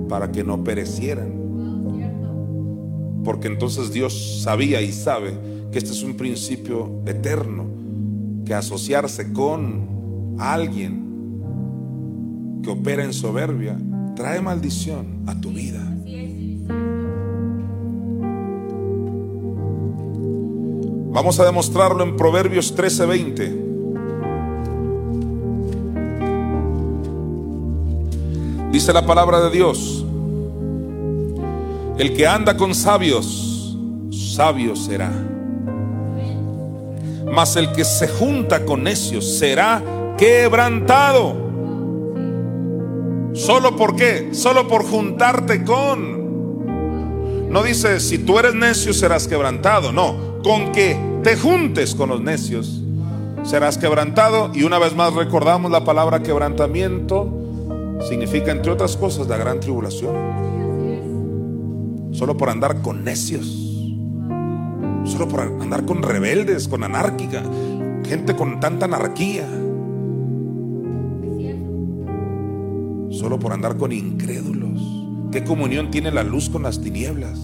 Para 0.09 0.31
que 0.31 0.45
no 0.45 0.63
perecieran. 0.65 1.47
Porque 3.25 3.49
entonces 3.49 3.93
Dios 3.93 4.41
sabía 4.43 4.81
y 4.83 4.93
sabe 4.93 5.33
que 5.73 5.79
este 5.79 5.91
es 5.91 6.03
un 6.03 6.15
principio 6.17 7.03
eterno, 7.07 7.67
que 8.45 8.55
asociarse 8.55 9.33
con 9.33 10.37
alguien 10.39 11.07
que 12.63 12.71
opera 12.71 13.05
en 13.05 13.13
soberbia 13.13 13.77
trae 14.15 14.41
maldición 14.41 15.25
a 15.27 15.41
tu 15.41 15.51
vida. 15.51 15.83
Vamos 21.13 21.41
a 21.41 21.45
demostrarlo 21.45 22.05
en 22.05 22.15
Proverbios 22.15 22.77
13:20. 22.77 23.66
Dice 28.77 28.93
la 28.93 29.07
palabra 29.07 29.41
de 29.41 29.49
Dios, 29.49 30.05
el 31.97 32.15
que 32.15 32.27
anda 32.27 32.59
con 32.59 32.75
sabios, 32.75 33.75
sabio 34.11 34.77
será. 34.77 35.11
Mas 37.33 37.57
el 37.57 37.73
que 37.73 37.87
se 37.87 38.07
junta 38.07 38.67
con 38.67 38.83
necios 38.83 39.39
será 39.39 39.83
quebrantado. 40.19 41.35
¿Solo 43.33 43.77
por 43.77 43.97
qué? 43.97 44.35
Solo 44.35 44.69
por 44.69 44.85
juntarte 44.85 45.65
con. 45.65 47.49
No 47.51 47.63
dice, 47.63 47.99
si 47.99 48.19
tú 48.19 48.39
eres 48.39 48.55
necio 48.55 48.93
serás 48.93 49.27
quebrantado. 49.27 49.91
No, 49.91 50.43
con 50.45 50.73
que 50.73 51.01
te 51.23 51.35
juntes 51.39 51.95
con 51.95 52.11
los 52.11 52.21
necios 52.21 52.83
serás 53.43 53.79
quebrantado. 53.79 54.51
Y 54.53 54.65
una 54.65 54.79
vez 54.79 54.95
más 54.95 55.15
recordamos 55.15 55.71
la 55.71 55.83
palabra 55.83 56.23
quebrantamiento. 56.23 57.46
Significa, 58.01 58.53
entre 58.53 58.73
otras 58.73 58.97
cosas, 58.97 59.27
la 59.29 59.37
gran 59.37 59.61
tribulación. 59.61 60.15
Solo 62.13 62.37
por 62.37 62.49
andar 62.51 62.83
con 62.83 63.05
necios. 63.05 63.47
Solo 65.05 65.29
por 65.29 65.41
andar 65.41 65.85
con 65.85 66.03
rebeldes, 66.03 66.69
con 66.69 66.85
anárquica. 66.85 67.43
Gente 68.05 68.35
con 68.37 68.61
tanta 68.61 68.87
anarquía. 68.87 69.47
Solo 73.11 73.39
por 73.39 73.53
andar 73.53 73.77
con 73.77 73.93
incrédulos. 73.93 74.83
¿Qué 75.33 75.43
comunión 75.45 75.91
tiene 75.91 76.11
la 76.11 76.23
luz 76.23 76.49
con 76.49 76.63
las 76.63 76.81
tinieblas? 76.81 77.39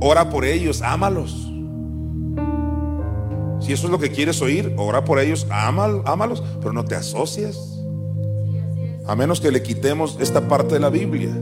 Ora 0.00 0.30
por 0.30 0.44
ellos, 0.44 0.82
ámalos. 0.82 1.46
Si 3.60 3.72
eso 3.72 3.86
es 3.86 3.90
lo 3.90 3.98
que 3.98 4.10
quieres 4.10 4.40
oír, 4.40 4.74
ora 4.78 5.04
por 5.04 5.18
ellos, 5.18 5.46
ámal- 5.50 6.02
ámalos, 6.06 6.42
pero 6.60 6.72
no 6.72 6.84
te 6.84 6.94
asocies. 6.94 7.79
A 9.10 9.16
menos 9.16 9.40
que 9.40 9.50
le 9.50 9.60
quitemos 9.60 10.16
esta 10.20 10.46
parte 10.46 10.74
de 10.74 10.80
la 10.80 10.88
Biblia. 10.88 11.36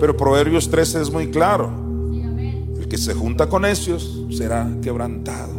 Pero 0.00 0.16
Proverbios 0.16 0.68
13 0.68 1.02
es 1.02 1.12
muy 1.12 1.30
claro. 1.30 1.70
El 2.80 2.88
que 2.88 2.98
se 2.98 3.14
junta 3.14 3.48
con 3.48 3.62
necios 3.62 4.24
será 4.32 4.68
quebrantado. 4.82 5.52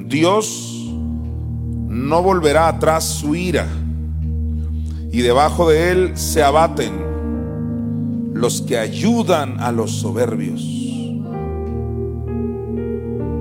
Dios 0.07 0.83
no 1.87 2.23
volverá 2.23 2.69
atrás 2.69 3.03
su 3.03 3.35
ira 3.35 3.67
y 5.11 5.21
debajo 5.21 5.69
de 5.69 5.91
él 5.91 6.17
se 6.17 6.41
abaten 6.41 7.04
los 8.35 8.61
que 8.61 8.77
ayudan 8.77 9.61
a 9.61 9.71
los 9.71 9.91
soberbios. 9.91 10.61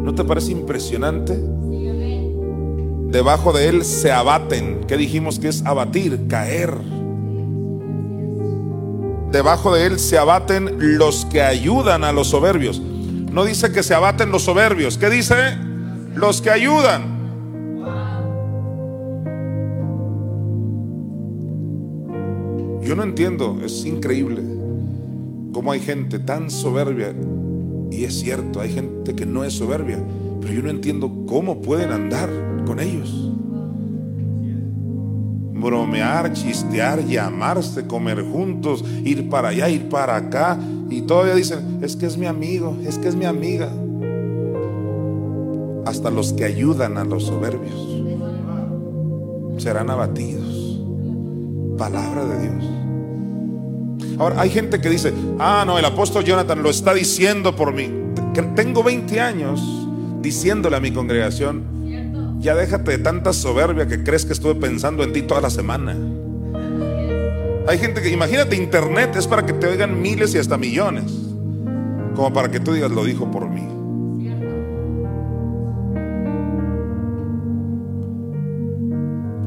¿No 0.04 0.14
te 0.14 0.22
parece 0.22 0.52
impresionante 0.52 1.36
debajo 3.14 3.52
de 3.52 3.68
él 3.68 3.84
se 3.84 4.10
abaten. 4.10 4.80
¿Qué 4.88 4.96
dijimos 4.96 5.38
que 5.38 5.46
es 5.46 5.64
abatir? 5.64 6.26
Caer. 6.26 6.74
Debajo 9.30 9.72
de 9.72 9.86
él 9.86 10.00
se 10.00 10.18
abaten 10.18 10.96
los 10.98 11.24
que 11.26 11.40
ayudan 11.40 12.02
a 12.02 12.12
los 12.12 12.28
soberbios. 12.28 12.80
No 12.80 13.44
dice 13.44 13.70
que 13.70 13.84
se 13.84 13.94
abaten 13.94 14.32
los 14.32 14.42
soberbios. 14.42 14.98
¿Qué 14.98 15.10
dice? 15.10 15.34
Los 16.16 16.40
que 16.40 16.50
ayudan. 16.50 17.14
Yo 22.82 22.96
no 22.96 23.04
entiendo, 23.04 23.58
es 23.64 23.84
increíble 23.84 24.64
cómo 25.55 25.72
hay 25.72 25.81
gente 25.81 26.18
tan 26.18 26.51
soberbia. 26.51 27.14
Y 27.90 28.05
es 28.05 28.18
cierto, 28.20 28.60
hay 28.60 28.72
gente 28.72 29.14
que 29.14 29.24
no 29.24 29.44
es 29.44 29.55
soberbia, 29.55 29.98
pero 30.40 30.52
yo 30.52 30.62
no 30.62 30.68
entiendo 30.68 31.24
cómo 31.26 31.62
pueden 31.62 31.93
andar 31.93 32.28
con 32.66 32.81
ellos. 32.81 33.31
Bromear, 35.55 36.32
chistear, 36.35 37.06
llamarse, 37.06 37.86
comer 37.86 38.22
juntos, 38.22 38.85
ir 39.05 39.31
para 39.31 39.48
allá, 39.48 39.70
ir 39.70 39.89
para 39.89 40.16
acá. 40.16 40.59
Y 40.90 41.02
todavía 41.02 41.35
dicen, 41.35 41.78
es 41.81 41.97
que 41.97 42.05
es 42.05 42.18
mi 42.18 42.26
amigo, 42.26 42.76
es 42.85 42.98
que 42.98 43.09
es 43.09 43.14
mi 43.14 43.24
amiga. 43.24 43.70
Hasta 45.86 46.10
los 46.10 46.32
que 46.32 46.44
ayudan 46.44 46.98
a 46.98 47.05
los 47.05 47.24
soberbios 47.24 48.02
serán 49.59 49.89
abatidos. 49.89 50.81
Palabra 51.78 52.24
de 52.24 52.48
Dios. 52.48 52.84
Ahora, 54.19 54.41
hay 54.41 54.51
gente 54.51 54.81
que 54.81 54.89
dice, 54.89 55.12
ah, 55.39 55.65
no, 55.66 55.78
el 55.78 55.85
apóstol 55.85 56.24
Jonathan 56.24 56.62
lo 56.62 56.70
está 56.70 56.95
diciendo 56.95 57.57
por 57.57 57.73
mí. 57.73 57.91
Tengo 58.55 58.82
20 58.82 59.20
años 59.20 59.61
diciéndole 60.20 60.77
a 60.77 60.81
mi 60.81 60.93
congregación, 60.93 62.41
ya 62.41 62.55
déjate 62.55 62.93
de 62.93 62.99
tanta 62.99 63.32
soberbia 63.32 63.86
que 63.86 64.03
crees 64.03 64.24
que 64.24 64.32
estuve 64.32 64.55
pensando 64.55 65.03
en 65.03 65.12
ti 65.12 65.23
toda 65.23 65.41
la 65.41 65.51
semana. 65.51 65.97
Hay 67.66 67.78
gente 67.78 68.03
que, 68.03 68.11
imagínate, 68.11 68.57
internet 68.57 69.16
es 69.16 69.27
para 69.27 69.47
que 69.47 69.55
te 69.55 69.66
oigan 69.66 70.01
miles 70.01 70.35
y 70.35 70.39
hasta 70.39 70.59
millones, 70.59 71.05
como 72.15 72.32
para 72.32 72.51
que 72.51 72.61
tú 72.61 72.73
digas, 72.73 72.91
lo 72.91 73.05
dijo 73.05 73.31
por 73.31 73.49
mí. 73.49 73.62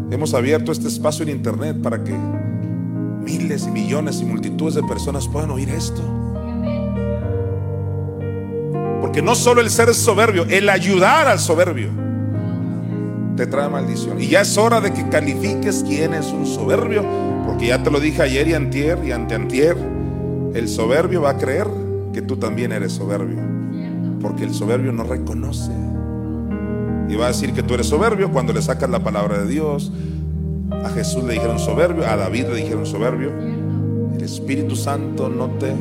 Hemos 0.10 0.34
abierto 0.34 0.72
este 0.72 0.88
espacio 0.88 1.24
en 1.24 1.30
internet 1.30 1.78
para 1.82 2.04
que 2.04 2.16
miles 3.28 3.68
y 3.68 3.72
millones 3.72 4.22
y 4.22 4.26
multitudes 4.26 4.76
de 4.76 4.84
personas 4.84 5.28
puedan 5.28 5.52
oír 5.52 5.70
esto. 5.70 6.02
Porque 9.02 9.22
no 9.22 9.36
solo 9.36 9.60
el 9.60 9.70
ser 9.70 9.94
soberbio, 9.94 10.46
el 10.50 10.70
ayudar 10.70 11.28
al 11.28 11.38
soberbio 11.38 11.90
te 13.36 13.46
trae 13.46 13.68
maldición. 13.68 14.20
Y 14.22 14.28
ya 14.28 14.42
es 14.42 14.58
hora 14.58 14.80
de 14.80 14.94
que 14.94 15.10
califiques 15.10 15.84
quién 15.86 16.14
es 16.14 16.28
un 16.28 16.46
soberbio, 16.46 17.04
porque 17.46 17.68
ya 17.68 17.84
te 17.84 17.92
lo 17.92 18.00
dije 18.00 18.22
ayer 18.22 18.48
y 18.48 18.54
antier 18.54 18.98
y 19.04 19.12
anteantier, 19.12 19.76
el 20.54 20.70
soberbio 20.70 21.22
va 21.22 21.32
a 21.32 21.38
creer 21.38 21.68
que 22.14 22.22
tú 22.22 22.38
también 22.38 22.72
eres 22.72 22.94
soberbio, 22.94 23.40
porque 24.22 24.46
el 24.46 24.54
soberbio 24.54 24.94
no 24.94 25.04
reconoce. 25.04 25.72
Y 27.10 27.16
va 27.16 27.26
a 27.26 27.28
decir 27.28 27.52
que 27.52 27.62
tú 27.62 27.74
eres 27.74 27.88
soberbio 27.88 28.32
cuando 28.32 28.54
le 28.54 28.62
sacas 28.62 28.90
la 28.90 29.04
palabra 29.04 29.38
de 29.40 29.48
Dios. 29.48 29.92
A 30.88 30.90
Jesús 30.90 31.22
le 31.26 31.34
dijeron 31.34 31.60
soberbio, 31.60 32.08
a 32.08 32.16
David 32.16 32.46
le 32.46 32.56
dijeron 32.62 32.86
soberbio. 32.86 33.30
El 34.16 34.24
Espíritu 34.24 34.74
Santo 34.78 35.28
no 35.28 35.50
te 35.60 35.74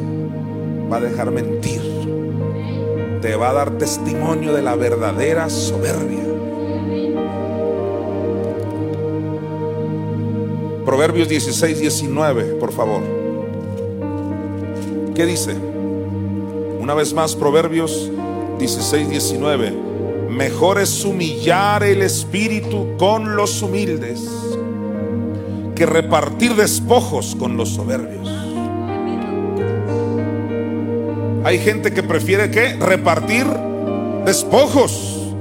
va 0.91 0.97
a 0.97 1.01
dejar 1.01 1.31
mentir. 1.31 1.81
Te 3.23 3.37
va 3.37 3.51
a 3.51 3.53
dar 3.53 3.79
testimonio 3.79 4.53
de 4.53 4.63
la 4.63 4.75
verdadera 4.75 5.49
soberbia. 5.49 6.25
Proverbios 10.85 11.29
16, 11.29 11.79
19, 11.79 12.43
por 12.57 12.73
favor. 12.73 13.03
¿Qué 15.15 15.25
dice? 15.25 15.55
Una 16.81 16.95
vez 16.95 17.15
más, 17.15 17.37
Proverbios 17.37 18.11
16, 18.59 19.09
19. 19.09 19.73
Mejor 20.31 20.81
es 20.81 21.05
humillar 21.05 21.85
el 21.85 22.03
espíritu 22.03 22.97
con 22.99 23.37
los 23.37 23.63
humildes 23.63 24.46
que 25.77 25.87
repartir 25.87 26.57
despojos 26.57 27.37
con 27.39 27.57
los 27.57 27.69
soberbios. 27.69 28.29
Hay 31.45 31.61
gente 31.61 31.93
que 31.93 32.03
prefiere 32.03 32.51
que 32.51 32.75
repartir 32.75 33.47
despojos 34.25 35.33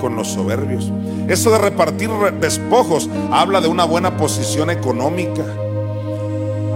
con 0.00 0.14
los 0.14 0.28
soberbios. 0.28 0.92
Eso 1.26 1.50
de 1.50 1.58
repartir 1.58 2.10
despojos 2.40 3.10
habla 3.32 3.60
de 3.60 3.66
una 3.66 3.84
buena 3.84 4.16
posición 4.16 4.70
económica. 4.70 5.44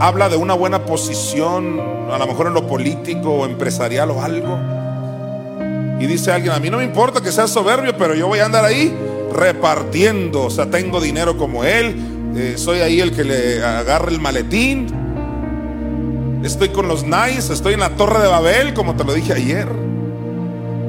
Habla 0.01 0.29
de 0.29 0.37
una 0.37 0.55
buena 0.55 0.85
posición, 0.85 1.79
a 2.11 2.19
lo 2.19 2.27
mejor 2.27 2.49
en 2.49 2.55
lo 2.55 2.67
político 2.67 3.31
o 3.31 3.47
empresarial 3.47 4.11
o 4.11 4.21
algo. 4.21 4.59
Y 6.01 6.07
dice 6.07 6.33
alguien, 6.33 6.53
a 6.53 6.59
mí 6.59 6.69
no 6.69 6.79
me 6.79 6.85
importa 6.85 7.21
que 7.21 7.31
sea 7.31 7.47
soberbio, 7.47 7.97
pero 7.97 8.17
yo 8.17 8.27
voy 8.27 8.41
a 8.41 8.47
andar 8.47 8.65
ahí 8.65 8.93
repartiendo. 9.33 10.43
O 10.47 10.51
sea, 10.51 10.69
tengo 10.69 11.01
dinero 11.01 11.39
como 11.39 11.63
él, 11.63 12.12
eh, 12.35 12.55
soy 12.57 12.81
ahí 12.81 13.01
el 13.01 13.13
que 13.13 13.25
le 13.25 13.63
agarra 13.65 14.11
el 14.11 14.21
maletín. 14.21 14.87
Estoy 16.45 16.71
con 16.71 16.89
los 16.89 17.05
nice, 17.05 17.53
estoy 17.53 17.75
en 17.75 17.81
la 17.81 17.91
torre 17.91 18.21
de 18.21 18.29
Babel, 18.29 18.75
como 18.75 18.97
te 18.97 19.05
lo 19.05 19.15
dije 19.15 19.33
ayer. 19.33 19.69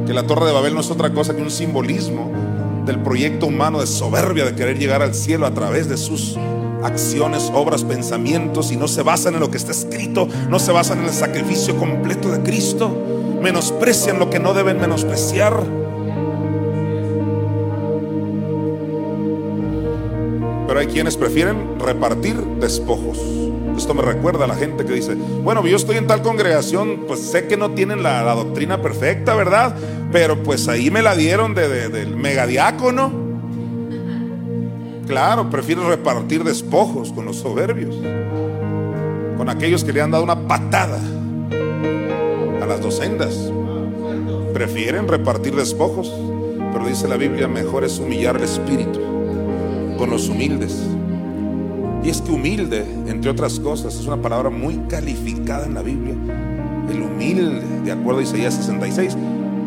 Que 0.05 0.13
la 0.13 0.23
torre 0.23 0.47
de 0.47 0.51
Babel 0.51 0.73
no 0.73 0.81
es 0.81 0.89
otra 0.89 1.13
cosa 1.13 1.35
que 1.35 1.41
un 1.41 1.51
simbolismo 1.51 2.31
del 2.85 2.99
proyecto 2.99 3.45
humano 3.45 3.79
de 3.79 3.87
soberbia, 3.87 4.45
de 4.45 4.55
querer 4.55 4.77
llegar 4.77 5.01
al 5.01 5.13
cielo 5.13 5.45
a 5.45 5.53
través 5.53 5.87
de 5.87 5.97
sus 5.97 6.37
acciones, 6.83 7.49
obras, 7.53 7.83
pensamientos 7.83 8.71
y 8.71 8.77
no 8.77 8.87
se 8.87 9.03
basan 9.03 9.35
en 9.35 9.39
lo 9.39 9.49
que 9.49 9.57
está 9.57 9.71
escrito, 9.71 10.27
no 10.49 10.59
se 10.59 10.71
basan 10.71 10.99
en 10.99 11.05
el 11.05 11.13
sacrificio 11.13 11.77
completo 11.77 12.29
de 12.29 12.41
Cristo 12.41 13.13
menosprecian 13.43 14.19
lo 14.19 14.29
que 14.29 14.39
no 14.39 14.53
deben 14.53 14.79
menospreciar. 14.79 15.82
Pero 20.73 20.81
hay 20.81 20.91
quienes 20.91 21.17
prefieren 21.17 21.79
repartir 21.79 22.35
despojos. 22.59 23.19
Esto 23.77 23.93
me 23.93 24.01
recuerda 24.01 24.45
a 24.45 24.47
la 24.47 24.55
gente 24.55 24.83
que 24.83 24.93
dice, 24.93 25.13
bueno, 25.13 25.63
yo 25.67 25.75
estoy 25.75 25.97
en 25.97 26.07
tal 26.07 26.23
congregación, 26.23 27.03
pues 27.07 27.19
sé 27.19 27.45
que 27.45 27.57
no 27.57 27.75
tienen 27.75 28.01
la, 28.01 28.23
doctrina 28.33 28.81
perfecta, 28.81 29.35
¿verdad? 29.35 29.75
Pero 30.11 30.41
pues 30.41 30.67
ahí 30.67 30.89
me 30.89 31.03
la 31.03 31.15
dieron 31.15 31.53
de, 31.53 31.89
del 31.89 32.15
megadiácono. 32.15 33.11
Claro, 35.05 35.51
prefiero 35.51 35.87
repartir 35.87 36.43
despojos 36.43 37.13
con 37.13 37.25
los 37.25 37.35
soberbios, 37.35 37.95
con 39.37 39.49
aquellos 39.49 39.83
que 39.83 39.93
le 39.93 40.01
han 40.01 40.09
dado 40.09 40.23
una 40.23 40.47
patada 40.47 40.99
a 42.63 42.65
las 42.65 42.81
dos 42.81 42.97
sendas. 42.97 43.37
Prefieren 44.55 45.07
repartir 45.07 45.53
despojos, 45.53 46.11
pero 46.73 46.87
dice 46.87 47.07
la 47.07 47.17
Biblia, 47.17 47.47
mejor 47.47 47.83
es 47.83 47.99
humillar 47.99 48.37
el 48.37 48.43
espíritu 48.45 49.12
con 49.97 50.09
los 50.09 50.29
humildes. 50.29 50.77
Y 52.03 52.09
es 52.09 52.21
que 52.21 52.31
humilde, 52.31 52.85
entre 53.07 53.31
otras 53.31 53.59
cosas, 53.59 53.95
es 53.95 54.05
una 54.05 54.21
palabra 54.21 54.49
muy 54.49 54.77
calificada 54.89 55.65
en 55.65 55.73
la 55.73 55.81
Biblia. 55.81 56.15
El 56.89 57.01
humilde, 57.01 57.61
de 57.85 57.91
acuerdo 57.91 58.19
a 58.19 58.23
Isaías 58.23 58.53
66, 58.55 59.15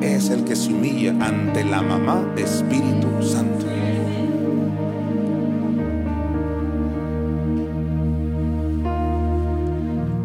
es 0.03 0.31
el 0.31 0.44
que 0.44 0.55
se 0.55 0.73
humilla 0.73 1.12
ante 1.20 1.65
la 1.65 1.81
mamá 1.81 2.35
Espíritu 2.36 3.09
Santo. 3.23 3.66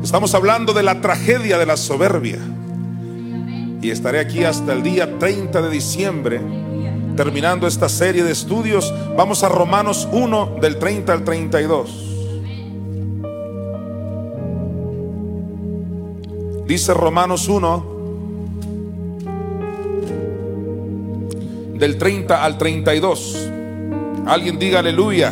Estamos 0.03 0.35
hablando 0.35 0.73
de 0.73 0.83
la 0.83 0.99
tragedia 0.99 1.57
de 1.57 1.65
la 1.65 1.77
soberbia 1.77 2.39
y 3.81 3.91
estaré 3.91 4.19
aquí 4.19 4.43
hasta 4.43 4.73
el 4.73 4.83
día 4.83 5.17
30 5.19 5.61
de 5.61 5.69
diciembre 5.69 6.41
terminando 7.23 7.67
esta 7.67 7.87
serie 7.87 8.23
de 8.23 8.31
estudios. 8.31 8.91
Vamos 9.15 9.43
a 9.43 9.49
Romanos 9.49 10.07
1 10.11 10.55
del 10.59 10.79
30 10.79 11.13
al 11.13 11.23
32. 11.23 11.91
Dice 16.65 16.95
Romanos 16.95 17.47
1 17.47 17.85
del 21.75 21.99
30 21.99 22.43
al 22.43 22.57
32. 22.57 23.49
Alguien 24.25 24.57
diga 24.57 24.79
aleluya. 24.79 25.31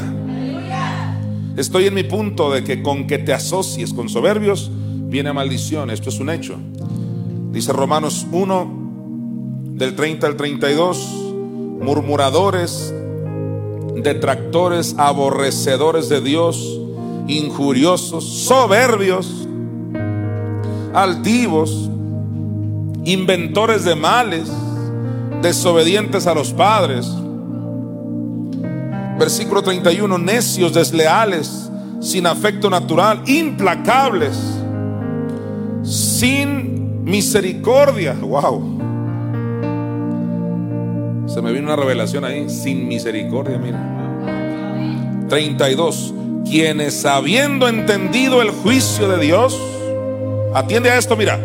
Estoy 1.57 1.87
en 1.87 1.95
mi 1.95 2.03
punto 2.03 2.51
de 2.51 2.63
que 2.63 2.83
con 2.83 3.07
que 3.07 3.17
te 3.17 3.33
asocies 3.33 3.95
con 3.95 4.09
soberbios 4.09 4.69
viene 4.75 5.33
maldición. 5.33 5.89
Esto 5.89 6.09
es 6.09 6.19
un 6.19 6.29
hecho. 6.29 6.55
Dice 7.51 7.73
Romanos 7.73 8.27
1, 8.31 8.79
del 9.73 9.95
30 9.95 10.27
al 10.27 10.35
32, 10.35 11.28
murmuradores, 11.79 12.93
detractores, 13.95 14.95
aborrecedores 14.97 16.09
de 16.09 16.21
Dios, 16.21 16.79
injuriosos, 17.27 18.23
soberbios, 18.23 19.47
altivos, 20.93 21.89
inventores 23.05 23.85
de 23.85 23.95
males, 23.95 24.49
desobedientes 25.41 26.27
a 26.27 26.33
los 26.33 26.53
padres, 26.53 27.07
Versículo 29.19 29.61
31, 29.61 30.17
necios, 30.17 30.73
desleales, 30.73 31.69
sin 31.99 32.25
afecto 32.25 32.69
natural, 32.69 33.21
implacables, 33.27 34.37
sin 35.83 37.03
misericordia. 37.03 38.13
Wow. 38.13 38.78
Se 41.29 41.43
me 41.43 41.51
vino 41.51 41.65
una 41.65 41.75
revelación 41.75 42.25
ahí, 42.25 42.49
sin 42.49 42.87
misericordia, 42.87 43.59
mira. 43.59 43.79
32. 45.29 46.13
Quienes 46.43 47.05
habiendo 47.05 47.67
entendido 47.67 48.41
el 48.41 48.49
juicio 48.49 49.07
de 49.07 49.19
Dios, 49.23 49.55
atiende 50.55 50.89
a 50.89 50.97
esto, 50.97 51.15
mira, 51.15 51.39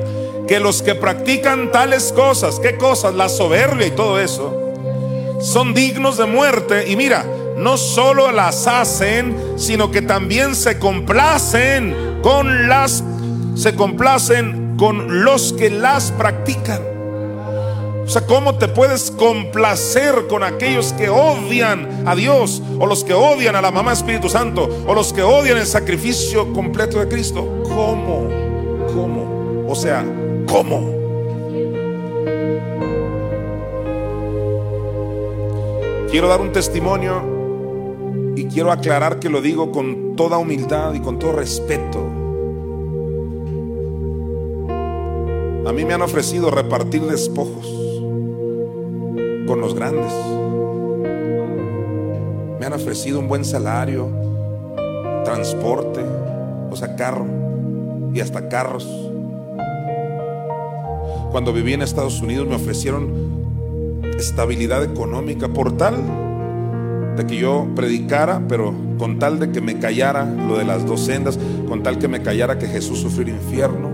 que 0.48 0.58
los 0.58 0.80
que 0.80 0.94
practican 0.94 1.70
tales 1.70 2.12
cosas, 2.12 2.58
¿qué 2.60 2.78
cosas? 2.78 3.14
La 3.14 3.28
soberbia 3.28 3.86
y 3.86 3.90
todo 3.90 4.18
eso, 4.18 4.72
son 5.40 5.74
dignos 5.74 6.16
de 6.16 6.24
muerte. 6.24 6.90
Y 6.90 6.96
mira, 6.96 7.26
no 7.58 7.76
solo 7.76 8.32
las 8.32 8.66
hacen, 8.66 9.36
sino 9.56 9.90
que 9.90 10.00
también 10.00 10.54
se 10.54 10.78
complacen 10.78 12.20
con 12.22 12.68
las, 12.68 13.04
se 13.54 13.74
complacen 13.74 14.76
con 14.78 15.24
los 15.24 15.52
que 15.52 15.68
las 15.68 16.10
practican. 16.12 16.93
O 18.04 18.08
sea, 18.08 18.26
¿cómo 18.26 18.56
te 18.56 18.68
puedes 18.68 19.10
complacer 19.10 20.26
con 20.28 20.42
aquellos 20.42 20.92
que 20.92 21.08
odian 21.08 22.06
a 22.06 22.14
Dios? 22.14 22.62
O 22.78 22.86
los 22.86 23.02
que 23.02 23.14
odian 23.14 23.56
a 23.56 23.62
la 23.62 23.70
mamá 23.70 23.94
Espíritu 23.94 24.28
Santo. 24.28 24.68
O 24.86 24.94
los 24.94 25.12
que 25.12 25.22
odian 25.22 25.56
el 25.56 25.66
sacrificio 25.66 26.52
completo 26.52 27.00
de 27.00 27.08
Cristo. 27.08 27.62
¿Cómo? 27.64 28.28
¿Cómo? 28.94 29.64
O 29.66 29.74
sea, 29.74 30.04
¿cómo? 30.46 30.92
Quiero 36.10 36.28
dar 36.28 36.42
un 36.42 36.52
testimonio 36.52 37.22
y 38.36 38.44
quiero 38.46 38.70
aclarar 38.70 39.18
que 39.18 39.30
lo 39.30 39.40
digo 39.40 39.72
con 39.72 40.14
toda 40.14 40.36
humildad 40.36 40.92
y 40.92 41.00
con 41.00 41.18
todo 41.18 41.32
respeto. 41.32 42.00
A 45.66 45.72
mí 45.72 45.84
me 45.86 45.94
han 45.94 46.02
ofrecido 46.02 46.50
repartir 46.50 47.02
despojos 47.02 47.73
con 49.54 49.60
los 49.60 49.76
grandes. 49.76 50.12
Me 52.58 52.66
han 52.66 52.72
ofrecido 52.72 53.20
un 53.20 53.28
buen 53.28 53.44
salario, 53.44 54.08
transporte, 55.24 56.00
o 56.72 56.74
sea, 56.74 56.96
carro 56.96 57.24
y 58.12 58.18
hasta 58.18 58.48
carros. 58.48 58.84
Cuando 61.30 61.52
viví 61.52 61.72
en 61.72 61.82
Estados 61.82 62.20
Unidos 62.20 62.48
me 62.48 62.56
ofrecieron 62.56 64.02
estabilidad 64.18 64.82
económica 64.82 65.46
por 65.46 65.76
tal 65.76 66.02
de 67.16 67.24
que 67.24 67.36
yo 67.36 67.68
predicara, 67.76 68.42
pero 68.48 68.74
con 68.98 69.20
tal 69.20 69.38
de 69.38 69.52
que 69.52 69.60
me 69.60 69.78
callara 69.78 70.24
lo 70.24 70.58
de 70.58 70.64
las 70.64 70.84
dos 70.84 71.00
sendas, 71.00 71.38
con 71.68 71.84
tal 71.84 72.00
que 72.00 72.08
me 72.08 72.22
callara 72.22 72.58
que 72.58 72.66
Jesús 72.66 72.98
sufrió 72.98 73.28
el 73.28 73.40
infierno. 73.40 73.88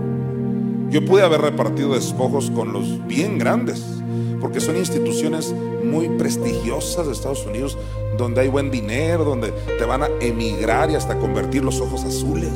Yo 0.89 1.05
pude 1.05 1.21
haber 1.21 1.41
repartido 1.41 1.93
despojos 1.93 2.49
con 2.49 2.73
los 2.73 3.05
bien 3.05 3.37
grandes, 3.37 4.00
porque 4.41 4.59
son 4.59 4.75
instituciones 4.75 5.53
muy 5.83 6.09
prestigiosas 6.09 7.05
de 7.05 7.13
Estados 7.13 7.45
Unidos, 7.45 7.77
donde 8.17 8.41
hay 8.41 8.47
buen 8.49 8.71
dinero, 8.71 9.23
donde 9.23 9.51
te 9.51 9.85
van 9.85 10.03
a 10.03 10.07
emigrar 10.19 10.89
y 10.89 10.95
hasta 10.95 11.17
convertir 11.17 11.63
los 11.63 11.79
ojos 11.79 12.03
azules. 12.03 12.51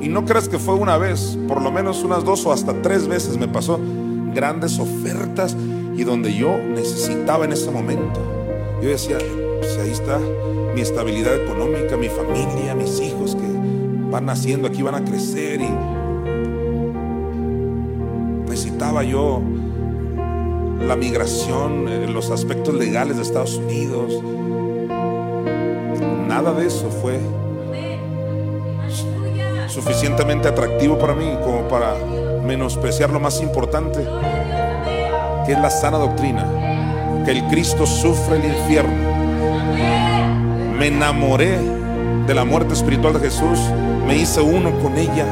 Y 0.00 0.08
no 0.08 0.24
creas 0.24 0.48
que 0.48 0.58
fue 0.58 0.74
una 0.74 0.98
vez, 0.98 1.38
por 1.46 1.62
lo 1.62 1.70
menos 1.70 2.02
unas 2.02 2.24
dos 2.24 2.44
o 2.46 2.52
hasta 2.52 2.82
tres 2.82 3.06
veces 3.06 3.36
me 3.36 3.48
pasó 3.48 3.78
grandes 4.34 4.78
ofertas 4.78 5.56
y 5.96 6.04
donde 6.04 6.34
yo 6.34 6.58
necesitaba 6.58 7.44
en 7.44 7.52
ese 7.52 7.70
momento. 7.70 8.20
Yo 8.82 8.88
decía, 8.88 9.18
pues 9.58 9.76
ahí 9.78 9.90
está 9.90 10.18
mi 10.74 10.80
estabilidad 10.80 11.34
económica, 11.34 11.96
mi 11.96 12.08
familia, 12.08 12.74
mis 12.74 13.00
hijos 13.00 13.34
que 13.34 13.46
van 14.10 14.26
naciendo 14.26 14.68
aquí, 14.68 14.82
van 14.82 14.94
a 14.94 15.04
crecer 15.04 15.60
y 15.60 15.97
yo 19.04 19.40
la 20.80 20.96
migración, 20.96 22.12
los 22.12 22.30
aspectos 22.30 22.74
legales 22.74 23.16
de 23.16 23.22
Estados 23.22 23.56
Unidos. 23.56 24.20
Nada 26.26 26.52
de 26.52 26.66
eso 26.66 26.90
fue 26.90 27.20
suficientemente 29.68 30.48
atractivo 30.48 30.98
para 30.98 31.14
mí 31.14 31.36
como 31.44 31.68
para 31.68 31.94
menospreciar 32.44 33.10
lo 33.10 33.20
más 33.20 33.40
importante, 33.42 34.04
que 35.46 35.52
es 35.52 35.58
la 35.58 35.70
sana 35.70 35.98
doctrina, 35.98 37.22
que 37.24 37.32
el 37.32 37.44
Cristo 37.48 37.86
sufre 37.86 38.36
el 38.38 38.46
infierno. 38.46 39.12
Me 40.78 40.86
enamoré 40.88 41.58
de 42.26 42.34
la 42.34 42.44
muerte 42.44 42.74
espiritual 42.74 43.14
de 43.14 43.20
Jesús, 43.20 43.58
me 44.06 44.16
hice 44.16 44.40
uno 44.40 44.72
con 44.80 44.96
ella 44.96 45.26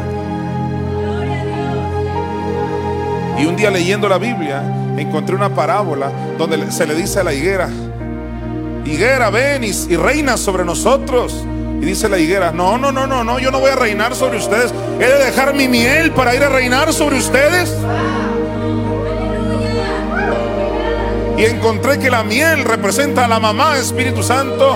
Y 3.39 3.45
un 3.45 3.55
día 3.55 3.71
leyendo 3.71 4.09
la 4.09 4.19
Biblia, 4.19 4.63
encontré 4.97 5.35
una 5.35 5.55
parábola 5.55 6.11
donde 6.39 6.71
se 6.73 6.87
le 6.87 6.95
dice 6.95 7.21
a 7.21 7.25
la 7.25 7.35
higuera, 7.35 7.69
higuera, 8.87 9.31
ven 9.31 9.65
y, 9.65 9.97
reina 9.97 10.37
sobre 10.37 10.65
nosotros. 10.65 11.45
Y 11.81 11.85
dice 11.85 12.09
la 12.09 12.19
higuera, 12.19 12.53
no, 12.53 12.79
no, 12.79 12.91
no, 12.91 13.07
no, 13.07 13.23
no, 13.23 13.39
yo 13.39 13.51
no 13.51 13.61
voy 13.61 13.71
a 13.71 13.77
reinar 13.77 14.15
sobre 14.15 14.39
ustedes. 14.39 14.73
He 14.99 15.05
de 15.05 15.25
dejar 15.25 15.55
mi 15.55 15.69
miel 15.69 16.13
para 16.13 16.35
ir 16.35 16.43
a 16.43 16.49
reinar 16.49 16.93
sobre 16.93 17.19
ustedes. 17.19 17.75
Y 21.37 21.45
encontré 21.45 21.99
que 21.99 22.09
la 22.09 22.25
miel 22.25 22.65
representa 22.65 23.27
a 23.27 23.29
la 23.29 23.39
mamá 23.39 23.77
Espíritu 23.77 24.23
Santo. 24.23 24.75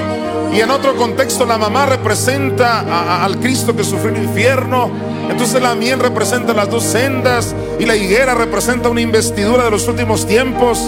Y 0.52 0.60
en 0.60 0.70
otro 0.70 0.96
contexto 0.96 1.46
la 1.46 1.56
mamá 1.56 1.86
representa 1.86 3.24
al 3.24 3.38
Cristo 3.38 3.74
que 3.74 3.84
sufrió 3.84 4.14
el 4.14 4.24
infierno. 4.24 4.90
Entonces 5.30 5.62
la 5.62 5.74
miel 5.74 6.00
representa 6.00 6.52
las 6.52 6.68
dos 6.68 6.82
sendas 6.82 7.54
y 7.80 7.86
la 7.86 7.96
higuera 7.96 8.34
representa 8.34 8.90
una 8.90 9.00
investidura 9.00 9.64
de 9.64 9.70
los 9.70 9.88
últimos 9.88 10.26
tiempos. 10.26 10.78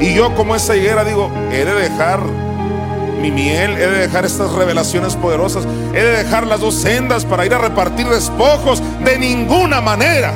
Y 0.00 0.14
yo 0.14 0.32
como 0.36 0.54
esa 0.54 0.76
higuera 0.76 1.04
digo, 1.04 1.28
he 1.50 1.64
de 1.64 1.74
dejar 1.74 2.20
mi 3.20 3.32
miel, 3.32 3.72
he 3.72 3.86
de 3.86 3.98
dejar 3.98 4.24
estas 4.24 4.52
revelaciones 4.52 5.16
poderosas, 5.16 5.66
he 5.92 6.02
de 6.02 6.22
dejar 6.22 6.46
las 6.46 6.60
dos 6.60 6.74
sendas 6.76 7.24
para 7.24 7.44
ir 7.44 7.52
a 7.52 7.58
repartir 7.58 8.06
despojos. 8.06 8.80
De 9.04 9.18
ninguna 9.18 9.80
manera. 9.80 10.32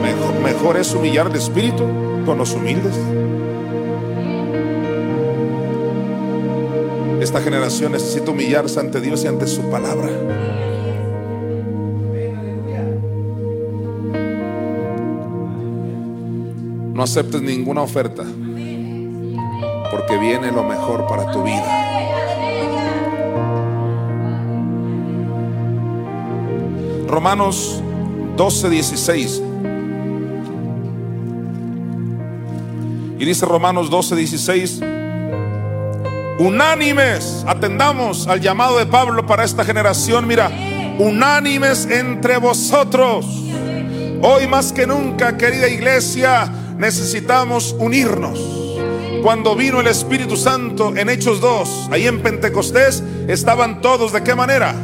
Mejor, 0.00 0.34
mejor 0.44 0.76
es 0.76 0.94
humillar 0.94 1.26
el 1.26 1.34
espíritu 1.34 1.84
con 2.24 2.38
los 2.38 2.52
humildes. 2.52 2.94
Esta 7.20 7.40
generación 7.40 7.92
necesita 7.92 8.30
humillarse 8.30 8.78
ante 8.78 9.00
Dios 9.00 9.24
y 9.24 9.26
ante 9.26 9.48
su 9.48 9.62
palabra. 9.70 10.08
No 17.00 17.04
aceptes 17.04 17.40
ninguna 17.40 17.80
oferta 17.80 18.24
porque 19.90 20.18
viene 20.18 20.52
lo 20.52 20.62
mejor 20.64 21.06
para 21.06 21.32
tu 21.32 21.42
vida. 21.42 21.64
Romanos 27.08 27.82
12, 28.36 28.68
16. 28.68 29.42
Y 33.18 33.24
dice 33.24 33.46
Romanos 33.46 33.88
12, 33.88 34.16
16. 34.16 34.80
Unánimes, 36.38 37.46
atendamos 37.48 38.28
al 38.28 38.42
llamado 38.42 38.76
de 38.76 38.84
Pablo 38.84 39.24
para 39.24 39.44
esta 39.44 39.64
generación. 39.64 40.26
Mira, 40.26 40.50
unánimes 40.98 41.86
entre 41.86 42.36
vosotros. 42.36 43.24
Hoy 44.20 44.46
más 44.46 44.70
que 44.70 44.86
nunca, 44.86 45.38
querida 45.38 45.66
iglesia, 45.66 46.52
necesitamos 46.80 47.76
unirnos. 47.78 48.40
Cuando 49.22 49.54
vino 49.54 49.80
el 49.80 49.86
Espíritu 49.86 50.36
Santo 50.36 50.96
en 50.96 51.10
Hechos 51.10 51.40
2, 51.40 51.90
ahí 51.92 52.06
en 52.06 52.22
Pentecostés, 52.22 53.02
estaban 53.28 53.82
todos 53.82 54.12
de 54.12 54.22
qué 54.22 54.34
manera? 54.34 54.74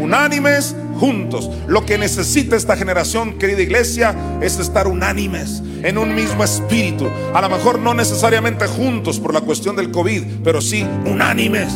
Unánimes 0.00 0.74
juntos. 0.98 1.48
Lo 1.68 1.86
que 1.86 1.96
necesita 1.96 2.56
esta 2.56 2.76
generación, 2.76 3.38
querida 3.38 3.62
iglesia, 3.62 4.16
es 4.42 4.58
estar 4.58 4.88
unánimes 4.88 5.62
en 5.84 5.96
un 5.96 6.14
mismo 6.16 6.42
espíritu. 6.42 7.08
A 7.32 7.40
lo 7.40 7.48
mejor 7.48 7.78
no 7.78 7.94
necesariamente 7.94 8.66
juntos 8.66 9.20
por 9.20 9.32
la 9.32 9.40
cuestión 9.40 9.76
del 9.76 9.92
COVID, 9.92 10.24
pero 10.42 10.60
sí 10.60 10.84
unánimes. 11.04 11.72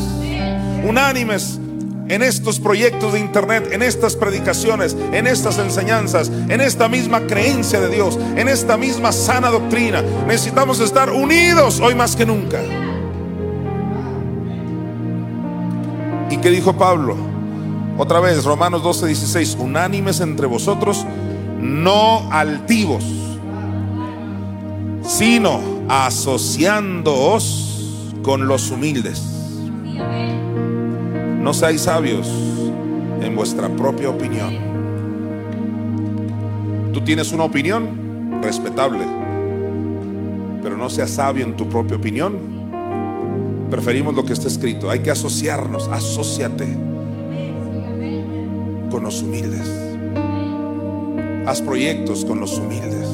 Unánimes 0.85 1.61
en 2.09 2.22
estos 2.22 2.59
proyectos 2.59 3.12
de 3.12 3.20
internet, 3.20 3.68
en 3.72 3.82
estas 3.82 4.16
predicaciones, 4.16 4.97
en 5.12 5.26
estas 5.26 5.59
enseñanzas, 5.59 6.30
en 6.48 6.60
esta 6.60 6.89
misma 6.89 7.26
creencia 7.26 7.80
de 7.80 7.89
Dios, 7.89 8.18
en 8.36 8.48
esta 8.48 8.76
misma 8.76 9.12
sana 9.12 9.51
doctrina. 9.51 10.02
Necesitamos 10.26 10.80
estar 10.80 11.10
unidos 11.10 11.80
hoy 11.80 11.94
más 11.94 12.16
que 12.16 12.26
nunca. 12.26 12.60
¿Y 16.30 16.36
qué 16.39 16.51
dijo 16.51 16.74
Pablo? 16.74 17.16
Otra 17.98 18.20
vez, 18.20 18.44
Romanos 18.44 18.82
12, 18.82 19.06
16, 19.06 19.56
unánimes 19.59 20.20
entre 20.20 20.47
vosotros, 20.47 21.05
no 21.60 22.32
altivos, 22.32 23.05
sino 25.02 25.60
asociándoos 25.89 27.64
con 28.22 28.47
los 28.47 28.70
humildes. 28.70 29.20
No 31.49 31.55
seáis 31.55 31.81
sabios 31.81 32.29
en 33.23 33.35
vuestra 33.35 33.70
propia 33.70 34.11
opinión. 34.11 34.53
Tú 36.93 37.01
tienes 37.01 37.33
una 37.33 37.45
opinión 37.45 38.43
respetable, 38.43 39.07
pero 40.62 40.77
no 40.77 40.91
seas 40.91 41.09
sabio 41.09 41.47
en 41.47 41.57
tu 41.57 41.66
propia 41.66 41.97
opinión. 41.97 42.37
Preferimos 43.70 44.15
lo 44.15 44.27
que 44.27 44.35
está 44.35 44.47
escrito. 44.47 44.91
Hay 44.91 44.99
que 44.99 45.11
asociarnos. 45.11 45.89
Asociate 45.89 46.66
con 48.91 49.05
los 49.05 49.23
humildes. 49.23 49.66
Haz 51.47 51.62
proyectos 51.62 52.27
con 52.27 52.41
los 52.41 52.59
humildes. 52.59 53.09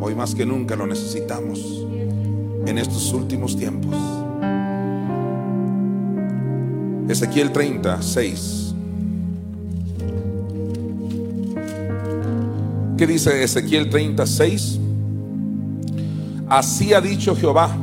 Hoy 0.00 0.16
más 0.16 0.34
que 0.34 0.44
nunca 0.44 0.74
lo 0.74 0.88
necesitamos 0.88 1.86
en 2.66 2.78
estos 2.78 3.12
últimos 3.12 3.56
tiempos. 3.56 4.17
Ezequiel 7.08 7.52
36. 7.52 8.74
¿Qué 12.98 13.06
dice 13.06 13.42
Ezequiel 13.42 13.88
36? 13.88 14.78
Así 16.48 16.92
ha 16.92 17.00
dicho 17.00 17.34
Jehová. 17.34 17.74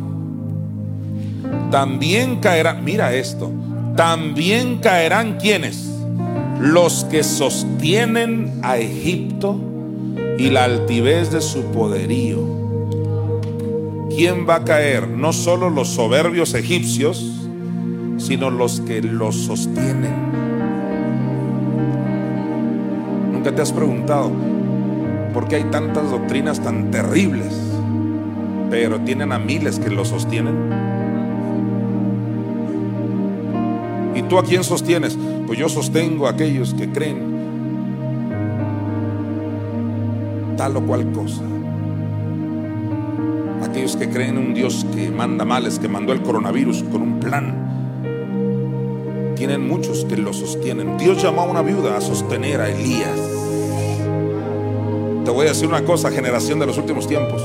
También 1.72 2.40
caerán, 2.40 2.84
mira 2.84 3.16
esto, 3.16 3.52
también 3.96 4.78
caerán 4.78 5.38
quienes, 5.38 5.90
los 6.60 7.06
que 7.06 7.24
sostienen 7.24 8.60
a 8.62 8.78
Egipto 8.78 9.60
y 10.38 10.50
la 10.50 10.66
altivez 10.66 11.32
de 11.32 11.42
su 11.42 11.64
poderío. 11.72 12.40
¿Quién 14.10 14.48
va 14.48 14.56
a 14.56 14.64
caer? 14.64 15.08
No 15.08 15.34
solo 15.34 15.70
los 15.70 15.90
soberbios 15.90 16.54
egipcios, 16.54 17.35
sino 18.26 18.50
los 18.50 18.82
que 18.82 19.04
los 19.04 19.36
sostienen. 19.36 20.14
Nunca 23.32 23.54
te 23.54 23.62
has 23.62 23.72
preguntado 23.72 24.32
por 25.32 25.48
qué 25.48 25.58
hay 25.58 25.66
tantas 25.66 26.10
doctrinas 26.10 26.60
tan 26.60 26.90
terribles, 26.90 27.54
pero 28.72 29.00
tienen 29.02 29.32
a 29.32 29.38
miles 29.38 29.78
que 29.78 29.92
los 29.92 30.08
sostienen. 30.08 30.56
¿Y 34.16 34.24
tú 34.24 34.40
a 34.40 34.44
quién 34.44 34.64
sostienes? 34.64 35.16
Pues 35.46 35.60
yo 35.60 35.70
sostengo 35.70 36.26
a 36.26 36.32
aquellos 36.32 36.74
que 36.74 36.90
creen 36.90 37.36
tal 40.58 40.78
o 40.78 40.82
cual 40.82 41.12
cosa. 41.12 41.44
Aquellos 43.64 43.96
que 43.98 44.10
creen 44.10 44.38
en 44.38 44.48
un 44.48 44.54
Dios 44.56 44.84
que 44.96 45.12
manda 45.12 45.46
males, 45.46 45.78
que 45.78 45.88
mandó 45.88 46.12
el 46.12 46.24
coronavirus 46.24 46.84
con 46.86 47.04
un 47.04 47.20
plan. 47.20 47.65
Tienen 49.36 49.68
muchos 49.68 50.06
que 50.06 50.16
lo 50.16 50.32
sostienen. 50.32 50.98
Dios 50.98 51.22
llamó 51.22 51.42
a 51.42 51.46
una 51.46 51.62
viuda 51.62 51.98
a 51.98 52.02
sostener 52.02 52.62
a 52.62 52.70
Elías. 52.70 53.20
Te 55.26 55.32
voy 55.32 55.46
a 55.46 55.50
decir 55.50 55.68
una 55.68 55.84
cosa, 55.84 56.10
generación 56.10 56.58
de 56.60 56.66
los 56.66 56.78
últimos 56.78 57.06
tiempos. 57.06 57.42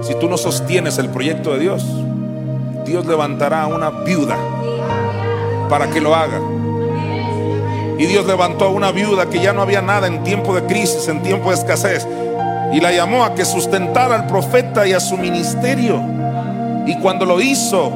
Si 0.00 0.14
tú 0.14 0.28
no 0.28 0.38
sostienes 0.38 0.96
el 0.96 1.10
proyecto 1.10 1.52
de 1.52 1.58
Dios, 1.58 1.84
Dios 2.86 3.04
levantará 3.04 3.64
a 3.64 3.66
una 3.66 3.90
viuda 3.90 4.38
para 5.68 5.90
que 5.90 6.00
lo 6.00 6.14
haga. 6.14 6.40
Y 7.98 8.06
Dios 8.06 8.26
levantó 8.26 8.66
a 8.66 8.70
una 8.70 8.90
viuda 8.90 9.28
que 9.28 9.40
ya 9.40 9.52
no 9.52 9.60
había 9.60 9.82
nada 9.82 10.06
en 10.06 10.22
tiempo 10.22 10.54
de 10.54 10.64
crisis, 10.64 11.06
en 11.08 11.22
tiempo 11.22 11.50
de 11.50 11.56
escasez. 11.56 12.06
Y 12.72 12.80
la 12.80 12.92
llamó 12.92 13.24
a 13.24 13.34
que 13.34 13.44
sustentara 13.44 14.14
al 14.14 14.26
profeta 14.26 14.86
y 14.86 14.94
a 14.94 15.00
su 15.00 15.18
ministerio. 15.18 16.00
Y 16.86 16.98
cuando 17.00 17.26
lo 17.26 17.40
hizo, 17.40 17.92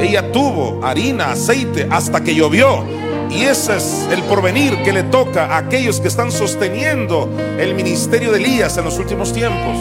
ella 0.00 0.32
tuvo 0.32 0.80
harina, 0.84 1.32
aceite, 1.32 1.88
hasta 1.90 2.22
que 2.22 2.34
llovió. 2.34 2.84
Y 3.30 3.42
ese 3.42 3.76
es 3.76 4.08
el 4.10 4.22
porvenir 4.22 4.82
que 4.82 4.92
le 4.92 5.02
toca 5.02 5.46
a 5.46 5.58
aquellos 5.58 6.00
que 6.00 6.08
están 6.08 6.32
sosteniendo 6.32 7.28
el 7.58 7.74
ministerio 7.74 8.32
de 8.32 8.38
Elías 8.38 8.78
en 8.78 8.84
los 8.84 8.98
últimos 8.98 9.32
tiempos. 9.32 9.76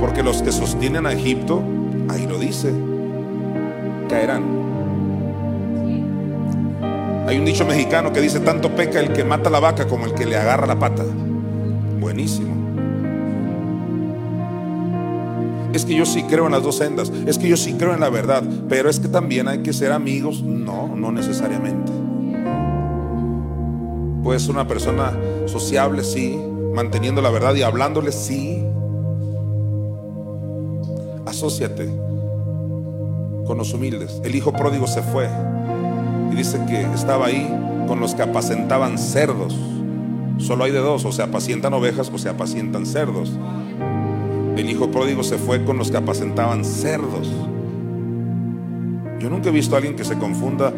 Porque 0.00 0.22
los 0.22 0.42
que 0.42 0.52
sostienen 0.52 1.06
a 1.06 1.12
Egipto, 1.12 1.62
ahí 2.08 2.26
lo 2.26 2.38
dice, 2.38 2.72
caerán. 4.08 4.44
Hay 7.26 7.38
un 7.38 7.44
dicho 7.44 7.64
mexicano 7.64 8.12
que 8.12 8.20
dice, 8.20 8.40
tanto 8.40 8.70
peca 8.76 9.00
el 9.00 9.12
que 9.12 9.24
mata 9.24 9.50
la 9.50 9.58
vaca 9.58 9.88
como 9.88 10.06
el 10.06 10.14
que 10.14 10.26
le 10.26 10.36
agarra 10.36 10.66
la 10.66 10.78
pata. 10.78 11.02
Buenísimo. 11.98 12.55
Es 15.76 15.84
que 15.84 15.94
yo 15.94 16.06
sí 16.06 16.22
creo 16.22 16.46
en 16.46 16.52
las 16.52 16.62
dos 16.62 16.78
sendas, 16.78 17.12
es 17.26 17.36
que 17.36 17.50
yo 17.50 17.56
sí 17.58 17.74
creo 17.74 17.92
en 17.92 18.00
la 18.00 18.08
verdad, 18.08 18.42
pero 18.66 18.88
es 18.88 18.98
que 18.98 19.08
también 19.08 19.46
hay 19.46 19.58
que 19.58 19.74
ser 19.74 19.92
amigos. 19.92 20.42
No, 20.42 20.96
no 20.96 21.12
necesariamente. 21.12 21.92
Puedes 24.24 24.40
ser 24.40 24.52
una 24.52 24.66
persona 24.66 25.12
sociable, 25.44 26.02
sí, 26.02 26.40
manteniendo 26.74 27.20
la 27.20 27.28
verdad 27.28 27.54
y 27.56 27.62
hablándole, 27.62 28.10
sí. 28.10 28.64
Asociate 31.26 31.84
con 33.46 33.58
los 33.58 33.74
humildes. 33.74 34.18
El 34.24 34.34
hijo 34.34 34.54
pródigo 34.54 34.86
se 34.86 35.02
fue 35.02 35.28
y 36.32 36.36
dice 36.36 36.58
que 36.66 36.80
estaba 36.94 37.26
ahí 37.26 37.54
con 37.86 38.00
los 38.00 38.14
que 38.14 38.22
apacentaban 38.22 38.96
cerdos. 38.96 39.54
Solo 40.38 40.64
hay 40.64 40.72
de 40.72 40.78
dos, 40.78 41.04
o 41.04 41.12
se 41.12 41.22
apacientan 41.22 41.74
ovejas 41.74 42.10
o 42.14 42.16
se 42.16 42.30
apacientan 42.30 42.86
cerdos. 42.86 43.30
El 44.56 44.70
hijo 44.70 44.90
pródigo 44.90 45.22
se 45.22 45.36
fue 45.36 45.64
con 45.64 45.76
los 45.76 45.90
que 45.90 45.98
apacentaban 45.98 46.64
cerdos. 46.64 47.30
Yo 49.20 49.28
nunca 49.28 49.50
he 49.50 49.52
visto 49.52 49.74
a 49.74 49.78
alguien 49.78 49.96
que 49.96 50.04
se 50.04 50.16
confunda 50.16 50.72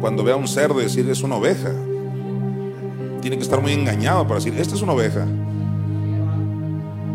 cuando 0.00 0.24
ve 0.24 0.32
a 0.32 0.36
un 0.36 0.48
cerdo 0.48 0.80
y 0.80 0.84
decir 0.84 1.08
es 1.10 1.22
una 1.22 1.36
oveja. 1.36 1.70
Tiene 3.20 3.36
que 3.36 3.42
estar 3.42 3.60
muy 3.60 3.72
engañado 3.72 4.26
para 4.26 4.36
decir, 4.36 4.54
esta 4.58 4.74
es 4.74 4.80
una 4.80 4.92
oveja. 4.92 5.26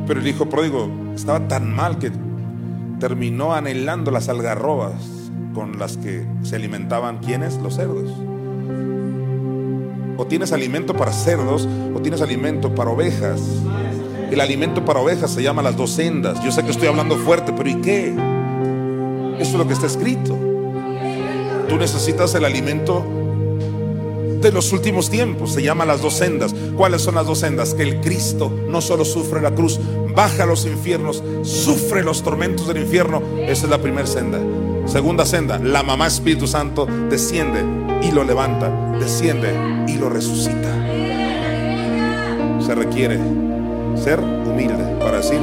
Pero 0.06 0.20
el 0.20 0.28
hijo 0.28 0.48
pródigo 0.48 0.90
estaba 1.16 1.48
tan 1.48 1.74
mal 1.74 1.98
que 1.98 2.12
terminó 3.00 3.54
anhelando 3.54 4.12
las 4.12 4.30
algarrobas 4.30 4.94
con 5.56 5.80
las 5.80 5.98
que 5.98 6.26
se 6.44 6.56
alimentaban 6.56 7.18
quienes? 7.18 7.58
Los 7.58 7.76
cerdos. 7.76 8.12
O 10.18 10.28
tienes 10.28 10.52
alimento 10.52 10.96
para 10.96 11.12
cerdos 11.12 11.68
o 11.96 12.00
tienes 12.00 12.22
alimento 12.22 12.76
para 12.76 12.92
ovejas. 12.92 13.42
El 14.32 14.42
alimento 14.42 14.84
para 14.84 15.00
ovejas 15.00 15.32
se 15.32 15.44
llama 15.44 15.62
las 15.62 15.78
dos 15.78 15.92
sendas. 15.92 16.44
Yo 16.44 16.52
sé 16.52 16.64
que 16.64 16.72
estoy 16.72 16.88
hablando 16.88 17.18
fuerte, 17.18 17.54
pero 17.56 17.70
¿y 17.70 17.76
qué? 17.76 18.14
Eso 19.40 19.52
es 19.52 19.54
lo 19.54 19.68
que 19.68 19.74
está 19.74 19.86
escrito. 19.86 20.38
Tú 21.70 21.78
necesitas 21.78 22.34
el 22.36 22.46
alimento 22.46 23.06
de 24.42 24.52
los 24.52 24.72
últimos 24.74 25.10
tiempos. 25.10 25.54
Se 25.54 25.62
llama 25.62 25.86
las 25.86 26.02
dos 26.02 26.16
sendas. 26.16 26.54
¿Cuáles 26.76 27.02
son 27.02 27.16
las 27.16 27.28
dos 27.28 27.40
sendas? 27.40 27.74
Que 27.74 27.84
el 27.84 28.02
Cristo 28.02 28.52
no 28.70 28.82
solo 28.82 29.06
sufre 29.06 29.42
la 29.42 29.52
cruz, 29.52 29.80
baja 30.16 30.44
a 30.44 30.46
los 30.46 30.66
infiernos, 30.66 31.24
sufre 31.44 32.04
los 32.04 32.24
tormentos 32.24 32.68
del 32.68 32.78
infierno. 32.78 33.22
Esa 33.40 33.66
es 33.66 33.70
la 33.70 33.82
primera 33.82 34.08
senda. 34.08 34.40
Segunda 34.86 35.26
senda, 35.26 35.60
la 35.60 35.82
mamá 35.82 36.08
Espíritu 36.08 36.48
Santo 36.48 36.88
desciende 37.10 37.64
y 38.06 38.12
lo 38.12 38.24
levanta, 38.24 38.70
desciende 39.00 39.50
y 39.88 39.98
lo 39.98 40.10
resucita. 40.10 40.72
Se 42.60 42.76
requiere 42.76 43.45
ser 44.06 44.20
humilde 44.20 44.98
para 45.00 45.18
decir, 45.18 45.40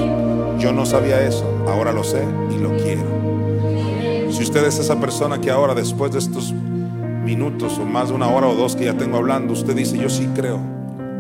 yo 0.60 0.72
no 0.72 0.86
sabía 0.86 1.26
eso, 1.26 1.44
ahora 1.66 1.90
lo 1.90 2.04
sé 2.04 2.22
y 2.54 2.60
lo 2.62 2.68
quiero. 2.76 4.30
Si 4.30 4.44
usted 4.44 4.64
es 4.64 4.78
esa 4.78 5.00
persona 5.00 5.40
que 5.40 5.50
ahora, 5.50 5.74
después 5.74 6.12
de 6.12 6.20
estos 6.20 6.52
minutos 6.52 7.76
o 7.78 7.84
más 7.84 8.10
de 8.10 8.14
una 8.14 8.28
hora 8.28 8.46
o 8.46 8.54
dos 8.54 8.76
que 8.76 8.84
ya 8.84 8.96
tengo 8.96 9.16
hablando, 9.16 9.52
usted 9.52 9.74
dice, 9.74 9.98
yo 9.98 10.08
sí 10.08 10.28
creo 10.32 10.60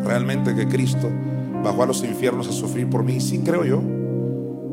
realmente 0.04 0.54
que 0.54 0.68
Cristo 0.68 1.10
bajó 1.64 1.82
a 1.82 1.86
los 1.86 2.04
infiernos 2.04 2.46
a 2.46 2.52
sufrir 2.52 2.88
por 2.88 3.02
mí, 3.02 3.20
sí 3.20 3.40
creo 3.44 3.64
yo 3.64 3.82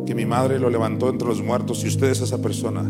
que 0.05 0.13
mi 0.13 0.27
madre 0.27 0.59
lo 0.59 0.69
levantó 0.69 1.09
entre 1.09 1.27
los 1.27 1.41
muertos. 1.41 1.79
Si 1.79 1.87
usted 1.87 2.11
es 2.11 2.21
esa 2.21 2.39
persona, 2.39 2.83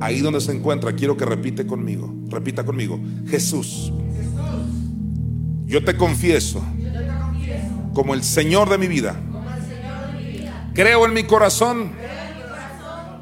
ahí 0.00 0.22
donde 0.22 0.40
se 0.40 0.50
encuentra, 0.50 0.92
quiero 0.92 1.16
que 1.16 1.24
repite 1.24 1.68
conmigo, 1.68 2.12
repita 2.30 2.64
conmigo, 2.64 2.98
Jesús, 3.28 3.92
yo 5.66 5.84
te 5.84 5.96
confieso 5.96 6.60
como 7.94 8.14
el 8.14 8.22
Señor 8.22 8.68
de 8.68 8.78
mi 8.78 8.86
vida. 8.86 9.14
Creo 10.74 11.06
en 11.06 11.12
mi 11.12 11.24
corazón 11.24 11.92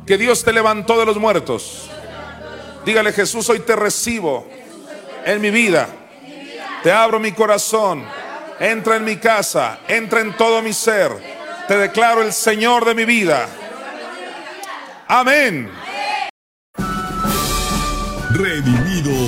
que 0.07 0.19
Dios 0.19 0.43
te 0.43 0.53
levantó 0.53 0.99
de 0.99 1.07
los 1.07 1.19
muertos. 1.19 1.90
Dígale 2.85 3.12
Jesús, 3.12 3.49
hoy 3.49 3.61
te 3.61 3.77
recibo 3.77 4.49
en 5.24 5.40
mi 5.40 5.51
vida. 5.51 5.89
Te 6.82 6.90
abro 6.90 7.20
mi 7.20 7.32
corazón. 7.32 8.05
Entra 8.59 8.97
en 8.97 9.05
mi 9.05 9.16
casa. 9.16 9.81
Entra 9.86 10.20
en 10.20 10.36
todo 10.36 10.62
mi 10.62 10.73
ser. 10.73 11.12
Te 11.69 11.77
declaro 11.77 12.23
el 12.23 12.32
Señor 12.32 12.85
de 12.85 12.94
mi 12.94 13.05
vida. 13.05 13.49
Amén. 15.07 15.70